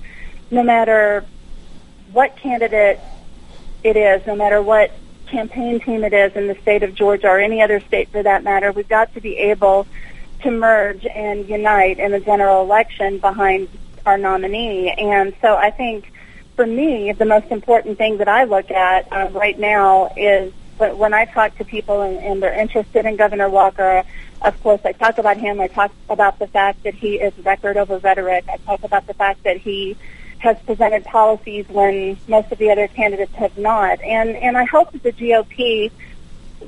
no 0.50 0.64
matter 0.64 1.26
what 2.14 2.38
candidate 2.38 3.02
it 3.84 3.98
is, 3.98 4.26
no 4.26 4.34
matter 4.34 4.62
what 4.62 4.94
campaign 5.26 5.82
team 5.82 6.06
it 6.06 6.14
is 6.14 6.32
in 6.38 6.48
the 6.48 6.56
state 6.62 6.84
of 6.84 6.96
Georgia 6.96 7.28
or 7.28 7.38
any 7.38 7.62
other 7.62 7.82
state 7.82 8.08
for 8.08 8.24
that 8.24 8.46
matter, 8.46 8.72
we've 8.72 8.88
got 8.88 9.14
to 9.16 9.20
be 9.20 9.38
able 9.38 9.86
to 10.42 10.52
merge 10.52 11.06
and 11.06 11.50
unite 11.50 12.00
in 12.00 12.14
the 12.14 12.22
general 12.22 12.62
election 12.62 13.18
behind 13.18 13.68
our 14.06 14.18
nominee. 14.18 14.90
And 14.90 15.36
so 15.42 15.58
I 15.58 15.70
think 15.70 16.14
for 16.56 16.66
me, 16.66 17.12
the 17.12 17.26
most 17.26 17.48
important 17.48 17.98
thing 17.98 18.20
that 18.20 18.30
I 18.30 18.46
look 18.46 18.72
at 18.72 19.12
uh, 19.12 19.28
right 19.34 19.60
now 19.60 20.14
is 20.16 20.54
but 20.78 20.98
when 20.98 21.14
I 21.14 21.26
talk 21.26 21.58
to 21.58 21.66
people 21.66 22.02
and, 22.02 22.18
and 22.18 22.44
they're 22.44 22.60
interested 22.60 23.06
in 23.06 23.16
Governor 23.16 23.50
Walker, 23.50 24.04
of 24.42 24.62
course, 24.62 24.82
I 24.86 24.92
talk 24.92 25.18
about 25.18 25.38
him. 25.38 25.60
I 25.60 25.68
talk 25.68 25.92
about 26.10 26.40
the 26.40 26.48
fact 26.48 26.84
that 26.84 26.94
he 26.94 27.16
is 27.16 27.34
record 27.44 27.78
over 27.78 27.98
rhetoric. 27.98 28.46
I 28.48 28.58
talk 28.58 28.84
about 28.84 29.08
the 29.08 29.14
fact 29.14 29.44
that 29.44 29.58
he 29.58 29.98
has 30.40 30.58
presented 30.66 31.04
policies 31.06 31.68
when 31.68 32.18
most 32.28 32.52
of 32.52 32.60
the 32.60 32.70
other 32.70 32.88
candidates 32.88 33.34
have 33.34 33.58
not. 33.58 34.00
And, 34.02 34.30
and 34.30 34.58
I 34.58 34.66
hope 34.66 34.92
that 34.92 35.02
the 35.02 35.12
GOP 35.12 35.92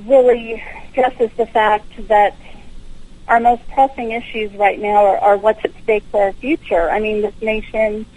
really 0.07 0.63
stresses 0.91 1.29
the 1.37 1.45
fact 1.45 2.07
that 2.07 2.35
our 3.27 3.39
most 3.39 3.61
pressing 3.69 4.11
issues 4.11 4.51
right 4.55 4.79
now 4.79 5.05
are, 5.05 5.17
are 5.19 5.37
what's 5.37 5.63
at 5.63 5.71
stake 5.83 6.03
for 6.09 6.23
our 6.23 6.33
future. 6.33 6.89
I 6.89 6.99
mean, 6.99 7.21
this 7.21 7.39
nation 7.41 8.07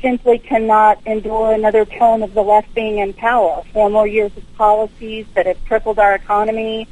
simply 0.00 0.38
cannot 0.38 1.00
endure 1.06 1.52
another 1.52 1.84
term 1.84 2.22
of 2.22 2.34
the 2.34 2.42
left 2.42 2.74
being 2.74 2.98
in 2.98 3.12
power. 3.12 3.62
Four 3.72 3.90
more 3.90 4.06
years 4.06 4.36
of 4.36 4.54
policies 4.56 5.26
that 5.34 5.46
have 5.46 5.62
crippled 5.66 5.98
our 5.98 6.14
economy, 6.14 6.88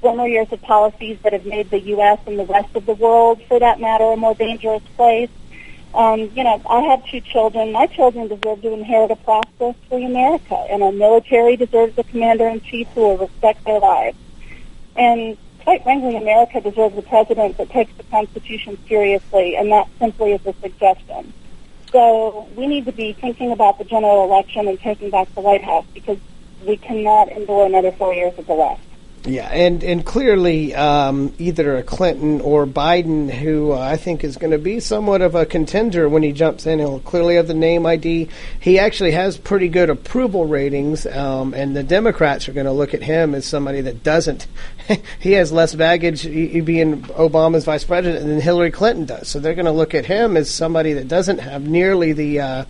four 0.00 0.16
more 0.16 0.28
years 0.28 0.50
of 0.52 0.60
policies 0.62 1.18
that 1.22 1.32
have 1.32 1.46
made 1.46 1.70
the 1.70 1.80
U.S. 1.80 2.18
and 2.26 2.38
the 2.38 2.46
rest 2.46 2.74
of 2.74 2.86
the 2.86 2.94
world, 2.94 3.42
for 3.48 3.58
that 3.58 3.80
matter, 3.80 4.04
a 4.04 4.16
more 4.16 4.34
dangerous 4.34 4.82
place. 4.96 5.30
Um, 5.92 6.30
you 6.34 6.44
know, 6.44 6.62
I 6.68 6.80
have 6.82 7.04
two 7.06 7.20
children. 7.20 7.72
My 7.72 7.86
children 7.86 8.28
deserve 8.28 8.62
to 8.62 8.72
inherit 8.72 9.10
a 9.10 9.16
prosperous 9.16 9.76
free 9.88 10.04
America, 10.04 10.54
and 10.70 10.82
our 10.82 10.92
military 10.92 11.56
deserves 11.56 11.98
a 11.98 12.04
commander-in-chief 12.04 12.88
who 12.94 13.00
will 13.00 13.18
respect 13.18 13.64
their 13.64 13.80
lives. 13.80 14.16
And 14.96 15.36
quite 15.62 15.82
frankly, 15.82 16.16
America 16.16 16.60
deserves 16.60 16.96
a 16.96 17.02
president 17.02 17.58
that 17.58 17.70
takes 17.70 17.92
the 17.96 18.04
Constitution 18.04 18.78
seriously, 18.88 19.56
and 19.56 19.70
that 19.72 19.88
simply 19.98 20.32
is 20.32 20.46
a 20.46 20.54
suggestion. 20.60 21.32
So 21.92 22.48
we 22.56 22.66
need 22.66 22.84
to 22.86 22.92
be 22.92 23.12
thinking 23.12 23.52
about 23.52 23.78
the 23.78 23.84
general 23.84 24.24
election 24.24 24.68
and 24.68 24.78
taking 24.78 25.10
back 25.10 25.32
the 25.34 25.40
White 25.40 25.64
House 25.64 25.86
because 25.92 26.18
we 26.66 26.76
cannot 26.76 27.30
endure 27.30 27.66
another 27.66 27.92
four 27.92 28.14
years 28.14 28.38
of 28.38 28.46
the 28.46 28.54
left. 28.54 28.82
Yeah, 29.24 29.48
and 29.48 29.84
and 29.84 30.04
clearly 30.04 30.74
um, 30.74 31.34
either 31.38 31.76
a 31.76 31.82
Clinton 31.82 32.40
or 32.40 32.66
Biden, 32.66 33.30
who 33.30 33.72
uh, 33.72 33.78
I 33.78 33.98
think 33.98 34.24
is 34.24 34.38
going 34.38 34.52
to 34.52 34.58
be 34.58 34.80
somewhat 34.80 35.20
of 35.20 35.34
a 35.34 35.44
contender 35.44 36.08
when 36.08 36.22
he 36.22 36.32
jumps 36.32 36.64
in. 36.64 36.78
He'll 36.78 37.00
clearly 37.00 37.34
have 37.34 37.46
the 37.46 37.52
name 37.52 37.84
ID. 37.84 38.30
He 38.60 38.78
actually 38.78 39.10
has 39.10 39.36
pretty 39.36 39.68
good 39.68 39.90
approval 39.90 40.46
ratings, 40.46 41.04
um, 41.04 41.52
and 41.52 41.76
the 41.76 41.82
Democrats 41.82 42.48
are 42.48 42.54
going 42.54 42.64
to 42.64 42.72
look 42.72 42.94
at 42.94 43.02
him 43.02 43.34
as 43.34 43.44
somebody 43.44 43.82
that 43.82 44.02
doesn't. 44.02 44.46
he 45.20 45.32
has 45.32 45.52
less 45.52 45.74
baggage 45.74 46.24
being 46.24 47.02
Obama's 47.02 47.64
vice 47.64 47.84
president 47.84 48.26
than 48.26 48.40
Hillary 48.40 48.70
Clinton 48.70 49.04
does. 49.04 49.28
So 49.28 49.38
they're 49.38 49.54
going 49.54 49.66
to 49.66 49.72
look 49.72 49.94
at 49.94 50.06
him 50.06 50.36
as 50.36 50.50
somebody 50.50 50.94
that 50.94 51.08
doesn't 51.08 51.38
have 51.38 51.66
nearly 51.66 52.12
the. 52.12 52.40
Uh, 52.40 52.64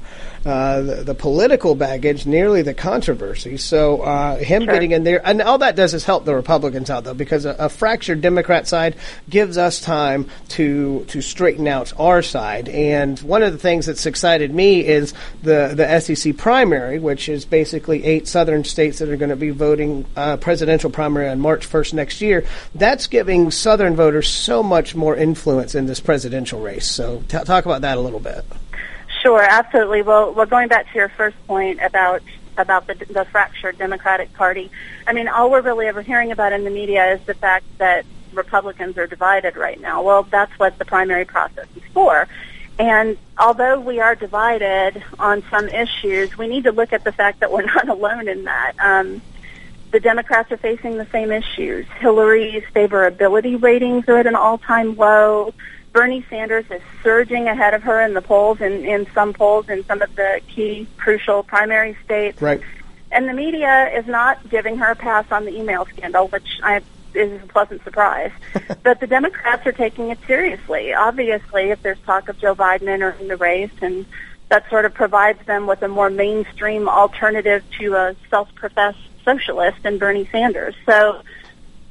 uh, 0.44 0.80
the, 0.80 0.94
the, 1.04 1.14
political 1.14 1.74
baggage, 1.74 2.24
nearly 2.24 2.62
the 2.62 2.72
controversy. 2.72 3.58
So 3.58 4.00
uh, 4.00 4.38
him 4.38 4.62
sure. 4.62 4.72
getting 4.72 4.92
in 4.92 5.04
there, 5.04 5.20
and 5.22 5.42
all 5.42 5.58
that 5.58 5.76
does 5.76 5.92
is 5.92 6.04
help 6.04 6.24
the 6.24 6.34
Republicans 6.34 6.88
out, 6.88 7.04
though, 7.04 7.12
because 7.12 7.44
a, 7.44 7.50
a, 7.58 7.68
fractured 7.68 8.22
Democrat 8.22 8.66
side 8.66 8.96
gives 9.28 9.58
us 9.58 9.82
time 9.82 10.30
to 10.48 11.04
to 11.08 11.20
straighten 11.20 11.68
out 11.68 11.92
our 12.00 12.22
side. 12.22 12.70
And 12.70 13.18
one 13.18 13.42
of 13.42 13.52
the 13.52 13.58
things 13.58 13.84
that's 13.84 14.06
excited 14.06 14.54
me 14.54 14.86
is 14.86 15.12
the 15.42 15.74
the 15.74 16.00
SEC 16.00 16.38
primary, 16.38 16.98
which 16.98 17.28
is 17.28 17.44
basically 17.44 18.02
eight 18.04 18.26
Southern 18.26 18.64
states 18.64 19.00
that 19.00 19.10
are 19.10 19.18
going 19.18 19.28
to 19.28 19.36
be 19.36 19.50
voting 19.50 20.06
uh, 20.16 20.38
presidential 20.38 20.88
primary 20.88 21.28
on 21.28 21.38
March 21.38 21.66
first 21.66 21.92
next 21.92 22.09
year. 22.18 22.46
That's 22.74 23.06
giving 23.06 23.50
Southern 23.50 23.94
voters 23.94 24.28
so 24.28 24.62
much 24.62 24.94
more 24.94 25.14
influence 25.14 25.74
in 25.74 25.84
this 25.84 26.00
presidential 26.00 26.60
race. 26.60 26.86
So 26.86 27.22
t- 27.28 27.44
talk 27.44 27.66
about 27.66 27.82
that 27.82 27.98
a 27.98 28.00
little 28.00 28.20
bit. 28.20 28.44
Sure, 29.22 29.42
absolutely. 29.42 30.00
Well, 30.00 30.32
well, 30.32 30.46
going 30.46 30.68
back 30.68 30.90
to 30.92 30.94
your 30.94 31.10
first 31.10 31.36
point 31.46 31.80
about 31.82 32.22
about 32.56 32.86
the, 32.86 32.94
the 32.94 33.24
fractured 33.26 33.78
Democratic 33.78 34.32
Party, 34.34 34.70
I 35.06 35.12
mean, 35.12 35.28
all 35.28 35.50
we're 35.50 35.60
really 35.60 35.86
ever 35.86 36.02
hearing 36.02 36.32
about 36.32 36.52
in 36.52 36.64
the 36.64 36.70
media 36.70 37.14
is 37.14 37.20
the 37.26 37.34
fact 37.34 37.64
that 37.78 38.04
Republicans 38.32 38.96
are 38.98 39.06
divided 39.06 39.56
right 39.56 39.80
now. 39.80 40.02
Well, 40.02 40.22
that's 40.24 40.52
what 40.58 40.78
the 40.78 40.84
primary 40.84 41.24
process 41.24 41.66
is 41.76 41.82
for. 41.92 42.28
And 42.78 43.18
although 43.38 43.78
we 43.78 44.00
are 44.00 44.14
divided 44.14 45.02
on 45.18 45.42
some 45.50 45.68
issues, 45.68 46.38
we 46.38 46.46
need 46.46 46.64
to 46.64 46.72
look 46.72 46.92
at 46.92 47.04
the 47.04 47.12
fact 47.12 47.40
that 47.40 47.52
we're 47.52 47.62
not 47.74 47.88
alone 47.88 48.28
in 48.28 48.44
that. 48.44 48.72
Um, 48.78 49.20
the 49.90 50.00
Democrats 50.00 50.52
are 50.52 50.56
facing 50.56 50.96
the 50.96 51.06
same 51.06 51.32
issues. 51.32 51.86
Hillary's 51.98 52.62
favorability 52.74 53.60
ratings 53.60 54.08
are 54.08 54.18
at 54.18 54.26
an 54.26 54.36
all-time 54.36 54.96
low. 54.96 55.52
Bernie 55.92 56.24
Sanders 56.30 56.64
is 56.70 56.80
surging 57.02 57.48
ahead 57.48 57.74
of 57.74 57.82
her 57.82 58.00
in 58.00 58.14
the 58.14 58.22
polls, 58.22 58.60
in, 58.60 58.84
in 58.84 59.06
some 59.12 59.32
polls, 59.32 59.68
in 59.68 59.84
some 59.86 60.00
of 60.02 60.14
the 60.14 60.40
key, 60.48 60.86
crucial 60.96 61.42
primary 61.42 61.96
states. 62.04 62.40
Right. 62.40 62.60
And 63.10 63.28
the 63.28 63.32
media 63.32 63.90
is 63.92 64.06
not 64.06 64.48
giving 64.48 64.76
her 64.78 64.92
a 64.92 64.96
pass 64.96 65.26
on 65.32 65.44
the 65.44 65.56
email 65.56 65.84
scandal, 65.86 66.28
which 66.28 66.60
I, 66.62 66.82
is 67.14 67.42
a 67.42 67.46
pleasant 67.48 67.82
surprise. 67.82 68.30
but 68.84 69.00
the 69.00 69.08
Democrats 69.08 69.66
are 69.66 69.72
taking 69.72 70.10
it 70.10 70.18
seriously. 70.28 70.94
Obviously, 70.94 71.70
if 71.70 71.82
there's 71.82 71.98
talk 72.06 72.28
of 72.28 72.38
Joe 72.38 72.54
Biden 72.54 72.86
entering 72.86 73.26
the 73.26 73.36
race, 73.36 73.72
and 73.82 74.06
that 74.48 74.68
sort 74.70 74.84
of 74.84 74.94
provides 74.94 75.44
them 75.46 75.66
with 75.66 75.82
a 75.82 75.88
more 75.88 76.10
mainstream 76.10 76.88
alternative 76.88 77.64
to 77.80 77.94
a 77.94 78.16
self-professed 78.30 79.09
socialist 79.30 79.84
in 79.84 79.98
Bernie 79.98 80.28
Sanders. 80.32 80.74
So 80.86 81.22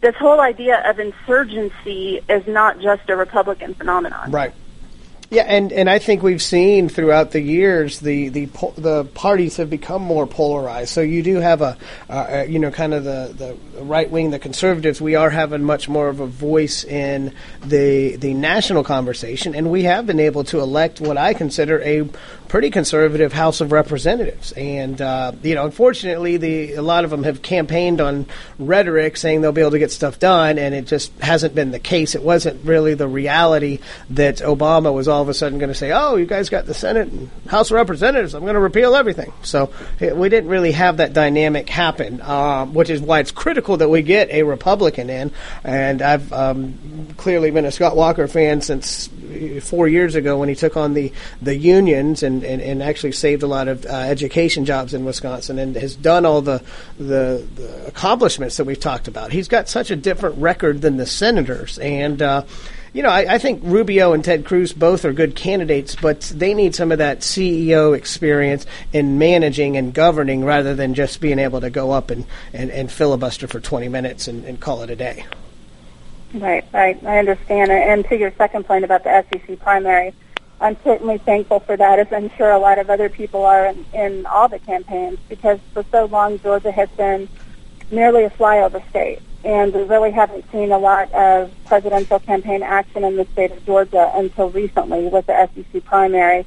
this 0.02 0.16
whole 0.16 0.40
idea 0.40 0.82
of 0.90 1.00
insurgency 1.00 2.22
is 2.30 2.48
not 2.48 2.80
just 2.80 3.10
a 3.10 3.16
Republican 3.16 3.74
phenomenon. 3.74 4.32
Right. 4.32 4.54
Yeah, 5.32 5.44
and, 5.44 5.72
and 5.72 5.88
I 5.88 6.00
think 6.00 6.24
we've 6.24 6.42
seen 6.42 6.90
throughout 6.90 7.32
the 7.32 7.42
years 7.42 8.00
the 8.00 8.30
the 8.30 8.46
the 8.78 9.06
parties 9.14 9.58
have 9.58 9.70
become 9.70 10.02
more 10.02 10.26
polarized. 10.26 10.90
So 10.90 11.02
you 11.02 11.22
do 11.22 11.36
have 11.36 11.62
a, 11.62 11.78
uh, 12.10 12.46
you 12.50 12.58
know 12.58 12.72
kind 12.72 12.96
of 12.96 13.04
the, 13.04 13.56
the 13.78 13.84
right 13.84 14.10
wing, 14.10 14.32
the 14.32 14.40
conservatives. 14.40 15.00
We 15.00 15.14
are 15.14 15.30
having 15.30 15.64
much 15.64 15.88
more 15.88 16.08
of 16.08 16.20
a 16.20 16.26
voice 16.26 16.84
in 16.84 17.36
the 17.64 18.16
the 18.16 18.34
national 18.34 18.84
conversation, 18.84 19.54
and 19.54 19.70
we 19.70 19.84
have 19.84 20.08
been 20.08 20.20
able 20.20 20.46
to 20.46 20.62
elect 20.62 21.00
what 21.00 21.18
I 21.18 21.36
consider 21.36 21.80
a 21.82 22.10
pretty 22.48 22.72
conservative 22.72 23.32
House 23.32 23.62
of 23.62 23.72
Representatives. 23.72 24.52
And 24.54 25.00
uh, 25.00 25.34
you 25.44 25.54
know, 25.54 25.64
unfortunately, 25.64 26.38
the 26.38 26.74
a 26.74 26.82
lot 26.82 27.04
of 27.04 27.12
them 27.12 27.24
have 27.24 27.44
campaigned 27.44 28.02
on 28.02 28.26
rhetoric, 28.58 29.16
saying 29.16 29.42
they'll 29.42 29.52
be 29.52 29.62
able 29.62 29.72
to 29.72 29.80
get 29.80 29.92
stuff 29.92 30.18
done, 30.18 30.58
and 30.58 30.74
it 30.74 30.88
just 30.88 31.18
hasn't 31.20 31.54
been 31.54 31.70
the 31.70 31.80
case. 31.80 32.16
It 32.16 32.24
wasn't 32.24 32.66
really 32.66 32.96
the 32.96 33.08
reality 33.08 33.80
that 34.10 34.38
Obama 34.38 34.92
was 34.92 35.08
all 35.08 35.19
of 35.22 35.30
a 35.30 35.34
sudden 35.34 35.60
going 35.60 35.70
to 35.70 35.76
say, 35.76 35.92
"Oh, 35.92 36.16
you 36.16 36.26
guys 36.26 36.50
got 36.50 36.66
the 36.66 36.74
Senate 36.74 37.10
and 37.10 37.30
House 37.48 37.72
of 37.72 37.76
Representatives. 37.76 38.34
I'm 38.34 38.42
going 38.42 38.56
to 38.56 38.60
repeal 38.60 38.96
everything." 38.96 39.32
So 39.44 39.72
we 40.00 40.30
didn't 40.30 40.50
really 40.50 40.72
have 40.72 40.98
that 40.98 41.14
dynamic 41.14 41.70
happen, 41.70 42.22
uh, 42.22 42.66
which 42.66 42.90
is 42.90 43.02
why 43.02 43.20
it's 43.20 43.32
critical 43.32 43.78
that 43.78 43.90
we 43.90 44.02
get 44.02 44.30
a 44.32 44.44
Republican 44.44 45.10
in. 45.10 45.32
And 45.64 46.02
I've 46.02 46.32
um, 46.34 47.08
clearly 47.18 47.52
been 47.52 47.66
a 47.66 47.72
Scott 47.72 47.96
Walker 47.96 48.28
fan 48.28 48.62
since 48.62 49.10
four 49.62 49.88
years 49.88 50.16
ago 50.16 50.38
when 50.38 50.50
he 50.50 50.56
took 50.56 50.76
on 50.76 50.94
the 50.94 51.12
the 51.42 51.56
unions 51.56 52.24
and 52.24 52.44
and, 52.44 52.62
and, 52.62 52.84
actually 52.84 53.12
saved 53.12 53.44
a 53.44 53.48
lot 53.48 53.68
of 53.68 53.86
uh, 53.86 53.90
education 53.90 54.66
jobs 54.66 54.94
in 54.94 55.06
Wisconsin 55.06 55.60
and 55.60 55.76
has 55.76 55.96
done 55.96 56.26
all 56.26 56.42
the, 56.42 56.64
the, 56.98 57.46
the 57.56 57.88
accomplishments 57.88 58.58
that 58.58 58.64
we've 58.64 58.80
talked 58.80 59.08
about. 59.08 59.32
He's 59.32 59.48
got 59.48 59.70
such 59.70 59.92
a 59.92 59.96
different 59.96 60.38
record 60.38 60.82
than 60.82 60.98
the 60.98 61.06
senators, 61.06 61.78
and 61.80 62.22
uh, 62.22 62.44
you 62.94 63.04
know, 63.04 63.10
I, 63.10 63.36
I, 63.36 63.38
think 63.38 63.62
Rubio 63.64 64.14
and 64.14 64.24
Ted 64.24 64.46
Cruz 64.46 64.74
both 64.74 65.06
are 65.06 65.14
good 65.14 65.36
candidates, 65.36 65.96
but 65.96 66.22
they 66.22 66.54
need 66.54 66.76
some 66.76 66.92
of 66.92 66.98
that 66.98 67.20
CEO 67.20 67.96
experience 67.96 68.66
in 68.94 69.18
managing 69.18 69.78
and 69.78 69.94
governing 69.94 70.44
rather 70.44 70.74
than 70.74 70.94
just 70.94 71.22
being 71.22 71.40
able 71.40 71.62
to 71.62 71.70
go 71.70 71.92
up 71.92 72.10
and, 72.10 72.26
and, 72.54 72.72
and 72.72 72.92
filibuster 72.92 73.48
for 73.48 73.60
20 73.60 73.90
minutes 73.90 74.28
and, 74.28 74.44
and 74.46 74.60
call 74.60 74.82
it 74.82 74.90
a 74.90 74.96
day. 74.96 75.26
Right, 76.34 76.66
right. 76.74 77.04
I 77.06 77.20
understand. 77.20 77.72
And 77.72 78.06
to 78.06 78.18
your 78.18 78.32
second 78.38 78.66
point 78.66 78.86
about 78.86 79.04
the 79.04 79.26
SEC 79.32 79.60
primary, 79.60 80.14
I'm 80.62 80.78
certainly 80.84 81.18
thankful 81.20 81.62
for 81.62 81.78
that, 81.78 82.00
as 82.00 82.08
I'm 82.12 82.30
sure 82.32 82.52
a 82.52 82.60
lot 82.60 82.80
of 82.80 82.90
other 82.90 83.10
people 83.10 83.46
are 83.46 83.68
in, 83.68 83.86
in 83.94 84.26
all 84.26 84.48
the 84.50 84.60
campaigns, 84.60 85.18
because 85.30 85.60
for 85.74 85.86
so 85.92 86.06
long 86.06 86.40
Georgia 86.40 86.72
has 86.72 86.90
been 86.92 87.30
merely 87.92 88.26
a 88.26 88.30
flyover 88.30 88.88
state, 88.90 89.22
and 89.44 89.74
we 89.74 89.84
really 89.84 90.12
haven't 90.12 90.50
seen 90.52 90.72
a 90.72 90.78
lot 90.78 91.12
of 91.14 91.52
presidential 91.66 92.20
campaign 92.20 92.62
action 92.62 93.04
in 93.04 93.16
the 93.16 93.26
state 93.26 93.52
of 93.52 93.66
Georgia 93.66 94.12
until 94.16 94.50
recently 94.50 95.08
with 95.08 95.26
the 95.28 95.50
SEC 95.56 95.84
primary. 95.86 96.46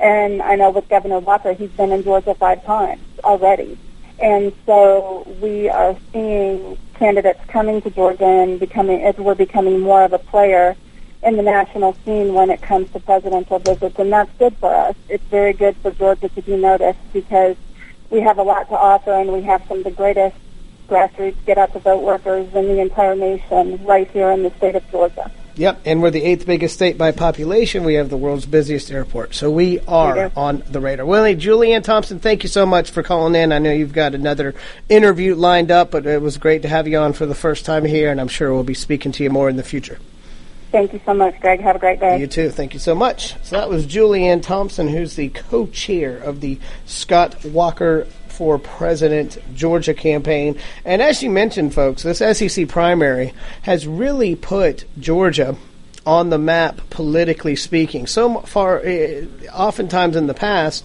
And 0.00 0.42
I 0.42 0.56
know 0.56 0.70
with 0.70 0.88
Governor 0.88 1.20
Walker, 1.20 1.52
he's 1.52 1.70
been 1.70 1.92
in 1.92 2.02
Georgia 2.02 2.34
five 2.34 2.64
times 2.64 3.02
already. 3.22 3.78
And 4.18 4.52
so 4.66 5.26
we 5.40 5.68
are 5.68 5.96
seeing 6.12 6.76
candidates 6.94 7.40
coming 7.48 7.80
to 7.82 7.90
Georgia 7.90 8.24
and 8.24 8.60
becoming, 8.60 9.02
as 9.02 9.16
we're 9.16 9.34
becoming 9.34 9.80
more 9.80 10.04
of 10.04 10.12
a 10.12 10.18
player 10.18 10.76
in 11.22 11.36
the 11.36 11.42
national 11.42 11.94
scene 12.04 12.34
when 12.34 12.50
it 12.50 12.60
comes 12.60 12.90
to 12.90 13.00
presidential 13.00 13.58
visits, 13.58 13.98
and 13.98 14.12
that's 14.12 14.30
good 14.38 14.54
for 14.58 14.72
us. 14.74 14.94
It's 15.08 15.24
very 15.24 15.54
good 15.54 15.74
for 15.78 15.90
Georgia 15.90 16.28
to 16.28 16.42
be 16.42 16.56
noticed 16.56 16.98
because 17.12 17.56
we 18.10 18.20
have 18.20 18.38
a 18.38 18.42
lot 18.42 18.68
to 18.68 18.76
offer 18.76 19.12
and 19.12 19.32
we 19.32 19.40
have 19.42 19.66
some 19.66 19.78
of 19.78 19.84
the 19.84 19.90
greatest 19.90 20.36
grassroots 20.88 21.36
get 21.46 21.58
out 21.58 21.72
the 21.72 21.78
vote 21.78 22.02
workers 22.02 22.52
in 22.54 22.66
the 22.66 22.80
entire 22.80 23.14
nation 23.16 23.84
right 23.84 24.10
here 24.10 24.30
in 24.30 24.42
the 24.42 24.50
state 24.56 24.74
of 24.74 24.90
Georgia. 24.90 25.30
Yep, 25.56 25.82
and 25.84 26.02
we're 26.02 26.10
the 26.10 26.22
eighth 26.22 26.46
biggest 26.46 26.74
state 26.74 26.98
by 26.98 27.12
population. 27.12 27.84
We 27.84 27.94
have 27.94 28.10
the 28.10 28.16
world's 28.16 28.44
busiest 28.44 28.90
airport, 28.90 29.36
so 29.36 29.52
we 29.52 29.78
are 29.80 30.32
on 30.36 30.64
the 30.68 30.80
radar. 30.80 31.06
Willie, 31.06 31.36
Julianne 31.36 31.84
Thompson, 31.84 32.18
thank 32.18 32.42
you 32.42 32.48
so 32.48 32.66
much 32.66 32.90
for 32.90 33.04
calling 33.04 33.36
in. 33.36 33.52
I 33.52 33.60
know 33.60 33.70
you've 33.70 33.92
got 33.92 34.16
another 34.16 34.56
interview 34.88 35.36
lined 35.36 35.70
up, 35.70 35.92
but 35.92 36.06
it 36.06 36.20
was 36.20 36.38
great 36.38 36.62
to 36.62 36.68
have 36.68 36.88
you 36.88 36.98
on 36.98 37.12
for 37.12 37.24
the 37.24 37.36
first 37.36 37.64
time 37.64 37.84
here, 37.84 38.10
and 38.10 38.20
I'm 38.20 38.26
sure 38.26 38.52
we'll 38.52 38.64
be 38.64 38.74
speaking 38.74 39.12
to 39.12 39.22
you 39.22 39.30
more 39.30 39.48
in 39.48 39.56
the 39.56 39.62
future. 39.62 40.00
Thank 40.72 40.92
you 40.92 41.00
so 41.06 41.14
much, 41.14 41.40
Greg. 41.40 41.60
Have 41.60 41.76
a 41.76 41.78
great 41.78 42.00
day. 42.00 42.18
You 42.18 42.26
too. 42.26 42.50
Thank 42.50 42.74
you 42.74 42.80
so 42.80 42.96
much. 42.96 43.36
So 43.44 43.54
that 43.54 43.68
was 43.68 43.86
Julianne 43.86 44.42
Thompson, 44.42 44.88
who's 44.88 45.14
the 45.14 45.28
co-chair 45.28 46.16
of 46.16 46.40
the 46.40 46.58
Scott 46.84 47.44
Walker 47.44 48.08
for 48.34 48.58
President 48.58 49.38
Georgia 49.54 49.94
campaign. 49.94 50.58
And 50.84 51.00
as 51.00 51.22
you 51.22 51.30
mentioned, 51.30 51.72
folks, 51.72 52.02
this 52.02 52.18
SEC 52.18 52.68
primary 52.68 53.32
has 53.62 53.86
really 53.86 54.34
put 54.34 54.84
Georgia 54.98 55.56
on 56.04 56.30
the 56.30 56.38
map 56.38 56.80
politically 56.90 57.56
speaking. 57.56 58.06
So 58.06 58.40
far, 58.40 58.80
eh, 58.80 59.26
oftentimes 59.52 60.16
in 60.16 60.26
the 60.26 60.34
past, 60.34 60.84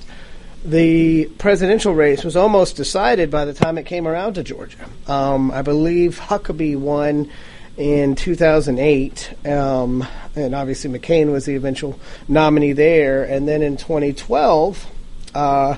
the 0.64 1.26
presidential 1.38 1.94
race 1.94 2.24
was 2.24 2.36
almost 2.36 2.76
decided 2.76 3.32
by 3.32 3.46
the 3.46 3.54
time 3.54 3.78
it 3.78 3.86
came 3.86 4.08
around 4.08 4.36
to 4.36 4.44
Georgia. 4.44 4.86
Um, 5.08 5.52
I 5.52 5.62
believe 5.62 6.20
Huckabee 6.20 6.78
won 6.78 7.32
in 7.78 8.16
2008, 8.16 9.34
um, 9.46 10.06
and 10.36 10.54
obviously 10.54 10.92
McCain 10.92 11.32
was 11.32 11.46
the 11.46 11.56
eventual 11.56 12.00
nominee 12.28 12.74
there. 12.74 13.24
And 13.24 13.48
then 13.48 13.62
in 13.62 13.78
2012, 13.78 14.86
uh, 15.34 15.78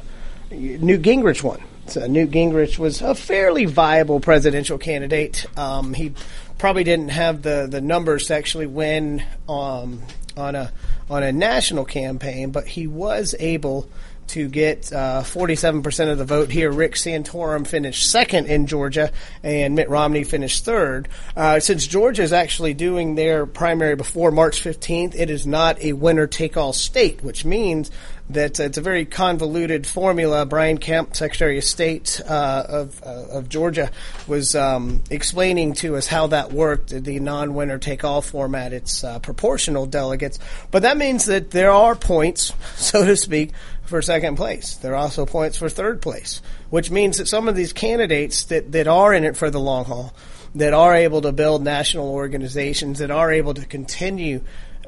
Newt 0.51 1.01
Gingrich 1.01 1.43
won. 1.43 1.61
So 1.87 2.05
Newt 2.07 2.31
Gingrich 2.31 2.77
was 2.77 3.01
a 3.01 3.15
fairly 3.15 3.65
viable 3.65 4.19
presidential 4.19 4.77
candidate. 4.77 5.45
Um, 5.57 5.93
he 5.93 6.13
probably 6.57 6.83
didn't 6.83 7.09
have 7.09 7.41
the, 7.41 7.67
the 7.69 7.81
numbers 7.81 8.27
to 8.27 8.35
actually 8.35 8.67
win 8.67 9.23
um, 9.49 10.01
on 10.37 10.55
a 10.55 10.71
on 11.09 11.23
a 11.23 11.31
national 11.31 11.83
campaign, 11.83 12.51
but 12.51 12.65
he 12.65 12.87
was 12.87 13.35
able 13.39 13.89
to 14.31 14.47
get 14.47 14.93
uh, 14.93 15.23
47% 15.23 16.09
of 16.09 16.17
the 16.17 16.23
vote 16.23 16.49
here. 16.49 16.71
Rick 16.71 16.93
Santorum 16.93 17.67
finished 17.67 18.09
second 18.09 18.47
in 18.47 18.65
Georgia, 18.65 19.11
and 19.43 19.75
Mitt 19.75 19.89
Romney 19.89 20.23
finished 20.23 20.63
third. 20.63 21.09
Uh, 21.35 21.59
since 21.59 21.85
Georgia 21.85 22.23
is 22.23 22.31
actually 22.31 22.73
doing 22.73 23.15
their 23.15 23.45
primary 23.45 23.97
before 23.97 24.31
March 24.31 24.63
15th, 24.63 25.15
it 25.15 25.29
is 25.29 25.45
not 25.45 25.81
a 25.81 25.91
winner 25.91 26.27
take 26.27 26.55
all 26.55 26.71
state, 26.71 27.21
which 27.21 27.43
means 27.43 27.91
that 28.33 28.59
it's 28.59 28.77
a 28.77 28.81
very 28.81 29.05
convoluted 29.05 29.85
formula. 29.85 30.45
Brian 30.45 30.77
Kemp, 30.77 31.15
Secretary 31.15 31.57
of 31.57 31.63
State 31.63 32.21
uh, 32.27 32.63
of, 32.67 33.01
uh, 33.03 33.27
of 33.31 33.49
Georgia, 33.49 33.91
was 34.27 34.55
um, 34.55 35.03
explaining 35.09 35.73
to 35.75 35.95
us 35.95 36.07
how 36.07 36.27
that 36.27 36.51
worked, 36.51 36.89
the 36.89 37.19
non 37.19 37.53
winner 37.53 37.77
take 37.77 38.03
all 38.03 38.21
format. 38.21 38.73
It's 38.73 39.03
uh, 39.03 39.19
proportional 39.19 39.85
delegates. 39.85 40.39
But 40.71 40.83
that 40.83 40.97
means 40.97 41.25
that 41.25 41.51
there 41.51 41.71
are 41.71 41.95
points, 41.95 42.53
so 42.75 43.05
to 43.05 43.15
speak, 43.15 43.51
for 43.83 44.01
second 44.01 44.37
place. 44.37 44.75
There 44.75 44.93
are 44.93 44.97
also 45.03 45.25
points 45.25 45.57
for 45.57 45.69
third 45.69 46.01
place, 46.01 46.41
which 46.69 46.89
means 46.89 47.17
that 47.17 47.27
some 47.27 47.47
of 47.47 47.55
these 47.55 47.73
candidates 47.73 48.45
that, 48.45 48.71
that 48.71 48.87
are 48.87 49.13
in 49.13 49.23
it 49.23 49.37
for 49.37 49.49
the 49.49 49.59
long 49.59 49.85
haul, 49.85 50.13
that 50.55 50.73
are 50.73 50.95
able 50.95 51.21
to 51.21 51.31
build 51.31 51.63
national 51.63 52.09
organizations, 52.09 52.99
that 52.99 53.11
are 53.11 53.31
able 53.31 53.53
to 53.53 53.65
continue 53.65 54.41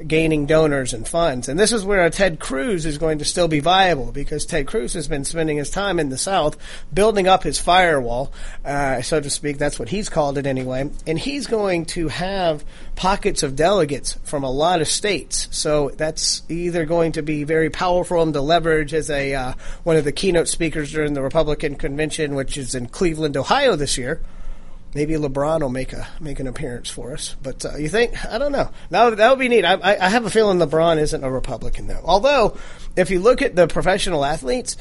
gaining 0.07 0.45
donors 0.45 0.93
and 0.93 1.07
funds. 1.07 1.49
And 1.49 1.59
this 1.59 1.71
is 1.71 1.85
where 1.85 2.09
Ted 2.09 2.39
Cruz 2.39 2.85
is 2.85 2.97
going 2.97 3.19
to 3.19 3.25
still 3.25 3.47
be 3.47 3.59
viable 3.59 4.11
because 4.11 4.45
Ted 4.45 4.67
Cruz 4.67 4.93
has 4.93 5.07
been 5.07 5.25
spending 5.25 5.57
his 5.57 5.69
time 5.69 5.99
in 5.99 6.09
the 6.09 6.17
South 6.17 6.57
building 6.93 7.27
up 7.27 7.43
his 7.43 7.59
firewall, 7.59 8.31
uh, 8.65 9.01
so 9.01 9.19
to 9.19 9.29
speak. 9.29 9.57
That's 9.57 9.79
what 9.79 9.89
he's 9.89 10.09
called 10.09 10.37
it 10.37 10.45
anyway. 10.45 10.89
And 11.07 11.19
he's 11.19 11.47
going 11.47 11.85
to 11.87 12.07
have 12.09 12.63
pockets 12.95 13.43
of 13.43 13.55
delegates 13.55 14.17
from 14.23 14.43
a 14.43 14.51
lot 14.51 14.81
of 14.81 14.87
states. 14.87 15.47
So 15.51 15.89
that's 15.89 16.43
either 16.49 16.85
going 16.85 17.13
to 17.13 17.21
be 17.21 17.43
very 17.43 17.69
powerful 17.69 18.21
him 18.21 18.33
to 18.33 18.41
leverage 18.41 18.93
as 18.93 19.09
a 19.09 19.33
uh, 19.33 19.53
one 19.83 19.97
of 19.97 20.03
the 20.03 20.11
keynote 20.11 20.47
speakers 20.47 20.91
during 20.91 21.13
the 21.13 21.21
Republican 21.21 21.75
convention, 21.75 22.35
which 22.35 22.57
is 22.57 22.75
in 22.75 22.87
Cleveland, 22.87 23.37
Ohio 23.37 23.75
this 23.75 23.97
year 23.97 24.21
maybe 24.95 25.13
LeBron 25.13 25.61
will 25.61 25.69
make 25.69 25.93
a 25.93 26.07
make 26.19 26.39
an 26.39 26.47
appearance 26.47 26.89
for 26.89 27.13
us. 27.13 27.35
But 27.41 27.65
uh, 27.65 27.77
you 27.77 27.89
think? 27.89 28.25
I 28.25 28.37
don't 28.37 28.51
know. 28.51 28.69
That 28.89 29.05
would, 29.05 29.19
that 29.19 29.29
would 29.29 29.39
be 29.39 29.49
neat. 29.49 29.65
I, 29.65 29.73
I, 29.73 30.05
I 30.05 30.09
have 30.09 30.25
a 30.25 30.29
feeling 30.29 30.59
LeBron 30.59 30.97
isn't 30.97 31.23
a 31.23 31.31
Republican 31.31 31.87
though. 31.87 32.01
Although, 32.03 32.57
if 32.95 33.09
you 33.09 33.19
look 33.19 33.41
at 33.41 33.55
the 33.55 33.67
professional 33.67 34.25
athletes 34.25 34.77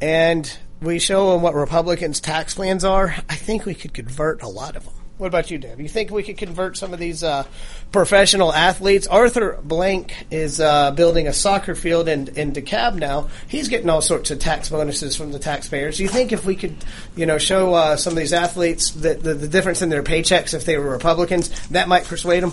and 0.00 0.50
we 0.80 0.98
show 0.98 1.32
them 1.32 1.42
what 1.42 1.54
Republicans' 1.54 2.20
tax 2.20 2.54
plans 2.54 2.84
are, 2.84 3.14
I 3.28 3.36
think 3.36 3.64
we 3.64 3.74
could 3.74 3.94
convert 3.94 4.42
a 4.42 4.48
lot 4.48 4.76
of 4.76 4.84
them. 4.84 4.94
What 5.22 5.28
about 5.28 5.52
you, 5.52 5.58
Deb? 5.58 5.78
You 5.78 5.88
think 5.88 6.10
we 6.10 6.24
could 6.24 6.36
convert 6.36 6.76
some 6.76 6.92
of 6.92 6.98
these 6.98 7.22
uh, 7.22 7.44
professional 7.92 8.52
athletes? 8.52 9.06
Arthur 9.06 9.56
Blank 9.62 10.26
is 10.32 10.60
uh, 10.60 10.90
building 10.90 11.28
a 11.28 11.32
soccer 11.32 11.76
field 11.76 12.08
in, 12.08 12.26
in 12.36 12.52
DeKalb 12.52 12.96
now. 12.96 13.28
He's 13.46 13.68
getting 13.68 13.88
all 13.88 14.02
sorts 14.02 14.32
of 14.32 14.40
tax 14.40 14.70
bonuses 14.70 15.14
from 15.14 15.30
the 15.30 15.38
taxpayers. 15.38 15.98
Do 15.98 16.02
you 16.02 16.08
think 16.08 16.32
if 16.32 16.44
we 16.44 16.56
could, 16.56 16.74
you 17.14 17.24
know, 17.24 17.38
show 17.38 17.72
uh, 17.72 17.94
some 17.94 18.14
of 18.14 18.18
these 18.18 18.32
athletes 18.32 18.90
that 18.90 19.22
the, 19.22 19.34
the 19.34 19.46
difference 19.46 19.80
in 19.80 19.90
their 19.90 20.02
paychecks 20.02 20.54
if 20.54 20.64
they 20.64 20.76
were 20.76 20.90
Republicans, 20.90 21.50
that 21.68 21.86
might 21.86 22.02
persuade 22.02 22.42
them? 22.42 22.52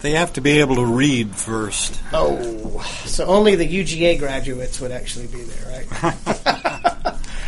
They 0.00 0.12
have 0.12 0.32
to 0.32 0.40
be 0.40 0.60
able 0.60 0.76
to 0.76 0.86
read 0.86 1.36
first. 1.36 2.00
Oh, 2.14 2.80
so 3.04 3.26
only 3.26 3.56
the 3.56 3.68
UGA 3.68 4.18
graduates 4.18 4.80
would 4.80 4.90
actually 4.90 5.26
be 5.26 5.42
there, 5.42 5.84
right? 6.02 6.38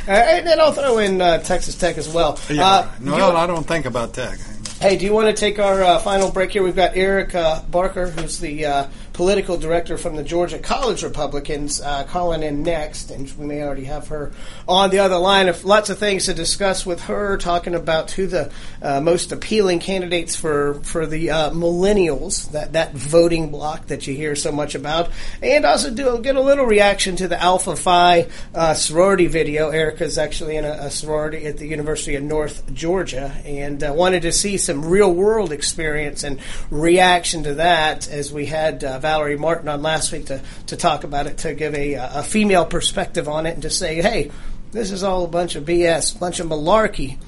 Uh, 0.07 0.11
and 0.13 0.47
then 0.47 0.61
I'll 0.61 0.73
throw 0.73 0.99
in 0.99 1.21
uh, 1.21 1.39
Texas 1.39 1.77
Tech 1.77 1.97
as 1.99 2.09
well. 2.09 2.39
Yeah. 2.51 2.67
Uh, 2.67 2.91
no, 3.01 3.17
you- 3.17 3.23
I 3.37 3.47
don't 3.47 3.67
think 3.67 3.87
about 3.87 4.13
tech. 4.15 4.39
Hey, 4.81 4.97
do 4.99 5.07
you 5.07 5.15
want 5.15 5.29
to 5.29 5.33
take 5.33 5.59
our 5.59 5.83
uh, 5.83 5.99
final 6.01 6.31
break 6.31 6.51
here? 6.51 6.63
We've 6.63 6.77
got 6.77 6.95
Eric 6.95 7.35
uh, 7.35 7.63
Barker, 7.71 8.09
who's 8.11 8.39
the 8.39 8.67
uh, 8.67 8.87
political 9.15 9.57
director 9.57 9.97
from 9.97 10.17
the 10.17 10.25
Georgia 10.25 10.59
College 10.59 11.05
Republicans, 11.05 11.81
uh, 11.81 12.03
calling 12.05 12.43
in 12.43 12.65
next, 12.65 13.13
and 13.13 13.33
we 13.39 13.47
may 13.47 13.63
already 13.63 13.85
have 13.85 14.09
her 14.09 14.33
on 14.69 14.91
the 14.91 14.99
other 14.99 15.17
line. 15.17 15.49
Of 15.49 15.65
lots 15.65 15.89
of 15.89 15.99
things 15.99 16.27
to 16.27 16.35
discuss 16.35 16.85
with 16.85 17.03
her, 17.03 17.39
talking 17.39 17.75
about 17.75 18.11
who 18.11 18.27
the 18.27 18.53
uh, 18.83 19.01
most 19.01 19.31
appealing 19.33 19.79
candidates 19.79 20.37
for 20.37 20.75
for 20.83 21.07
the 21.07 21.31
uh, 21.31 21.51
millennials, 21.51 22.51
that 22.51 22.73
that 22.73 22.93
voting 22.93 23.51
block 23.51 23.87
that 23.87 24.07
you 24.07 24.15
hear 24.15 24.35
so 24.35 24.51
much 24.51 24.75
about, 24.75 25.11
and 25.41 25.65
also 25.65 25.91
do 25.91 26.19
get 26.21 26.35
a 26.37 26.43
little 26.43 26.67
reaction 26.67 27.15
to 27.17 27.29
the 27.29 27.41
Alpha 27.41 27.77
Phi 27.77 28.27
uh, 28.53 28.75
sorority 28.75 29.29
video. 29.29 29.71
Erica's 29.71 30.19
actually 30.19 30.57
in 30.57 30.65
a, 30.65 30.73
a 30.73 30.91
sorority 30.91 31.47
at 31.47 31.59
the 31.59 31.69
University 31.69 32.17
of 32.17 32.25
North 32.25 32.75
Georgia, 32.75 33.33
and 33.45 33.83
uh, 33.85 33.93
wanted 33.95 34.23
to 34.23 34.33
see 34.33 34.57
some 34.57 34.85
real 34.85 35.15
world 35.15 35.53
experience 35.53 36.25
and 36.25 36.41
reaction 36.69 37.45
to 37.45 37.55
that 37.55 38.09
as 38.09 38.33
we 38.33 38.47
had 38.47 38.83
uh, 38.83 38.99
Valerie 39.05 39.37
Martin 39.37 39.69
on 39.69 39.83
last 39.83 40.13
week 40.13 40.25
to, 40.27 40.41
to 40.69 40.79
talk 40.79 41.05
about 41.05 41.27
it, 41.27 41.37
to 41.39 41.53
give 41.53 41.75
a, 41.75 41.93
a 41.93 42.23
female 42.23 42.65
perspective 42.65 43.29
on 43.29 43.45
it, 43.45 43.53
and 43.53 43.63
to 43.63 43.69
say, 43.69 44.01
hey, 44.01 44.31
this 44.73 44.91
is 44.91 45.03
all 45.03 45.27
a 45.27 45.29
bunch 45.29 45.57
of 45.57 45.65
BS, 45.67 46.17
a 46.17 46.19
bunch 46.19 46.41
of 46.41 46.47
malarkey. 46.47 47.19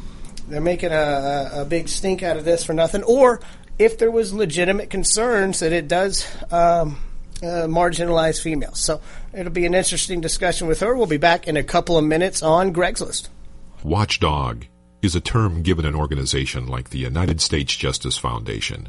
They're 0.48 0.62
making 0.62 0.92
a, 0.92 1.50
a, 1.52 1.64
big 1.66 1.88
stink 1.88 2.22
out 2.22 2.38
of 2.38 2.46
this 2.46 2.64
for 2.64 2.72
nothing. 2.72 3.02
Or 3.02 3.42
if 3.78 3.98
there 3.98 4.10
was 4.10 4.32
legitimate 4.32 4.88
concerns 4.88 5.60
that 5.60 5.72
it 5.72 5.86
does 5.86 6.26
um, 6.50 6.98
uh, 7.42 7.68
marginalize 7.68 8.40
females. 8.40 8.80
So 8.80 9.02
it'll 9.34 9.52
be 9.52 9.66
an 9.66 9.74
interesting 9.74 10.22
discussion 10.22 10.66
with 10.68 10.80
her. 10.80 10.96
We'll 10.96 11.06
be 11.06 11.18
back 11.18 11.46
in 11.46 11.58
a 11.58 11.62
couple 11.62 11.98
of 11.98 12.04
minutes 12.04 12.42
on 12.42 12.72
Greg's 12.72 13.02
List. 13.02 13.28
Watchdog 13.82 14.64
is 15.02 15.14
a 15.14 15.20
term 15.20 15.62
given 15.62 15.84
an 15.84 15.94
organization 15.94 16.68
like 16.68 16.88
the 16.88 16.98
United 16.98 17.42
States 17.42 17.76
Justice 17.76 18.16
Foundation, 18.16 18.88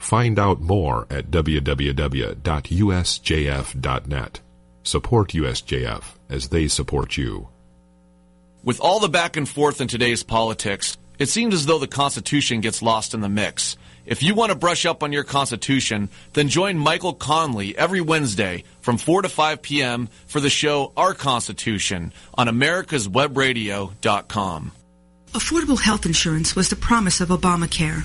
Find 0.00 0.38
out 0.38 0.60
more 0.60 1.06
at 1.10 1.30
www.usjf.net. 1.30 2.40
Support 4.82 5.32
USJF 5.32 6.04
as 6.30 6.48
they 6.48 6.68
support 6.68 7.18
you. 7.18 7.48
With 8.64 8.80
all 8.80 8.98
the 8.98 9.10
back 9.10 9.36
and 9.36 9.46
forth 9.48 9.80
in 9.80 9.86
today's 9.88 10.22
politics, 10.22 10.96
it 11.18 11.28
seems 11.28 11.54
as 11.54 11.66
though 11.66 11.78
the 11.78 11.86
Constitution 11.86 12.62
gets 12.62 12.80
lost 12.82 13.12
in 13.12 13.20
the 13.20 13.28
mix. 13.28 13.76
If 14.06 14.22
you 14.22 14.34
want 14.34 14.52
to 14.52 14.58
brush 14.58 14.86
up 14.86 15.02
on 15.02 15.12
your 15.12 15.24
Constitution, 15.24 16.08
then 16.32 16.48
join 16.48 16.78
Michael 16.78 17.12
Conley 17.12 17.76
every 17.76 18.00
Wednesday 18.00 18.64
from 18.80 18.96
4 18.96 19.20
to 19.22 19.28
5 19.28 19.60
p.m. 19.60 20.08
for 20.26 20.40
the 20.40 20.48
show 20.48 20.92
Our 20.96 21.12
Constitution 21.12 22.14
on 22.34 22.46
americaswebradio.com. 22.48 24.72
Affordable 25.32 25.80
health 25.80 26.06
insurance 26.06 26.56
was 26.56 26.70
the 26.70 26.76
promise 26.76 27.20
of 27.20 27.28
Obamacare, 27.28 28.04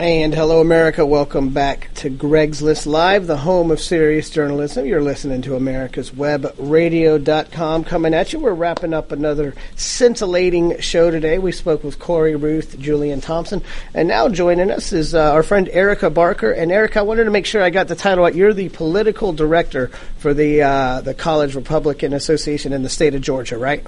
And 0.00 0.34
hello, 0.34 0.60
America. 0.60 1.06
Welcome 1.06 1.50
back 1.50 1.88
to 1.94 2.10
Greg's 2.10 2.60
List 2.60 2.84
Live, 2.84 3.28
the 3.28 3.36
home 3.36 3.70
of 3.70 3.78
serious 3.78 4.28
journalism. 4.28 4.86
You're 4.86 5.00
listening 5.00 5.42
to 5.42 5.54
America's 5.54 6.12
Web 6.12 6.52
Radio.com 6.58 7.84
coming 7.84 8.12
at 8.12 8.32
you. 8.32 8.40
We're 8.40 8.54
wrapping 8.54 8.92
up 8.92 9.12
another 9.12 9.54
scintillating 9.76 10.80
show 10.80 11.12
today. 11.12 11.38
We 11.38 11.52
spoke 11.52 11.84
with 11.84 12.00
Corey 12.00 12.34
Ruth, 12.34 12.76
Julianne 12.76 13.22
Thompson, 13.22 13.62
and 13.94 14.08
now 14.08 14.28
joining 14.28 14.72
us 14.72 14.92
is 14.92 15.14
uh, 15.14 15.32
our 15.32 15.44
friend 15.44 15.68
Erica 15.68 16.10
Barker. 16.10 16.50
And 16.50 16.72
Erica, 16.72 16.98
I 16.98 17.02
wanted 17.02 17.24
to 17.24 17.30
make 17.30 17.46
sure 17.46 17.62
I 17.62 17.70
got 17.70 17.86
the 17.86 17.94
title 17.94 18.24
right. 18.24 18.34
You're 18.34 18.52
the 18.52 18.70
political 18.70 19.32
director 19.32 19.92
for 20.18 20.34
the 20.34 20.62
uh, 20.62 21.00
the 21.02 21.14
College 21.14 21.54
Republican 21.54 22.12
Association 22.12 22.72
in 22.72 22.82
the 22.82 22.88
state 22.88 23.14
of 23.14 23.22
Georgia, 23.22 23.58
right? 23.58 23.86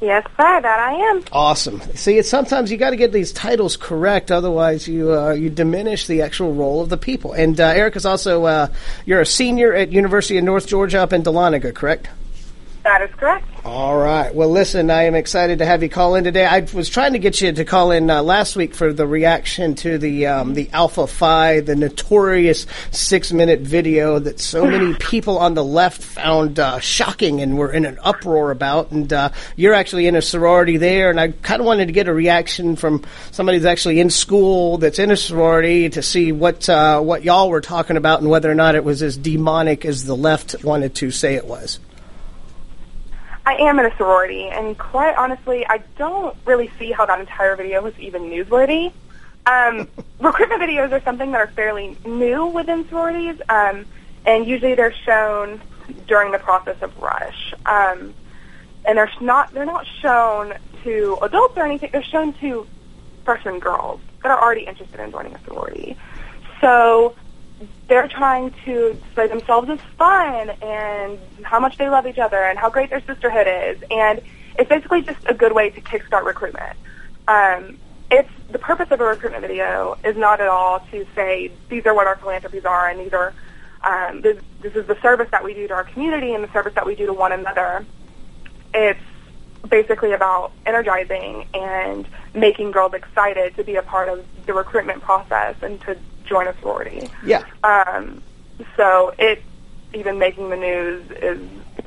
Yes, 0.00 0.24
sir. 0.36 0.60
That 0.60 0.78
I 0.78 0.92
am. 0.94 1.24
Awesome. 1.32 1.80
See, 1.94 2.18
it's 2.18 2.28
sometimes 2.28 2.70
you 2.70 2.76
got 2.76 2.90
to 2.90 2.96
get 2.96 3.12
these 3.12 3.32
titles 3.32 3.76
correct, 3.76 4.30
otherwise 4.30 4.86
you 4.86 5.12
uh, 5.12 5.32
you 5.32 5.50
diminish 5.50 6.06
the 6.06 6.22
actual 6.22 6.52
role 6.54 6.80
of 6.80 6.88
the 6.88 6.96
people. 6.96 7.32
And 7.32 7.60
uh, 7.60 7.64
Erica's 7.64 8.06
also 8.06 8.44
uh, 8.44 8.68
you're 9.06 9.20
a 9.20 9.26
senior 9.26 9.74
at 9.74 9.90
University 9.90 10.38
of 10.38 10.44
North 10.44 10.68
Georgia 10.68 11.00
up 11.00 11.12
in 11.12 11.22
Dahlonega, 11.22 11.74
correct? 11.74 12.08
That 12.88 13.02
is 13.02 13.14
correct. 13.16 13.44
All 13.66 13.98
right. 13.98 14.34
Well, 14.34 14.48
listen, 14.48 14.90
I 14.90 15.02
am 15.02 15.14
excited 15.14 15.58
to 15.58 15.66
have 15.66 15.82
you 15.82 15.90
call 15.90 16.14
in 16.14 16.24
today. 16.24 16.46
I 16.46 16.60
was 16.72 16.88
trying 16.88 17.12
to 17.12 17.18
get 17.18 17.38
you 17.38 17.52
to 17.52 17.64
call 17.66 17.90
in 17.90 18.08
uh, 18.08 18.22
last 18.22 18.56
week 18.56 18.74
for 18.74 18.94
the 18.94 19.06
reaction 19.06 19.74
to 19.74 19.98
the 19.98 20.26
um, 20.26 20.54
the 20.54 20.70
Alpha 20.72 21.06
Phi, 21.06 21.60
the 21.60 21.76
notorious 21.76 22.66
six 22.90 23.30
minute 23.30 23.60
video 23.60 24.18
that 24.18 24.40
so 24.40 24.64
many 24.64 24.94
people 25.00 25.36
on 25.36 25.52
the 25.52 25.62
left 25.62 26.02
found 26.02 26.58
uh, 26.58 26.78
shocking 26.78 27.42
and 27.42 27.58
were 27.58 27.70
in 27.70 27.84
an 27.84 27.98
uproar 28.02 28.52
about. 28.52 28.90
And 28.90 29.12
uh, 29.12 29.32
you're 29.54 29.74
actually 29.74 30.06
in 30.06 30.16
a 30.16 30.22
sorority 30.22 30.78
there, 30.78 31.10
and 31.10 31.20
I 31.20 31.32
kind 31.32 31.60
of 31.60 31.66
wanted 31.66 31.88
to 31.88 31.92
get 31.92 32.08
a 32.08 32.14
reaction 32.14 32.74
from 32.74 33.04
somebody 33.32 33.58
that's 33.58 33.70
actually 33.70 34.00
in 34.00 34.08
school 34.08 34.78
that's 34.78 34.98
in 34.98 35.10
a 35.10 35.16
sorority 35.16 35.90
to 35.90 36.00
see 36.00 36.32
what 36.32 36.66
uh, 36.70 37.02
what 37.02 37.22
y'all 37.22 37.50
were 37.50 37.60
talking 37.60 37.98
about 37.98 38.20
and 38.20 38.30
whether 38.30 38.50
or 38.50 38.54
not 38.54 38.76
it 38.76 38.84
was 38.84 39.02
as 39.02 39.18
demonic 39.18 39.84
as 39.84 40.06
the 40.06 40.16
left 40.16 40.64
wanted 40.64 40.94
to 40.94 41.10
say 41.10 41.34
it 41.34 41.44
was. 41.46 41.80
I 43.48 43.54
am 43.60 43.78
in 43.78 43.86
a 43.86 43.96
sorority, 43.96 44.44
and 44.48 44.76
quite 44.76 45.16
honestly, 45.16 45.66
I 45.66 45.78
don't 45.96 46.36
really 46.44 46.70
see 46.78 46.92
how 46.92 47.06
that 47.06 47.18
entire 47.18 47.56
video 47.56 47.80
was 47.80 47.98
even 47.98 48.24
newsworthy. 48.24 48.92
Um, 49.46 49.88
recruitment 50.20 50.60
videos 50.60 50.92
are 50.92 51.00
something 51.00 51.32
that 51.32 51.40
are 51.40 51.46
fairly 51.46 51.96
new 52.04 52.44
within 52.44 52.86
sororities, 52.90 53.40
um, 53.48 53.86
and 54.26 54.46
usually 54.46 54.74
they're 54.74 54.92
shown 54.92 55.62
during 56.06 56.30
the 56.30 56.38
process 56.38 56.76
of 56.82 56.94
rush. 56.98 57.54
Um, 57.64 58.12
and 58.84 58.98
they're 58.98 59.10
not 59.22 59.54
they're 59.54 59.64
not 59.64 59.86
shown 60.02 60.52
to 60.84 61.16
adults 61.22 61.56
or 61.56 61.64
anything. 61.64 61.88
They're 61.90 62.02
shown 62.02 62.34
to 62.34 62.66
freshman 63.24 63.60
girls 63.60 64.02
that 64.22 64.30
are 64.30 64.42
already 64.42 64.66
interested 64.66 65.00
in 65.00 65.10
joining 65.10 65.34
a 65.34 65.40
sorority. 65.44 65.96
So 66.60 67.16
they're 67.88 68.08
trying 68.08 68.52
to 68.64 68.94
display 68.94 69.26
themselves 69.26 69.68
as 69.68 69.80
fun 69.96 70.50
and 70.62 71.18
how 71.42 71.58
much 71.58 71.76
they 71.78 71.88
love 71.88 72.06
each 72.06 72.18
other 72.18 72.44
and 72.44 72.58
how 72.58 72.70
great 72.70 72.90
their 72.90 73.02
sisterhood 73.02 73.46
is. 73.48 73.82
And 73.90 74.20
it's 74.58 74.68
basically 74.68 75.02
just 75.02 75.20
a 75.26 75.34
good 75.34 75.52
way 75.52 75.70
to 75.70 75.80
kickstart 75.80 76.24
recruitment. 76.24 76.76
Um, 77.26 77.78
it's 78.10 78.30
the 78.50 78.58
purpose 78.58 78.90
of 78.90 79.00
a 79.00 79.04
recruitment 79.04 79.42
video 79.42 79.98
is 80.04 80.16
not 80.16 80.40
at 80.40 80.48
all 80.48 80.80
to 80.90 81.06
say 81.14 81.52
these 81.68 81.84
are 81.86 81.94
what 81.94 82.06
our 82.06 82.16
philanthropies 82.16 82.64
are 82.64 82.88
and 82.88 83.00
these 83.00 83.12
are 83.12 83.34
um, 83.84 84.22
this, 84.22 84.42
this 84.60 84.74
is 84.74 84.86
the 84.86 84.98
service 85.00 85.28
that 85.30 85.44
we 85.44 85.54
do 85.54 85.68
to 85.68 85.74
our 85.74 85.84
community 85.84 86.34
and 86.34 86.42
the 86.42 86.52
service 86.52 86.74
that 86.74 86.86
we 86.86 86.94
do 86.94 87.06
to 87.06 87.12
one 87.12 87.32
another. 87.32 87.86
It's 88.74 89.00
basically 89.68 90.12
about 90.12 90.52
energizing 90.66 91.46
and 91.54 92.06
making 92.34 92.70
girls 92.70 92.94
excited 92.94 93.56
to 93.56 93.64
be 93.64 93.76
a 93.76 93.82
part 93.82 94.08
of 94.08 94.24
the 94.46 94.52
recruitment 94.52 95.02
process 95.02 95.56
and 95.62 95.80
to 95.82 95.96
join 96.24 96.46
a 96.46 96.54
sorority. 96.60 97.08
Yeah. 97.24 97.44
Um, 97.64 98.22
so 98.76 99.14
it 99.18 99.42
even 99.94 100.18
making 100.18 100.50
the 100.50 100.56
news 100.56 101.10
is 101.10 101.40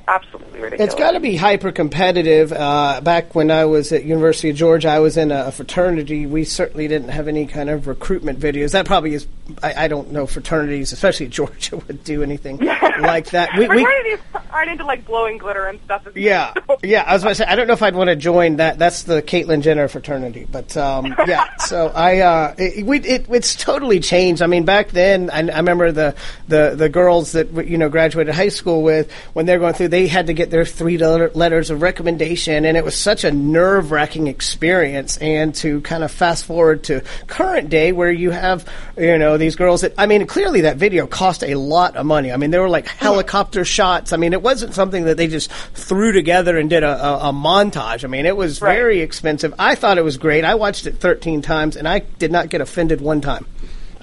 absolutely 0.08 0.60
ridiculous. 0.60 0.94
It's 0.94 1.00
got 1.00 1.12
to 1.12 1.20
be 1.20 1.36
hyper 1.36 1.72
competitive. 1.72 2.52
Uh, 2.52 3.02
back 3.02 3.36
when 3.36 3.52
I 3.52 3.66
was 3.66 3.92
at 3.92 4.04
University 4.04 4.50
of 4.50 4.56
Georgia, 4.56 4.90
I 4.90 5.00
was 5.00 5.18
in 5.18 5.32
a 5.32 5.52
fraternity. 5.52 6.26
We 6.26 6.44
certainly 6.44 6.88
didn't 6.88 7.10
have 7.10 7.28
any 7.28 7.46
kind 7.46 7.70
of 7.70 7.88
recruitment 7.88 8.40
videos. 8.40 8.72
That 8.72 8.86
probably 8.86 9.14
is. 9.14 9.28
I, 9.62 9.86
I 9.86 9.88
don't 9.88 10.12
know 10.12 10.28
fraternities, 10.28 10.92
especially 10.92 11.28
Georgia, 11.30 11.78
would 11.78 12.04
do 12.04 12.24
anything 12.24 12.58
like 13.00 13.32
that. 13.32 13.52
We, 13.58 13.68
we, 13.68 13.84
fraternities 13.84 14.20
aren't 14.52 14.72
into 14.72 14.86
like 14.86 15.06
blowing 15.06 15.38
glitter 15.38 15.68
and 15.68 15.80
stuff. 15.82 16.08
yeah, 16.16 16.54
yeah. 16.84 17.04
I 17.06 17.14
was 17.14 17.24
about 17.24 17.30
to 17.30 17.36
say 17.36 17.46
I 17.46 17.56
don't 17.56 17.68
know 17.68 17.74
if 17.74 17.84
I'd 17.84 17.96
want 17.96 18.10
to 18.10 18.16
join 18.16 18.58
that. 18.58 18.80
That's 18.80 19.04
the 19.04 19.22
Caitlyn 19.22 19.62
Jenner 19.62 19.88
fraternity, 19.88 20.48
but 20.50 20.76
um, 20.78 21.16
yeah. 21.28 21.56
so 21.58 21.88
I, 21.88 22.20
uh, 22.20 22.56
it, 22.58 22.86
we, 22.86 23.00
it, 23.00 23.28
it's 23.30 23.56
totally 23.56 24.00
changed. 24.00 24.42
I 24.42 24.48
mean, 24.48 24.66
back 24.66 24.90
then, 24.90 25.30
I, 25.30 25.40
I 25.40 25.58
remember 25.58 25.92
the, 25.92 26.16
the 26.48 26.74
the 26.76 26.90
girls 26.90 27.34
that 27.34 27.68
you 27.68 27.78
know 27.78 27.90
graduated 27.92 28.34
high 28.34 28.50
school 28.50 28.82
with 28.82 29.12
when 29.34 29.46
they're 29.46 29.60
going 29.60 29.74
through, 29.74 29.90
they 29.90 30.08
had 30.08 30.28
to 30.28 30.34
get 30.34 30.50
their 30.50 30.66
three 30.66 30.98
letters 30.98 31.70
of 31.70 31.82
recommendation, 31.82 32.66
and 32.66 32.76
it 32.78 32.84
was 32.84 32.96
such 32.96 33.24
a 33.24 33.32
nerve 33.32 33.92
wracking 33.92 34.28
experience. 34.28 35.18
And 35.18 35.54
to 35.56 35.82
kind 35.82 36.04
of 36.04 36.12
fast 36.12 36.46
forward 36.46 36.84
to 36.86 37.02
current 37.28 37.70
day, 37.70 37.92
where 37.92 38.12
you 38.12 38.32
have 38.32 38.68
you 38.98 39.18
know 39.18 39.38
these 39.38 39.56
girls 39.56 39.82
that 39.82 39.94
I 39.98 40.06
mean, 40.06 40.26
clearly 40.28 40.62
that 40.62 40.78
video 40.78 41.06
cost 41.08 41.44
a 41.44 41.56
lot 41.56 41.96
of 41.96 42.06
money. 42.06 42.32
I 42.32 42.38
mean, 42.38 42.52
there 42.52 42.62
were 42.62 42.70
like 42.70 42.88
helicopter 42.88 43.66
shots. 43.66 44.14
I 44.14 44.18
mean, 44.18 44.34
it 44.34 44.42
wasn't 44.42 44.74
something 44.74 45.06
that 45.06 45.18
they 45.18 45.28
just 45.28 45.52
threw 45.52 46.12
together 46.12 46.58
and 46.58 46.70
did 46.70 46.84
a, 46.84 47.06
a, 47.06 47.30
a 47.30 47.34
montage. 47.34 48.04
I 48.04 48.08
mean, 48.08 48.26
it 48.26 48.36
was 48.38 48.62
Right. 48.62 48.76
very 48.76 49.00
expensive. 49.02 49.54
I 49.60 49.76
thought 49.76 49.98
it 49.98 50.04
was 50.04 50.18
great. 50.18 50.44
I 50.46 50.56
watched 50.56 50.86
it 50.88 50.98
13 50.98 51.42
times, 51.42 51.76
and 51.76 51.88
I 51.88 52.00
did 52.00 52.32
not 52.32 52.50
get 52.50 52.62
offended 52.62 53.02
one 53.02 53.22
time. 53.22 53.46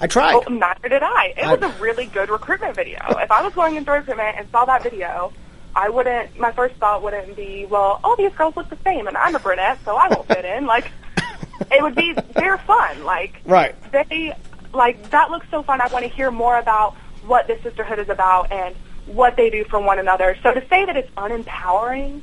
I 0.01 0.07
tried. 0.07 0.35
Oh, 0.35 0.43
neither 0.51 0.89
did 0.89 1.03
I. 1.03 1.33
It 1.37 1.45
I- 1.45 1.55
was 1.55 1.61
a 1.61 1.81
really 1.81 2.05
good 2.07 2.29
recruitment 2.29 2.75
video. 2.75 2.99
if 3.19 3.31
I 3.31 3.41
was 3.41 3.53
going 3.53 3.75
into 3.75 3.91
recruitment 3.91 4.37
and 4.37 4.47
saw 4.51 4.65
that 4.65 4.83
video, 4.83 5.33
I 5.75 5.89
wouldn't. 5.89 6.37
My 6.39 6.51
first 6.51 6.75
thought 6.75 7.03
wouldn't 7.03 7.35
be, 7.35 7.65
well, 7.65 7.99
all 8.03 8.15
these 8.15 8.31
girls 8.33 8.55
look 8.55 8.69
the 8.69 8.77
same, 8.83 9.07
and 9.07 9.15
I'm 9.17 9.35
a 9.35 9.39
brunette, 9.39 9.79
so 9.85 9.95
I 9.95 10.07
won't 10.07 10.27
fit 10.27 10.45
in. 10.45 10.65
Like, 10.65 10.91
it 11.71 11.81
would 11.81 11.95
be 11.95 12.13
they're 12.35 12.57
fun. 12.59 13.03
Like 13.03 13.41
Right. 13.45 13.75
they 13.91 14.33
like 14.73 15.09
that 15.11 15.29
looks 15.31 15.47
so 15.51 15.63
fun. 15.63 15.81
I 15.81 15.87
want 15.87 16.05
to 16.05 16.09
hear 16.09 16.31
more 16.31 16.57
about 16.57 16.95
what 17.25 17.47
this 17.47 17.61
sisterhood 17.63 17.99
is 17.99 18.09
about 18.09 18.51
and 18.51 18.75
what 19.05 19.35
they 19.35 19.49
do 19.49 19.63
for 19.65 19.79
one 19.79 19.99
another. 19.99 20.37
So 20.43 20.53
to 20.53 20.61
say 20.69 20.85
that 20.85 20.95
it's 20.95 21.09
unempowering 21.17 22.21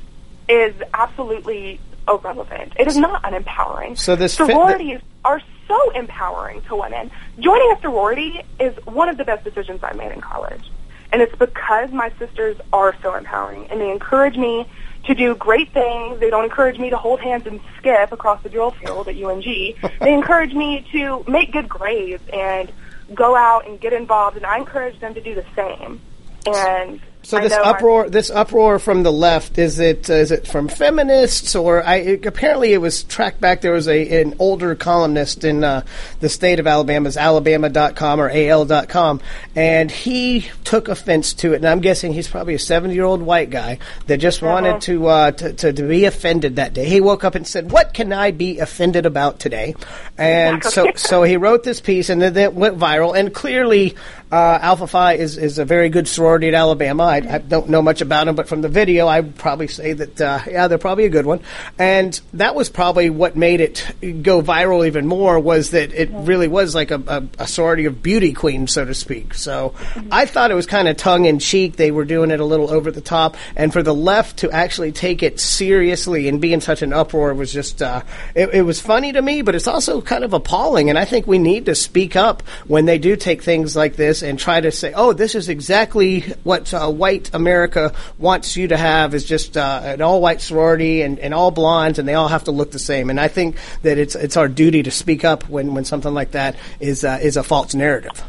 is 0.49 0.73
absolutely 0.93 1.79
irrelevant. 2.07 2.73
It 2.77 2.87
is 2.87 2.97
not 2.97 3.23
unempowering. 3.23 3.97
So 3.97 4.15
this 4.15 4.35
fit- 4.37 4.47
sororities 4.47 4.99
are 5.25 5.41
so 5.67 5.91
empowering 5.91 6.61
to 6.63 6.75
women. 6.75 7.11
Joining 7.39 7.71
a 7.71 7.81
sorority 7.81 8.41
is 8.59 8.75
one 8.85 9.09
of 9.09 9.17
the 9.17 9.25
best 9.25 9.43
decisions 9.43 9.83
I've 9.83 9.95
made 9.95 10.11
in 10.11 10.21
college. 10.21 10.71
And 11.11 11.21
it's 11.21 11.35
because 11.35 11.91
my 11.91 12.11
sisters 12.19 12.57
are 12.73 12.95
so 13.01 13.15
empowering 13.15 13.67
and 13.69 13.79
they 13.79 13.89
encourage 13.89 14.35
me 14.35 14.67
to 15.05 15.15
do 15.15 15.35
great 15.35 15.71
things. 15.71 16.19
They 16.19 16.29
don't 16.29 16.43
encourage 16.43 16.77
me 16.79 16.89
to 16.89 16.97
hold 16.97 17.21
hands 17.21 17.47
and 17.47 17.61
skip 17.77 18.11
across 18.11 18.43
the 18.43 18.49
drill 18.49 18.71
field 18.71 19.07
at 19.07 19.15
UNG. 19.15 19.43
they 20.01 20.13
encourage 20.13 20.53
me 20.53 20.85
to 20.91 21.23
make 21.27 21.53
good 21.53 21.69
grades 21.69 22.23
and 22.33 22.71
go 23.13 23.35
out 23.35 23.67
and 23.67 23.79
get 23.79 23.93
involved 23.93 24.35
and 24.35 24.45
I 24.45 24.57
encourage 24.57 24.99
them 24.99 25.13
to 25.13 25.21
do 25.21 25.33
the 25.33 25.45
same. 25.55 26.01
And 26.45 26.99
So 27.23 27.37
I 27.37 27.41
this 27.41 27.51
know 27.51 27.63
uproar, 27.63 28.09
this 28.09 28.29
uproar 28.29 28.79
from 28.79 29.03
the 29.03 29.11
left, 29.11 29.57
is 29.57 29.79
it 29.79 30.09
uh, 30.09 30.13
is 30.13 30.31
it 30.31 30.47
from 30.47 30.69
feminists 30.69 31.55
or 31.55 31.83
I? 31.83 31.95
It, 31.95 32.25
apparently, 32.25 32.71
it 32.71 32.77
was 32.77 33.03
tracked 33.03 33.41
back. 33.41 33.59
There 33.59 33.73
was 33.73 33.89
a 33.89 34.21
an 34.21 34.35
older 34.39 34.75
columnist 34.75 35.43
in 35.43 35.61
uh, 35.61 35.83
the 36.21 36.29
state 36.29 36.61
of 36.61 36.67
Alabama's 36.67 37.17
Alabama.com 37.17 38.21
or 38.21 38.29
AL.com, 38.29 39.19
and 39.57 39.91
he 39.91 40.47
took 40.63 40.87
offense 40.87 41.33
to 41.33 41.51
it. 41.51 41.57
And 41.57 41.65
I'm 41.65 41.81
guessing 41.81 42.13
he's 42.13 42.29
probably 42.29 42.53
a 42.53 42.59
70 42.59 42.93
year 42.93 43.03
old 43.03 43.21
white 43.21 43.49
guy 43.49 43.79
that 44.05 44.17
just 44.17 44.41
wanted 44.41 44.79
to, 44.83 45.07
uh, 45.07 45.31
to, 45.31 45.51
to 45.51 45.73
to 45.73 45.83
be 45.83 46.05
offended 46.05 46.55
that 46.55 46.73
day. 46.73 46.85
He 46.85 47.01
woke 47.01 47.25
up 47.25 47.35
and 47.35 47.45
said, 47.45 47.71
"What 47.71 47.93
can 47.93 48.13
I 48.13 48.31
be 48.31 48.59
offended 48.59 49.05
about 49.05 49.39
today?" 49.39 49.75
And 50.17 50.63
so 50.63 50.91
so 50.95 51.23
he 51.23 51.35
wrote 51.35 51.63
this 51.63 51.81
piece, 51.81 52.09
and 52.09 52.21
then 52.21 52.37
it 52.37 52.53
went 52.53 52.77
viral. 52.77 53.19
And 53.19 53.33
clearly, 53.33 53.95
uh, 54.31 54.59
Alpha 54.61 54.87
Phi 54.87 55.13
is 55.15 55.37
is 55.37 55.59
a 55.59 55.65
very 55.65 55.89
good 55.89 56.07
sorority 56.07 56.47
at 56.47 56.53
Alabama. 56.53 57.16
I, 57.25 57.35
I 57.35 57.37
don't 57.39 57.69
know 57.69 57.81
much 57.81 58.01
about 58.01 58.25
them, 58.25 58.35
but 58.35 58.47
from 58.47 58.61
the 58.61 58.69
video, 58.69 59.07
I 59.07 59.21
would 59.21 59.35
probably 59.35 59.67
say 59.67 59.93
that 59.93 60.21
uh, 60.21 60.39
yeah, 60.47 60.67
they're 60.67 60.77
probably 60.77 61.05
a 61.05 61.09
good 61.09 61.25
one. 61.25 61.41
And 61.77 62.19
that 62.33 62.55
was 62.55 62.69
probably 62.69 63.09
what 63.09 63.35
made 63.35 63.61
it 63.61 63.85
go 64.23 64.41
viral 64.41 64.85
even 64.85 65.07
more 65.07 65.39
was 65.39 65.71
that 65.71 65.93
it 65.93 66.09
really 66.11 66.47
was 66.47 66.75
like 66.75 66.91
a, 66.91 67.01
a, 67.07 67.43
a 67.43 67.47
sorority 67.47 67.85
of 67.85 68.01
beauty 68.03 68.33
queens, 68.33 68.73
so 68.73 68.85
to 68.85 68.93
speak. 68.93 69.33
So 69.33 69.73
I 70.11 70.25
thought 70.25 70.51
it 70.51 70.55
was 70.55 70.65
kind 70.65 70.87
of 70.87 70.97
tongue 70.97 71.25
in 71.25 71.39
cheek. 71.39 71.75
They 71.75 71.91
were 71.91 72.05
doing 72.05 72.31
it 72.31 72.39
a 72.39 72.45
little 72.45 72.71
over 72.71 72.91
the 72.91 73.01
top, 73.01 73.37
and 73.55 73.73
for 73.73 73.83
the 73.83 73.93
left 73.93 74.37
to 74.37 74.51
actually 74.51 74.91
take 74.91 75.23
it 75.23 75.39
seriously 75.39 76.27
and 76.27 76.41
be 76.41 76.53
in 76.53 76.61
such 76.61 76.81
an 76.81 76.93
uproar 76.93 77.33
was 77.33 77.51
just 77.51 77.81
uh, 77.81 78.01
it, 78.35 78.49
it 78.53 78.61
was 78.61 78.81
funny 78.81 79.11
to 79.13 79.21
me, 79.21 79.41
but 79.41 79.55
it's 79.55 79.67
also 79.67 80.01
kind 80.01 80.23
of 80.23 80.33
appalling. 80.33 80.89
And 80.89 80.97
I 80.97 81.05
think 81.05 81.27
we 81.27 81.37
need 81.37 81.65
to 81.65 81.75
speak 81.75 82.15
up 82.15 82.43
when 82.67 82.85
they 82.85 82.97
do 82.97 83.15
take 83.15 83.43
things 83.43 83.75
like 83.75 83.95
this 83.95 84.21
and 84.21 84.37
try 84.37 84.61
to 84.61 84.71
say, 84.71 84.93
"Oh, 84.93 85.13
this 85.13 85.35
is 85.35 85.49
exactly 85.49 86.21
what 86.43 86.73
uh, 86.73 86.89
white 86.97 87.33
America 87.33 87.93
wants 88.17 88.57
you 88.57 88.69
to 88.69 88.77
have 88.77 89.13
is 89.13 89.23
just 89.23 89.57
uh, 89.57 89.81
an 89.83 90.01
all-white 90.01 90.41
sorority 90.41 91.01
and, 91.01 91.19
and 91.19 91.33
all 91.33 91.51
blondes, 91.51 91.99
and 91.99 92.07
they 92.07 92.13
all 92.13 92.27
have 92.27 92.45
to 92.45 92.51
look 92.51 92.71
the 92.71 92.79
same." 92.79 93.09
And 93.09 93.19
I 93.19 93.27
think 93.27 93.57
that 93.83 93.97
it's 93.97 94.15
it's 94.15 94.37
our 94.37 94.47
duty 94.47 94.83
to 94.83 94.91
speak 94.91 95.23
up 95.23 95.47
when, 95.49 95.73
when 95.73 95.85
something 95.85 96.13
like 96.13 96.31
that 96.31 96.55
is 96.79 97.03
uh, 97.03 97.19
is 97.21 97.37
a 97.37 97.43
false 97.43 97.75
narrative. 97.75 98.23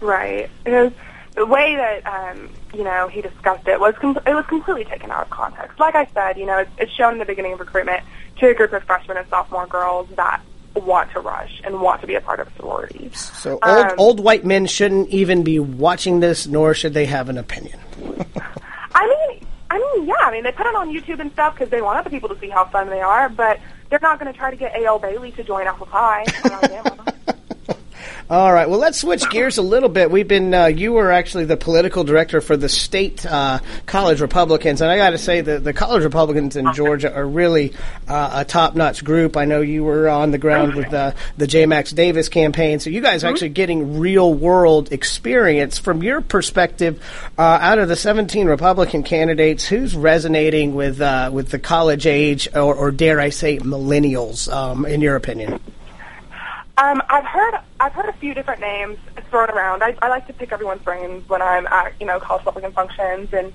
Right. 0.00 0.50
Because 0.64 0.92
the 1.34 1.46
way 1.46 1.76
that 1.76 2.06
um, 2.06 2.50
you 2.74 2.84
know 2.84 3.08
he 3.08 3.20
discussed 3.20 3.68
it 3.68 3.78
was 3.78 3.94
com- 4.00 4.18
it 4.26 4.34
was 4.34 4.46
completely 4.46 4.84
taken 4.84 5.10
out 5.10 5.24
of 5.24 5.30
context. 5.30 5.78
Like 5.78 5.94
I 5.94 6.06
said, 6.06 6.38
you 6.38 6.46
know, 6.46 6.58
it's, 6.58 6.70
it's 6.78 6.92
shown 6.92 7.14
in 7.14 7.18
the 7.18 7.24
beginning 7.24 7.52
of 7.52 7.60
recruitment 7.60 8.02
to 8.38 8.48
a 8.48 8.54
group 8.54 8.72
of 8.72 8.82
freshmen 8.84 9.16
and 9.16 9.28
sophomore 9.28 9.66
girls 9.66 10.08
that 10.16 10.42
want 10.76 11.10
to 11.12 11.20
rush 11.20 11.60
and 11.64 11.80
want 11.80 12.00
to 12.02 12.06
be 12.06 12.14
a 12.14 12.20
part 12.20 12.40
of 12.40 12.48
sororities. 12.56 13.30
So 13.34 13.52
old 13.62 13.86
Um, 13.86 13.92
old 13.98 14.20
white 14.20 14.44
men 14.44 14.66
shouldn't 14.66 15.08
even 15.10 15.42
be 15.42 15.58
watching 15.58 16.20
this, 16.20 16.46
nor 16.46 16.74
should 16.74 16.94
they 16.94 17.06
have 17.06 17.28
an 17.28 17.38
opinion. 17.38 17.78
I 18.94 19.06
mean, 19.06 19.46
I 19.70 19.78
mean, 19.78 20.06
yeah, 20.06 20.14
I 20.20 20.30
mean, 20.32 20.42
they 20.44 20.52
put 20.52 20.66
it 20.66 20.74
on 20.74 20.92
YouTube 20.94 21.20
and 21.20 21.32
stuff 21.32 21.54
because 21.54 21.70
they 21.70 21.82
want 21.82 21.98
other 21.98 22.10
people 22.10 22.28
to 22.28 22.38
see 22.38 22.48
how 22.48 22.64
fun 22.66 22.88
they 22.88 23.00
are, 23.00 23.28
but 23.28 23.58
they're 23.90 23.98
not 24.00 24.18
going 24.20 24.32
to 24.32 24.38
try 24.38 24.50
to 24.50 24.56
get 24.56 24.74
A.L. 24.76 24.98
Bailey 24.98 25.32
to 25.32 25.42
join 25.44 25.66
Alpha 25.66 25.86
Phi. 25.86 26.24
All 28.28 28.52
right. 28.52 28.68
Well, 28.68 28.80
let's 28.80 28.98
switch 28.98 29.28
gears 29.30 29.56
a 29.56 29.62
little 29.62 29.88
bit. 29.88 30.10
We've 30.10 30.26
been, 30.26 30.52
uh, 30.52 30.66
you 30.66 30.92
were 30.92 31.12
actually 31.12 31.44
the 31.44 31.56
political 31.56 32.02
director 32.02 32.40
for 32.40 32.56
the 32.56 32.68
state 32.68 33.24
uh, 33.24 33.60
college 33.86 34.20
Republicans, 34.20 34.80
and 34.80 34.90
I 34.90 34.96
got 34.96 35.10
to 35.10 35.18
say 35.18 35.42
that 35.42 35.62
the 35.62 35.72
college 35.72 36.02
Republicans 36.02 36.56
in 36.56 36.72
Georgia 36.72 37.14
are 37.14 37.24
really 37.24 37.72
uh, 38.08 38.30
a 38.34 38.44
top-notch 38.44 39.04
group. 39.04 39.36
I 39.36 39.44
know 39.44 39.60
you 39.60 39.84
were 39.84 40.08
on 40.08 40.32
the 40.32 40.38
ground 40.38 40.74
with 40.74 40.92
uh, 40.92 41.12
the 41.36 41.46
J. 41.46 41.66
Max 41.66 41.92
Davis 41.92 42.28
campaign, 42.28 42.80
so 42.80 42.90
you 42.90 43.00
guys 43.00 43.22
are 43.22 43.28
actually 43.28 43.50
getting 43.50 44.00
real-world 44.00 44.92
experience 44.92 45.78
from 45.78 46.02
your 46.02 46.20
perspective. 46.20 47.00
Uh, 47.38 47.42
out 47.42 47.78
of 47.78 47.86
the 47.86 47.94
17 47.94 48.48
Republican 48.48 49.04
candidates, 49.04 49.64
who's 49.64 49.94
resonating 49.94 50.74
with 50.74 51.00
uh, 51.00 51.30
with 51.32 51.50
the 51.50 51.60
college 51.60 52.08
age, 52.08 52.48
or, 52.56 52.74
or 52.74 52.90
dare 52.90 53.20
I 53.20 53.28
say, 53.28 53.58
millennials? 53.58 54.52
Um, 54.52 54.84
in 54.84 55.00
your 55.00 55.14
opinion? 55.14 55.60
Um, 56.78 57.02
I've 57.08 57.24
heard 57.24 57.54
I've 57.80 57.92
heard 57.92 58.08
a 58.08 58.12
few 58.14 58.34
different 58.34 58.60
names 58.60 58.98
thrown 59.30 59.50
around. 59.50 59.82
I, 59.82 59.96
I 60.02 60.08
like 60.08 60.26
to 60.26 60.34
pick 60.34 60.52
everyone's 60.52 60.82
brains 60.82 61.26
when 61.28 61.40
I'm 61.40 61.66
at 61.66 61.94
you 62.00 62.06
know 62.06 62.20
college 62.20 62.42
Republican 62.44 62.72
functions 62.72 63.32
and 63.32 63.52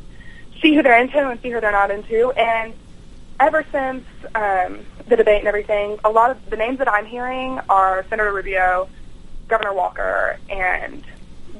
see 0.62 0.74
who 0.74 0.82
they're 0.82 1.00
into 1.00 1.30
and 1.30 1.40
see 1.42 1.52
who 1.52 1.62
they're 1.62 1.72
not 1.72 1.92
into. 1.92 2.32
And 2.32 2.74
ever 3.40 3.66
since 3.72 4.06
um, 4.34 4.86
the 5.08 5.16
debate 5.16 5.40
and 5.40 5.48
everything, 5.48 6.00
a 6.04 6.10
lot 6.10 6.32
of 6.32 6.50
the 6.50 6.58
names 6.58 6.80
that 6.80 6.92
I'm 6.92 7.06
hearing 7.06 7.60
are 7.70 8.06
Senator 8.10 8.34
Rubio, 8.34 8.90
Governor 9.48 9.74
Walker, 9.74 10.40
and 10.50 11.04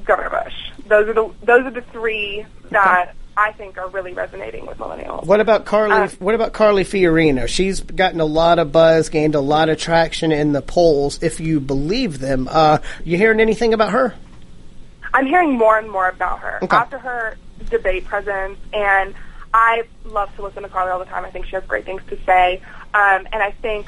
Governor 0.04 0.30
Bush. 0.30 0.54
Those 0.86 1.08
are 1.08 1.14
the 1.14 1.32
those 1.42 1.64
are 1.64 1.70
the 1.70 1.82
three 1.82 2.44
that 2.70 3.14
I 3.36 3.52
think 3.52 3.78
are 3.78 3.88
really 3.88 4.12
resonating 4.12 4.66
with 4.66 4.78
millennials. 4.78 5.24
What 5.24 5.40
about 5.40 5.64
Carly? 5.64 5.94
Uh, 5.94 6.08
what 6.18 6.34
about 6.34 6.52
Carly 6.52 6.84
Fiorina? 6.84 7.48
She's 7.48 7.80
gotten 7.80 8.20
a 8.20 8.24
lot 8.26 8.58
of 8.58 8.72
buzz, 8.72 9.08
gained 9.08 9.34
a 9.34 9.40
lot 9.40 9.68
of 9.70 9.78
traction 9.78 10.32
in 10.32 10.52
the 10.52 10.60
polls, 10.62 11.22
if 11.22 11.40
you 11.40 11.58
believe 11.60 12.18
them. 12.18 12.46
Uh, 12.50 12.78
you 13.04 13.16
hearing 13.16 13.40
anything 13.40 13.72
about 13.72 13.92
her? 13.92 14.14
I'm 15.14 15.26
hearing 15.26 15.56
more 15.56 15.78
and 15.78 15.90
more 15.90 16.08
about 16.08 16.40
her 16.40 16.58
Okay. 16.62 16.76
after 16.76 16.98
her 16.98 17.36
debate 17.70 18.04
presence, 18.04 18.58
and 18.72 19.14
I 19.54 19.84
love 20.04 20.34
to 20.36 20.42
listen 20.42 20.62
to 20.62 20.68
Carly 20.68 20.90
all 20.90 20.98
the 20.98 21.04
time. 21.06 21.24
I 21.24 21.30
think 21.30 21.46
she 21.46 21.52
has 21.56 21.64
great 21.64 21.84
things 21.84 22.02
to 22.08 22.18
say, 22.24 22.60
um, 22.94 23.26
and 23.32 23.42
I 23.42 23.50
think 23.62 23.86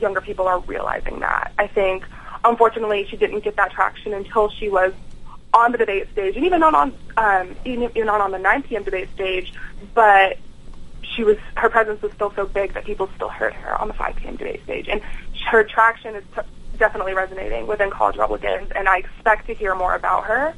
younger 0.00 0.20
people 0.20 0.46
are 0.46 0.60
realizing 0.60 1.20
that. 1.20 1.52
I 1.58 1.66
think, 1.66 2.04
unfortunately, 2.44 3.06
she 3.10 3.16
didn't 3.16 3.40
get 3.40 3.56
that 3.56 3.70
traction 3.72 4.12
until 4.14 4.50
she 4.50 4.68
was 4.68 4.92
on 5.54 5.72
the 5.72 5.78
debate 5.78 6.08
stage, 6.12 6.36
and 6.36 6.44
even 6.44 6.60
not 6.60 6.74
on 6.74 6.94
um, 7.16 7.56
even, 7.64 7.84
even 7.90 8.06
not 8.06 8.20
on 8.20 8.30
the 8.30 8.38
9 8.38 8.62
p.m. 8.64 8.82
debate 8.82 9.08
stage, 9.14 9.52
but 9.94 10.38
she 11.02 11.24
was 11.24 11.36
her 11.56 11.68
presence 11.68 12.02
was 12.02 12.12
still 12.12 12.32
so 12.34 12.46
big 12.46 12.74
that 12.74 12.84
people 12.84 13.08
still 13.16 13.28
heard 13.28 13.54
her 13.54 13.80
on 13.80 13.88
the 13.88 13.94
5 13.94 14.16
p.m. 14.16 14.36
debate 14.36 14.62
stage, 14.64 14.88
and 14.88 15.00
her 15.50 15.64
traction 15.64 16.14
is 16.14 16.24
t- 16.34 16.42
definitely 16.78 17.14
resonating 17.14 17.66
within 17.66 17.90
college 17.90 18.16
Republicans, 18.16 18.70
and 18.74 18.88
I 18.88 18.98
expect 18.98 19.46
to 19.46 19.54
hear 19.54 19.74
more 19.74 19.94
about 19.94 20.24
her 20.24 20.54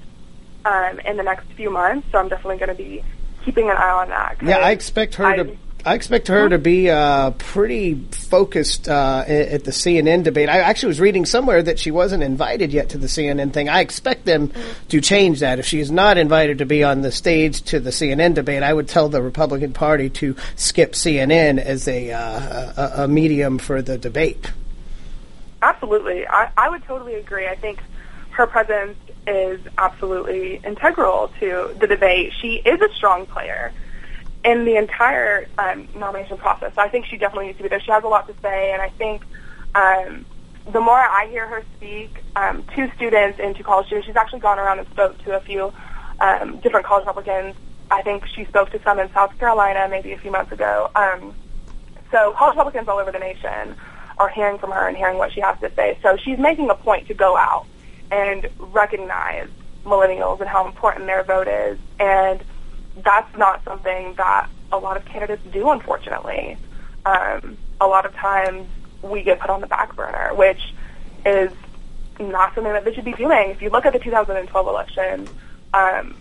um, 0.64 1.01
in 1.01 1.16
the 1.16 1.22
next 1.22 1.47
few 1.53 1.70
months. 1.70 2.09
So 2.11 2.18
I'm 2.18 2.28
definitely 2.28 2.59
going 2.59 2.68
to 2.68 2.74
be 2.74 3.03
keeping 3.45 3.70
an 3.70 3.76
eye 3.76 3.91
on 3.91 4.09
that. 4.09 4.36
Yeah, 4.43 4.59
I 4.59 4.72
expect 4.72 5.14
her 5.16 5.24
to. 5.36 5.57
I 5.85 5.95
expect 5.95 6.28
her 6.28 6.49
to 6.49 6.59
be 6.59 6.91
uh, 6.91 7.31
pretty 7.33 7.95
focused 8.11 8.89
uh, 8.89 9.24
at 9.26 9.64
the 9.64 9.70
CNN 9.70 10.24
debate. 10.24 10.49
I 10.49 10.59
actually 10.59 10.89
was 10.89 11.01
reading 11.01 11.24
somewhere 11.24 11.62
that 11.62 11.78
she 11.78 11.91
wasn't 11.91 12.22
invited 12.22 12.72
yet 12.72 12.91
to 12.91 12.99
the 12.99 13.07
CNN 13.07 13.53
thing. 13.53 13.68
I 13.68 13.81
expect 13.81 14.26
them 14.26 14.53
to 14.89 15.01
change 15.01 15.41
that. 15.41 15.59
If 15.59 15.66
she 15.66 15.81
is 15.81 15.91
not 15.91 16.18
invited 16.18 16.59
to 16.59 16.66
be 16.66 16.85
on 16.85 17.01
the 17.01 17.11
stage 17.11 17.62
to 17.62 17.81
the 17.81 17.91
CNN 17.91 18.35
debate, 18.35 18.62
I 18.62 18.72
would 18.72 18.89
tell 18.89 19.09
the 19.09 19.22
Republican 19.22 19.72
Party 19.72 20.11
to 20.11 20.37
skip 20.57 20.93
CNN 20.93 21.59
as 21.59 21.89
a 21.89 22.12
uh, 22.12 22.72
a, 22.76 23.05
a 23.05 23.09
medium 23.09 23.59
for 23.59 23.81
the 23.81 23.97
debate. 23.97 24.51
Absolutely. 25.62 26.26
I, 26.26 26.51
I 26.57 26.68
would 26.68 26.85
totally 26.85 27.14
agree. 27.14 27.47
I 27.47 27.57
think 27.57 27.81
her 28.33 28.47
presence 28.47 28.97
is 29.26 29.61
absolutely 29.78 30.61
integral 30.64 31.31
to 31.41 31.74
the 31.78 31.87
debate. 31.87 32.33
She 32.41 32.57
is 32.57 32.81
a 32.81 32.93
strong 32.95 33.26
player 33.26 33.72
in 34.45 34.64
the 34.64 34.76
entire 34.76 35.47
um, 35.59 35.88
nomination 35.95 36.38
process. 36.38 36.72
I 36.76 36.88
think 36.88 37.07
she 37.07 37.16
definitely 37.16 37.49
needs 37.49 37.59
to 37.59 37.62
be 37.64 37.68
there. 37.68 37.80
She 37.80 37.91
has 37.91 38.05
a 38.05 38.09
lot 38.09 38.26
to 38.28 38.34
say, 38.41 38.72
and 38.72 38.80
I 38.80 38.88
think 38.91 39.22
um, 39.74 40.24
the 40.72 40.80
more 40.80 40.99
I 40.99 41.26
hear 41.30 41.47
her 41.47 41.62
speak 41.76 42.22
um, 42.36 42.64
to 42.74 42.91
students 42.97 43.38
and 43.41 43.55
to 43.57 43.62
college 43.62 43.86
students, 43.86 44.07
she's 44.07 44.16
actually 44.16 44.41
gone 44.41 44.59
around 44.59 44.78
and 44.78 44.88
spoke 44.88 45.18
to 45.24 45.36
a 45.36 45.41
few 45.41 45.72
um, 46.20 46.59
different 46.61 46.86
college 46.86 47.07
Republicans. 47.07 47.55
I 47.91 48.03
think 48.03 48.26
she 48.26 48.45
spoke 48.45 48.70
to 48.70 48.82
some 48.82 48.99
in 48.99 49.12
South 49.12 49.36
Carolina 49.38 49.88
maybe 49.88 50.12
a 50.12 50.18
few 50.18 50.30
months 50.30 50.53
ago. 50.53 50.91
Um, 50.95 51.34
so 52.11 52.32
college 52.32 52.55
Republicans 52.55 52.88
all 52.88 52.99
over 52.99 53.12
the 53.12 53.18
nation 53.18 53.74
are 54.18 54.28
hearing 54.28 54.59
from 54.59 54.70
her 54.70 54.86
and 54.86 54.97
hearing 54.97 55.18
what 55.18 55.32
she 55.32 55.41
has 55.41 55.59
to 55.61 55.72
say. 55.74 55.99
So 56.03 56.16
she's 56.16 56.38
making 56.38 56.70
a 56.70 56.74
point 56.74 57.09
to 57.09 57.14
go 57.14 57.36
out 57.36 57.66
and 58.11 58.49
recognize 58.59 59.49
millennials 59.84 60.41
and 60.41 60.49
how 60.49 60.66
important 60.66 61.07
their 61.07 61.24
vote 61.24 61.49
is. 61.49 61.78
And 61.99 62.43
that's 62.97 63.36
not 63.36 63.64
something 63.64 64.14
that 64.14 64.49
a 64.72 64.78
lot 64.78 64.97
of 64.97 65.05
candidates 65.05 65.43
do, 65.53 65.70
unfortunately. 65.70 66.57
Um, 67.05 67.57
a 67.80 67.86
lot 67.86 68.07
of 68.07 68.14
times 68.14 68.68
we 69.03 69.22
get 69.22 69.41
put 69.41 69.51
on 69.51 69.61
the 69.61 69.66
back 69.66 69.97
burner, 69.97 70.34
which 70.34 70.74
is 71.24 71.53
not 72.18 72.55
something 72.55 72.72
that 72.72 72.84
they 72.84 72.95
should 72.95 73.05
be 73.05 73.12
doing. 73.12 73.51
If 73.51 73.62
you 73.62 73.70
look 73.70 73.86
at 73.86 73.93
the 73.93 73.99
2012 73.99 74.66
election, 74.66 75.28
um, 75.72 76.14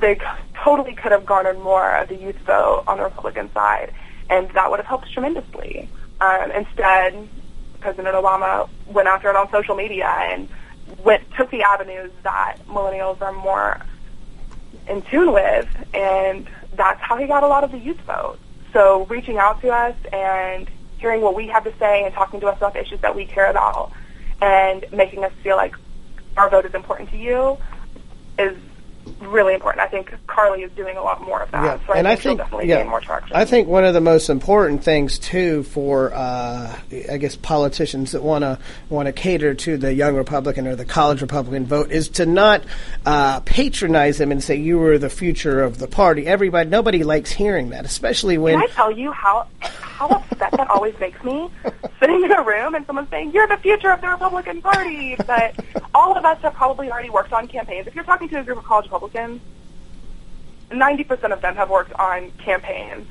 they 0.00 0.18
totally 0.54 0.94
could 0.94 1.12
have 1.12 1.24
garnered 1.26 1.58
more 1.58 1.96
of 1.96 2.08
the 2.08 2.16
youth 2.16 2.36
vote 2.38 2.84
on 2.86 2.98
the 2.98 3.04
Republican 3.04 3.52
side, 3.52 3.92
and 4.28 4.50
that 4.50 4.70
would 4.70 4.78
have 4.78 4.86
helped 4.86 5.10
tremendously. 5.12 5.88
Um, 6.20 6.50
instead, 6.52 7.28
President 7.80 8.14
Obama 8.14 8.68
went 8.86 9.08
after 9.08 9.28
it 9.28 9.36
on 9.36 9.50
social 9.50 9.74
media 9.74 10.06
and 10.06 10.48
went 11.02 11.22
took 11.36 11.50
the 11.50 11.62
avenues 11.62 12.10
that 12.22 12.58
millennials 12.68 13.20
are 13.20 13.32
more 13.32 13.80
in 14.88 15.02
tune 15.02 15.32
with, 15.32 15.68
and 15.94 16.46
that's 16.74 17.00
how 17.00 17.16
he 17.16 17.26
got 17.26 17.42
a 17.42 17.46
lot 17.46 17.64
of 17.64 17.72
the 17.72 17.78
youth 17.78 18.00
vote. 18.00 18.38
So 18.72 19.04
reaching 19.06 19.38
out 19.38 19.60
to 19.60 19.70
us 19.70 19.96
and 20.12 20.68
hearing 20.98 21.20
what 21.20 21.34
we 21.34 21.48
have 21.48 21.64
to 21.64 21.72
say 21.78 22.04
and 22.04 22.14
talking 22.14 22.40
to 22.40 22.46
us 22.46 22.56
about 22.56 22.76
issues 22.76 23.00
that 23.00 23.14
we 23.14 23.26
care 23.26 23.50
about 23.50 23.92
and 24.40 24.84
making 24.92 25.24
us 25.24 25.32
feel 25.42 25.56
like 25.56 25.74
our 26.36 26.48
vote 26.48 26.64
is 26.64 26.74
important 26.74 27.10
to 27.10 27.16
you 27.16 27.58
is 28.38 28.56
really 29.20 29.54
important. 29.54 29.80
I 29.82 29.88
think 29.88 30.14
Carly 30.26 30.62
is 30.62 30.72
doing 30.72 30.96
a 30.96 31.02
lot 31.02 31.20
more 31.22 31.42
of 31.42 31.50
that. 31.52 31.64
Yeah, 31.64 31.86
So 31.86 31.92
I 31.94 31.98
and 31.98 32.06
think 32.06 32.18
I 32.18 32.22
think 32.22 32.38
definitely 32.38 32.68
yeah, 32.68 32.82
gain 32.82 32.88
more 32.88 33.00
traction. 33.00 33.36
I 33.36 33.44
think 33.44 33.68
one 33.68 33.84
of 33.84 33.94
the 33.94 34.00
most 34.00 34.28
important 34.28 34.84
things 34.84 35.18
too 35.18 35.62
for 35.64 36.12
uh, 36.14 36.78
I 37.10 37.16
guess 37.18 37.36
politicians 37.36 38.12
that 38.12 38.22
want 38.22 38.42
to 38.42 38.58
want 38.88 39.06
to 39.06 39.12
cater 39.12 39.54
to 39.54 39.76
the 39.76 39.92
young 39.92 40.16
Republican 40.16 40.66
or 40.66 40.76
the 40.76 40.84
college 40.84 41.22
Republican 41.22 41.66
vote 41.66 41.90
is 41.90 42.08
to 42.10 42.26
not 42.26 42.64
uh, 43.06 43.40
patronize 43.40 44.18
them 44.18 44.32
and 44.32 44.42
say 44.42 44.56
you 44.56 44.82
are 44.82 44.98
the 44.98 45.10
future 45.10 45.62
of 45.62 45.78
the 45.78 45.88
party. 45.88 46.26
Everybody, 46.26 46.68
nobody 46.68 47.02
likes 47.02 47.30
hearing 47.30 47.70
that, 47.70 47.84
especially 47.84 48.38
when 48.38 48.54
Can 48.54 48.68
I 48.68 48.72
tell 48.72 48.90
you 48.90 49.12
how 49.12 49.46
how 49.60 50.08
upset 50.08 50.50
that 50.52 50.70
always 50.70 50.98
makes 50.98 51.22
me? 51.22 51.48
Sitting 52.00 52.24
in 52.24 52.32
a 52.32 52.42
room 52.42 52.74
and 52.74 52.84
someone 52.86 53.08
saying, 53.08 53.32
You're 53.32 53.46
the 53.46 53.56
future 53.58 53.90
of 53.90 54.00
the 54.00 54.08
Republican 54.08 54.60
Party 54.60 55.16
but 55.26 55.54
all 55.94 56.16
of 56.16 56.24
us 56.24 56.40
have 56.42 56.54
probably 56.54 56.90
already 56.90 57.10
worked 57.10 57.32
on 57.32 57.46
campaigns. 57.46 57.86
If 57.86 57.94
you're 57.94 58.04
talking 58.04 58.28
to 58.30 58.40
a 58.40 58.44
group 58.44 58.58
of 58.58 58.64
college 58.64 58.88
Republicans, 58.92 59.40
ninety 60.70 61.04
percent 61.04 61.32
of 61.32 61.40
them 61.40 61.56
have 61.56 61.70
worked 61.70 61.92
on 61.94 62.30
campaigns 62.32 63.06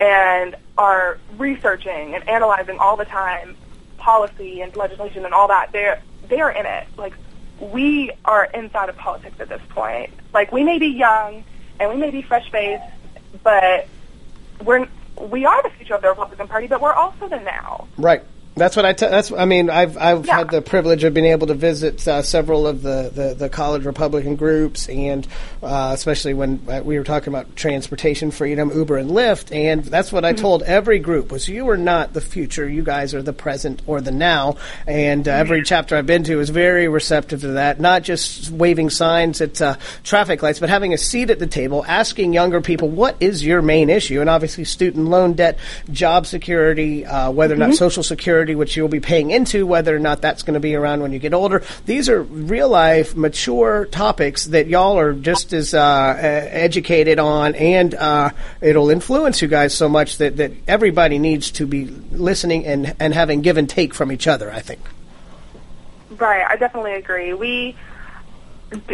and 0.00 0.56
are 0.78 1.18
researching 1.36 2.14
and 2.14 2.26
analyzing 2.26 2.78
all 2.78 2.96
the 2.96 3.04
time 3.04 3.54
policy 3.98 4.62
and 4.62 4.74
legislation 4.74 5.26
and 5.26 5.34
all 5.34 5.48
that. 5.48 5.72
They're 5.72 6.00
they 6.28 6.40
are 6.40 6.50
in 6.50 6.64
it. 6.64 6.86
Like 6.96 7.12
we 7.60 8.12
are 8.24 8.46
inside 8.46 8.88
of 8.88 8.96
politics 8.96 9.36
at 9.40 9.50
this 9.50 9.60
point. 9.68 10.10
Like 10.32 10.52
we 10.52 10.64
may 10.64 10.78
be 10.78 10.86
young 10.88 11.44
and 11.78 11.90
we 11.90 11.96
may 11.96 12.10
be 12.10 12.22
fresh 12.22 12.50
faced, 12.50 12.82
but 13.42 13.86
we're 14.64 14.88
we 15.20 15.44
are 15.44 15.62
the 15.62 15.70
future 15.70 15.94
of 15.94 16.00
the 16.00 16.08
Republican 16.08 16.48
Party, 16.48 16.66
but 16.66 16.80
we're 16.80 16.94
also 16.94 17.28
the 17.28 17.40
now. 17.40 17.86
Right. 17.98 18.22
That's 18.56 18.74
what 18.76 18.84
I. 18.84 18.92
T- 18.92 19.06
that's. 19.06 19.30
I 19.32 19.44
mean, 19.44 19.70
I've 19.70 19.96
I've 19.96 20.28
had 20.28 20.50
the 20.50 20.60
privilege 20.60 21.04
of 21.04 21.14
being 21.14 21.26
able 21.26 21.46
to 21.46 21.54
visit 21.54 22.06
uh, 22.06 22.20
several 22.20 22.66
of 22.66 22.82
the, 22.82 23.10
the, 23.14 23.34
the 23.34 23.48
college 23.48 23.84
Republican 23.86 24.34
groups, 24.36 24.88
and 24.88 25.26
uh, 25.62 25.92
especially 25.94 26.34
when 26.34 26.60
uh, 26.68 26.82
we 26.84 26.98
were 26.98 27.04
talking 27.04 27.32
about 27.32 27.54
transportation 27.56 28.30
freedom, 28.30 28.70
Uber 28.76 28.98
and 28.98 29.10
Lyft, 29.10 29.54
and 29.54 29.84
that's 29.84 30.12
what 30.12 30.24
I 30.24 30.32
told 30.32 30.62
every 30.64 30.98
group 30.98 31.30
was 31.30 31.48
you 31.48 31.68
are 31.70 31.76
not 31.76 32.12
the 32.12 32.20
future. 32.20 32.68
You 32.68 32.82
guys 32.82 33.14
are 33.14 33.22
the 33.22 33.32
present 33.32 33.82
or 33.86 34.00
the 34.00 34.10
now. 34.10 34.56
And 34.86 35.26
uh, 35.28 35.30
every 35.30 35.62
chapter 35.62 35.96
I've 35.96 36.06
been 36.06 36.24
to 36.24 36.40
is 36.40 36.50
very 36.50 36.88
receptive 36.88 37.42
to 37.42 37.48
that. 37.52 37.80
Not 37.80 38.02
just 38.02 38.50
waving 38.50 38.90
signs 38.90 39.40
at 39.40 39.62
uh, 39.62 39.76
traffic 40.02 40.42
lights, 40.42 40.58
but 40.58 40.68
having 40.68 40.92
a 40.92 40.98
seat 40.98 41.30
at 41.30 41.38
the 41.38 41.46
table, 41.46 41.84
asking 41.86 42.32
younger 42.34 42.60
people 42.60 42.88
what 42.88 43.16
is 43.20 43.46
your 43.46 43.62
main 43.62 43.88
issue, 43.90 44.20
and 44.20 44.28
obviously 44.28 44.64
student 44.64 45.06
loan 45.06 45.34
debt, 45.34 45.56
job 45.92 46.26
security, 46.26 47.06
uh, 47.06 47.30
whether 47.30 47.54
or 47.54 47.56
not 47.56 47.70
Mhm. 47.70 47.76
social 47.76 48.02
security, 48.02 48.39
which 48.48 48.76
you'll 48.76 48.88
be 48.88 49.00
paying 49.00 49.30
into, 49.30 49.66
whether 49.66 49.94
or 49.94 49.98
not 49.98 50.20
that's 50.20 50.42
going 50.42 50.54
to 50.54 50.60
be 50.60 50.74
around 50.74 51.02
when 51.02 51.12
you 51.12 51.18
get 51.18 51.34
older. 51.34 51.62
These 51.86 52.08
are 52.08 52.22
real 52.22 52.68
life, 52.68 53.14
mature 53.14 53.86
topics 53.86 54.46
that 54.46 54.66
y'all 54.66 54.98
are 54.98 55.12
just 55.12 55.52
as 55.52 55.74
uh, 55.74 56.16
educated 56.18 57.18
on, 57.18 57.54
and 57.54 57.94
uh, 57.94 58.30
it'll 58.60 58.90
influence 58.90 59.42
you 59.42 59.48
guys 59.48 59.74
so 59.74 59.88
much 59.88 60.18
that, 60.18 60.36
that 60.38 60.52
everybody 60.66 61.18
needs 61.18 61.50
to 61.52 61.66
be 61.66 61.86
listening 61.86 62.66
and, 62.66 62.94
and 62.98 63.14
having 63.14 63.42
give 63.42 63.56
and 63.56 63.68
take 63.68 63.94
from 63.94 64.12
each 64.12 64.26
other, 64.26 64.50
I 64.50 64.60
think. 64.60 64.80
Right, 66.10 66.44
I 66.48 66.56
definitely 66.56 66.94
agree. 66.94 67.34
We 67.34 67.76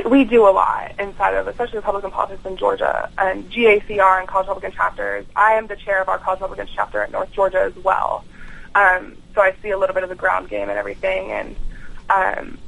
we 0.09 0.25
do 0.25 0.49
a 0.49 0.51
lot 0.51 0.99
inside 0.99 1.35
of, 1.35 1.49
especially 1.49 1.79
Republican 1.79 2.11
politics 2.11 2.45
in 2.47 2.57
Georgia 2.57 3.11
and 3.19 3.51
GACR 3.51 4.21
and 4.21 4.29
College 4.29 4.49
Republican 4.49 4.73
chapters. 4.73 5.27
I 5.35 5.53
am 5.53 5.67
the 5.67 5.77
chair 5.77 6.01
of 6.01 6.09
our 6.09 6.19
College 6.19 6.41
Republicans 6.41 6.71
chapter 6.75 7.03
at 7.03 7.13
North 7.13 7.31
Georgia 7.33 7.61
as 7.61 7.77
well. 7.85 8.25
Um, 8.77 9.17
so 9.35 9.41
I 9.41 9.55
see 9.63 9.71
a 9.71 9.79
little 9.79 9.95
bit 9.95 10.03
of 10.03 10.11
the 10.11 10.15
ground 10.15 10.51
game 10.51 10.69
and 10.69 10.79
everything. 10.79 11.33
And 11.33 11.57
um, 12.11 12.59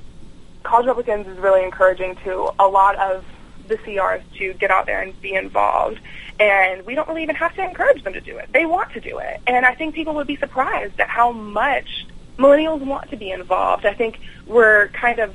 College 0.63 0.87
Republicans 0.87 1.27
is 1.27 1.39
really 1.39 1.63
encouraging 1.63 2.17
to 2.25 2.51
a 2.59 2.67
lot 2.67 2.97
of 2.97 3.25
the 3.69 3.77
CRs 3.77 4.23
to 4.39 4.55
get 4.55 4.71
out 4.71 4.87
there 4.87 5.03
and 5.03 5.21
be 5.21 5.35
involved. 5.35 6.01
And 6.41 6.87
we 6.87 6.95
don't 6.95 7.07
really 7.09 7.23
even 7.23 7.37
have 7.37 7.55
to 7.57 7.63
encourage 7.63 8.03
them 8.05 8.15
to 8.15 8.21
do 8.23 8.39
it. 8.39 8.49
They 8.53 8.65
want 8.65 8.93
to 8.95 9.01
do 9.01 9.19
it. 9.19 9.41
And 9.47 9.67
I 9.67 9.75
think 9.75 9.95
people 9.95 10.15
would 10.15 10.27
be 10.27 10.37
surprised 10.37 10.99
at 10.99 11.09
how 11.09 11.31
much 11.33 12.07
millennials 12.39 12.81
want 12.81 13.11
to 13.11 13.17
be 13.17 13.31
involved. 13.31 13.85
I 13.85 13.93
think 13.93 14.19
we're 14.47 14.89
kind 14.89 15.19
of 15.19 15.35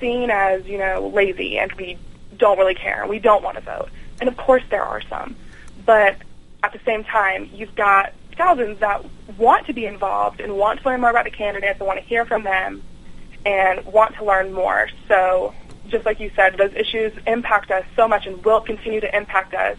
seen 0.00 0.30
as, 0.30 0.66
you 0.66 0.76
know, 0.76 1.10
lazy 1.14 1.58
and 1.58 1.72
we 1.72 1.98
don't 2.36 2.58
really 2.58 2.74
care 2.74 3.04
we 3.06 3.18
don't 3.18 3.42
want 3.42 3.56
to 3.56 3.62
vote. 3.62 3.88
And 4.20 4.28
of 4.28 4.36
course 4.36 4.62
there 4.70 4.84
are 4.84 5.00
some. 5.00 5.34
But 5.86 6.16
at 6.62 6.72
the 6.72 6.80
same 6.84 7.04
time, 7.04 7.48
you've 7.54 7.74
got 7.74 8.12
thousands 8.38 8.78
that 8.78 9.04
want 9.36 9.66
to 9.66 9.74
be 9.74 9.84
involved 9.84 10.40
and 10.40 10.56
want 10.56 10.80
to 10.80 10.88
learn 10.88 11.00
more 11.02 11.10
about 11.10 11.24
the 11.24 11.30
candidates 11.30 11.78
and 11.80 11.86
want 11.86 12.00
to 12.00 12.04
hear 12.06 12.24
from 12.24 12.44
them 12.44 12.82
and 13.44 13.84
want 13.84 14.14
to 14.16 14.24
learn 14.24 14.52
more. 14.52 14.88
So 15.08 15.52
just 15.88 16.06
like 16.06 16.20
you 16.20 16.30
said, 16.34 16.56
those 16.56 16.72
issues 16.74 17.12
impact 17.26 17.70
us 17.70 17.84
so 17.96 18.08
much 18.08 18.26
and 18.26 18.42
will 18.44 18.60
continue 18.60 19.00
to 19.00 19.16
impact 19.16 19.54
us 19.54 19.76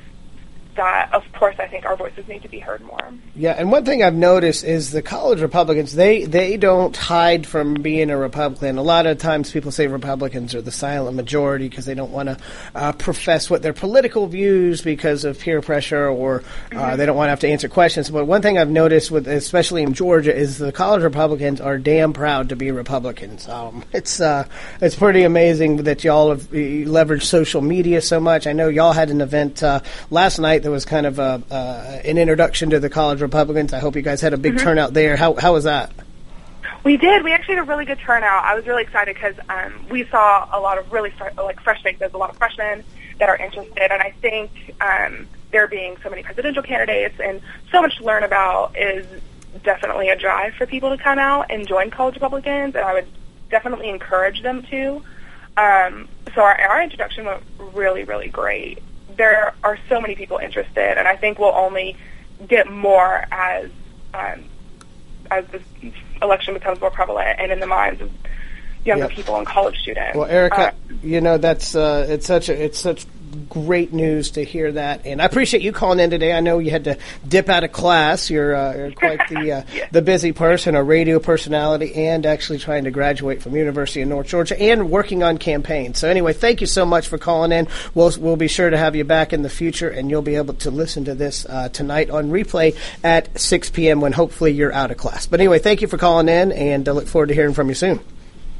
that, 0.75 1.13
of 1.13 1.23
course, 1.33 1.55
I 1.59 1.67
think 1.67 1.85
our 1.85 1.95
voices 1.95 2.27
need 2.27 2.41
to 2.43 2.47
be 2.49 2.59
heard 2.59 2.81
more. 2.81 2.99
Yeah, 3.35 3.51
and 3.51 3.71
one 3.71 3.85
thing 3.85 4.03
I've 4.03 4.15
noticed 4.15 4.63
is 4.63 4.91
the 4.91 5.01
college 5.01 5.41
Republicans 5.41 5.93
they 5.93 6.25
they 6.25 6.57
don't 6.57 6.95
hide 6.95 7.45
from 7.45 7.75
being 7.75 8.09
a 8.09 8.17
Republican. 8.17 8.77
A 8.77 8.81
lot 8.81 9.05
of 9.05 9.17
times 9.17 9.51
people 9.51 9.71
say 9.71 9.87
Republicans 9.87 10.55
are 10.55 10.61
the 10.61 10.71
silent 10.71 11.15
majority 11.15 11.67
because 11.67 11.85
they 11.85 11.95
don't 11.95 12.11
want 12.11 12.29
to 12.29 12.37
uh, 12.75 12.91
profess 12.93 13.49
what 13.49 13.61
their 13.61 13.73
political 13.73 14.27
views 14.27 14.81
because 14.81 15.25
of 15.25 15.39
peer 15.39 15.61
pressure 15.61 16.07
or 16.07 16.43
uh, 16.73 16.95
they 16.95 17.05
don't 17.05 17.17
want 17.17 17.27
to 17.27 17.31
have 17.31 17.39
to 17.41 17.49
answer 17.49 17.67
questions. 17.67 18.09
But 18.09 18.25
one 18.25 18.41
thing 18.41 18.57
I've 18.57 18.69
noticed 18.69 19.11
with 19.11 19.27
especially 19.27 19.83
in 19.83 19.93
Georgia 19.93 20.35
is 20.35 20.57
the 20.57 20.71
college 20.71 21.01
Republicans 21.03 21.61
are 21.61 21.77
damn 21.77 22.13
proud 22.13 22.49
to 22.49 22.55
be 22.55 22.71
Republicans. 22.71 23.47
Um, 23.47 23.83
it's 23.93 24.21
uh, 24.21 24.45
it's 24.81 24.95
pretty 24.95 25.23
amazing 25.23 25.83
that 25.83 26.03
y'all 26.03 26.29
have 26.29 26.43
leveraged 26.51 27.23
social 27.23 27.61
media 27.61 28.01
so 28.01 28.19
much. 28.19 28.47
I 28.47 28.53
know 28.53 28.69
y'all 28.69 28.93
had 28.93 29.09
an 29.09 29.21
event 29.21 29.63
uh, 29.63 29.81
last 30.09 30.39
night 30.39 30.58
that 30.63 30.71
was 30.71 30.85
kind 30.85 31.05
of 31.05 31.19
a, 31.19 31.41
uh, 31.51 32.01
an 32.03 32.17
introduction 32.17 32.69
to 32.71 32.79
the 32.79 32.89
college 32.89 33.21
Republicans. 33.21 33.73
I 33.73 33.79
hope 33.79 33.95
you 33.95 34.01
guys 34.01 34.21
had 34.21 34.33
a 34.33 34.37
big 34.37 34.55
Mhm. 34.55 34.59
turnout 34.63 34.93
there. 34.93 35.15
How 35.15 35.35
how 35.35 35.53
was 35.53 35.63
that? 35.63 35.91
We 36.83 36.95
did. 36.97 37.23
We 37.23 37.33
actually 37.33 37.55
had 37.55 37.65
a 37.65 37.67
really 37.67 37.85
good 37.85 37.99
turnout. 37.99 38.45
I 38.45 38.55
was 38.55 38.65
really 38.65 38.83
excited 38.83 39.15
because 39.15 39.35
um, 39.49 39.85
we 39.89 40.05
saw 40.05 40.47
a 40.51 40.59
lot 40.59 40.77
of 40.77 40.91
really 40.93 41.09
fr- 41.11 41.41
like 41.41 41.59
fresh 41.61 41.81
faces, 41.83 42.13
a 42.13 42.17
lot 42.17 42.29
of 42.29 42.37
freshmen 42.37 42.83
that 43.19 43.27
are 43.27 43.35
interested, 43.35 43.91
and 43.91 44.01
I 44.01 44.13
think 44.21 44.49
um, 44.79 45.27
there 45.51 45.67
being 45.67 45.97
so 46.01 46.09
many 46.09 46.23
presidential 46.23 46.63
candidates 46.63 47.19
and 47.19 47.41
so 47.71 47.81
much 47.81 47.97
to 47.97 48.05
learn 48.05 48.23
about 48.23 48.77
is 48.77 49.05
definitely 49.63 50.07
a 50.09 50.15
drive 50.15 50.53
for 50.53 50.65
people 50.65 50.95
to 50.95 51.03
come 51.03 51.19
out 51.19 51.47
and 51.49 51.67
join 51.67 51.89
college 51.91 52.15
Republicans, 52.15 52.75
and 52.75 52.85
I 52.85 52.93
would 52.93 53.07
definitely 53.49 53.89
encourage 53.89 54.41
them 54.41 54.63
to. 54.69 55.01
Um, 55.57 56.07
so 56.33 56.41
our, 56.41 56.55
our 56.61 56.81
introduction 56.81 57.25
went 57.25 57.43
really, 57.73 58.05
really 58.05 58.29
great. 58.29 58.81
There 59.19 59.53
are 59.65 59.77
so 59.89 59.99
many 59.99 60.15
people 60.15 60.37
interested, 60.37 60.97
and 60.97 61.05
I 61.05 61.17
think 61.17 61.39
we'll 61.39 61.49
only 61.49 61.97
get 62.47 62.71
more 62.71 63.25
as 63.33 63.69
um, 64.13 64.45
as 65.29 65.45
this 65.47 65.61
election 66.21 66.53
becomes 66.53 66.79
more 66.79 66.89
prevalent 66.89 67.37
and 67.37 67.51
in 67.51 67.59
the 67.59 67.67
minds 67.67 67.99
of 67.99 68.09
younger 68.85 69.05
Yeah. 69.09 69.15
people 69.15 69.35
and 69.37 69.45
college 69.47 69.77
students. 69.79 70.15
Well, 70.17 70.27
Erica, 70.29 70.67
Uh, 70.69 70.71
you 71.03 71.21
know 71.21 71.37
that's 71.37 71.75
uh, 71.75 72.05
it's 72.09 72.25
such 72.27 72.49
a 72.49 72.63
it's 72.63 72.79
such 72.79 73.05
great 73.47 73.93
news 73.93 74.31
to 74.31 74.43
hear 74.43 74.71
that, 74.71 75.01
and 75.05 75.21
I 75.21 75.25
appreciate 75.25 75.61
you 75.61 75.71
calling 75.71 75.99
in 75.99 76.09
today. 76.09 76.33
I 76.33 76.39
know 76.39 76.57
you 76.57 76.71
had 76.71 76.85
to 76.85 76.97
dip 77.27 77.47
out 77.47 77.63
of 77.63 77.71
class. 77.71 78.29
You're, 78.29 78.55
uh, 78.55 78.75
you're 78.75 78.91
quite 78.91 79.19
the 79.29 79.51
uh, 79.51 79.61
the 79.91 80.01
busy 80.01 80.31
person, 80.31 80.75
a 80.75 80.83
radio 80.83 81.19
personality, 81.19 81.93
and 81.93 82.25
actually 82.25 82.57
trying 82.57 82.85
to 82.85 82.91
graduate 82.91 83.41
from 83.43 83.55
University 83.55 84.01
of 84.01 84.07
North 84.09 84.27
Georgia 84.27 84.59
and 84.59 84.89
working 84.89 85.21
on 85.21 85.37
campaigns. 85.37 85.99
So 85.99 86.09
anyway, 86.09 86.33
thank 86.33 86.59
you 86.59 86.67
so 86.67 86.85
much 86.85 87.07
for 87.07 87.17
calling 87.19 87.51
in. 87.51 87.67
We'll 87.93 88.11
we'll 88.19 88.35
be 88.35 88.47
sure 88.47 88.69
to 88.69 88.77
have 88.77 88.95
you 88.95 89.03
back 89.03 89.31
in 89.31 89.43
the 89.43 89.49
future, 89.49 89.89
and 89.89 90.09
you'll 90.09 90.21
be 90.23 90.35
able 90.35 90.55
to 90.55 90.71
listen 90.71 91.05
to 91.05 91.13
this 91.13 91.45
uh, 91.45 91.69
tonight 91.69 92.09
on 92.09 92.31
replay 92.31 92.75
at 93.03 93.39
6 93.39 93.69
p.m. 93.69 94.01
when 94.01 94.11
hopefully 94.13 94.51
you're 94.53 94.73
out 94.73 94.89
of 94.89 94.97
class. 94.97 95.27
But 95.27 95.39
anyway, 95.39 95.59
thank 95.59 95.81
you 95.81 95.87
for 95.87 95.97
calling 95.99 96.29
in, 96.29 96.51
and 96.51 96.89
I 96.89 96.91
look 96.93 97.07
forward 97.07 97.27
to 97.29 97.35
hearing 97.35 97.53
from 97.53 97.69
you 97.69 97.75
soon. 97.75 97.99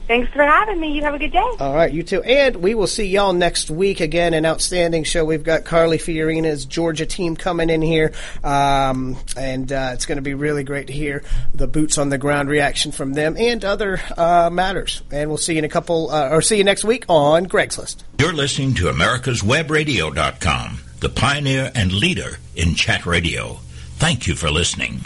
Thanks 0.09 0.33
for 0.33 0.41
having 0.41 0.79
me. 0.79 0.93
You 0.93 1.03
have 1.03 1.13
a 1.13 1.19
good 1.19 1.31
day. 1.31 1.51
All 1.59 1.75
right, 1.75 1.93
you 1.93 2.01
too. 2.01 2.23
And 2.23 2.55
we 2.55 2.73
will 2.73 2.87
see 2.87 3.05
y'all 3.05 3.31
next 3.31 3.69
week 3.69 3.99
again. 3.99 4.33
An 4.33 4.43
outstanding 4.43 5.03
show. 5.03 5.23
We've 5.23 5.43
got 5.43 5.65
Carly 5.65 5.99
Fiorina's 5.99 6.65
Georgia 6.65 7.05
team 7.05 7.35
coming 7.35 7.69
in 7.69 7.83
here, 7.83 8.13
um, 8.43 9.17
and 9.37 9.71
uh, 9.71 9.91
it's 9.93 10.07
going 10.07 10.15
to 10.15 10.23
be 10.23 10.33
really 10.33 10.63
great 10.63 10.87
to 10.87 10.93
hear 10.93 11.23
the 11.53 11.67
boots 11.67 11.99
on 11.99 12.09
the 12.09 12.17
ground 12.17 12.49
reaction 12.49 12.91
from 12.91 13.13
them 13.13 13.37
and 13.37 13.63
other 13.63 14.01
uh, 14.17 14.49
matters. 14.51 15.03
And 15.11 15.29
we'll 15.29 15.37
see 15.37 15.53
you 15.53 15.59
in 15.59 15.65
a 15.65 15.69
couple, 15.69 16.09
uh, 16.09 16.29
or 16.29 16.41
see 16.41 16.57
you 16.57 16.63
next 16.63 16.83
week 16.83 17.05
on 17.07 17.43
Greg's 17.43 17.77
List. 17.77 18.03
You're 18.17 18.33
listening 18.33 18.73
to 18.75 18.89
America's 18.89 19.43
America'sWebRadio.com, 19.43 20.79
the 21.01 21.09
pioneer 21.09 21.71
and 21.75 21.93
leader 21.93 22.39
in 22.55 22.73
chat 22.73 23.05
radio. 23.05 23.59
Thank 23.99 24.25
you 24.25 24.33
for 24.33 24.49
listening. 24.49 25.01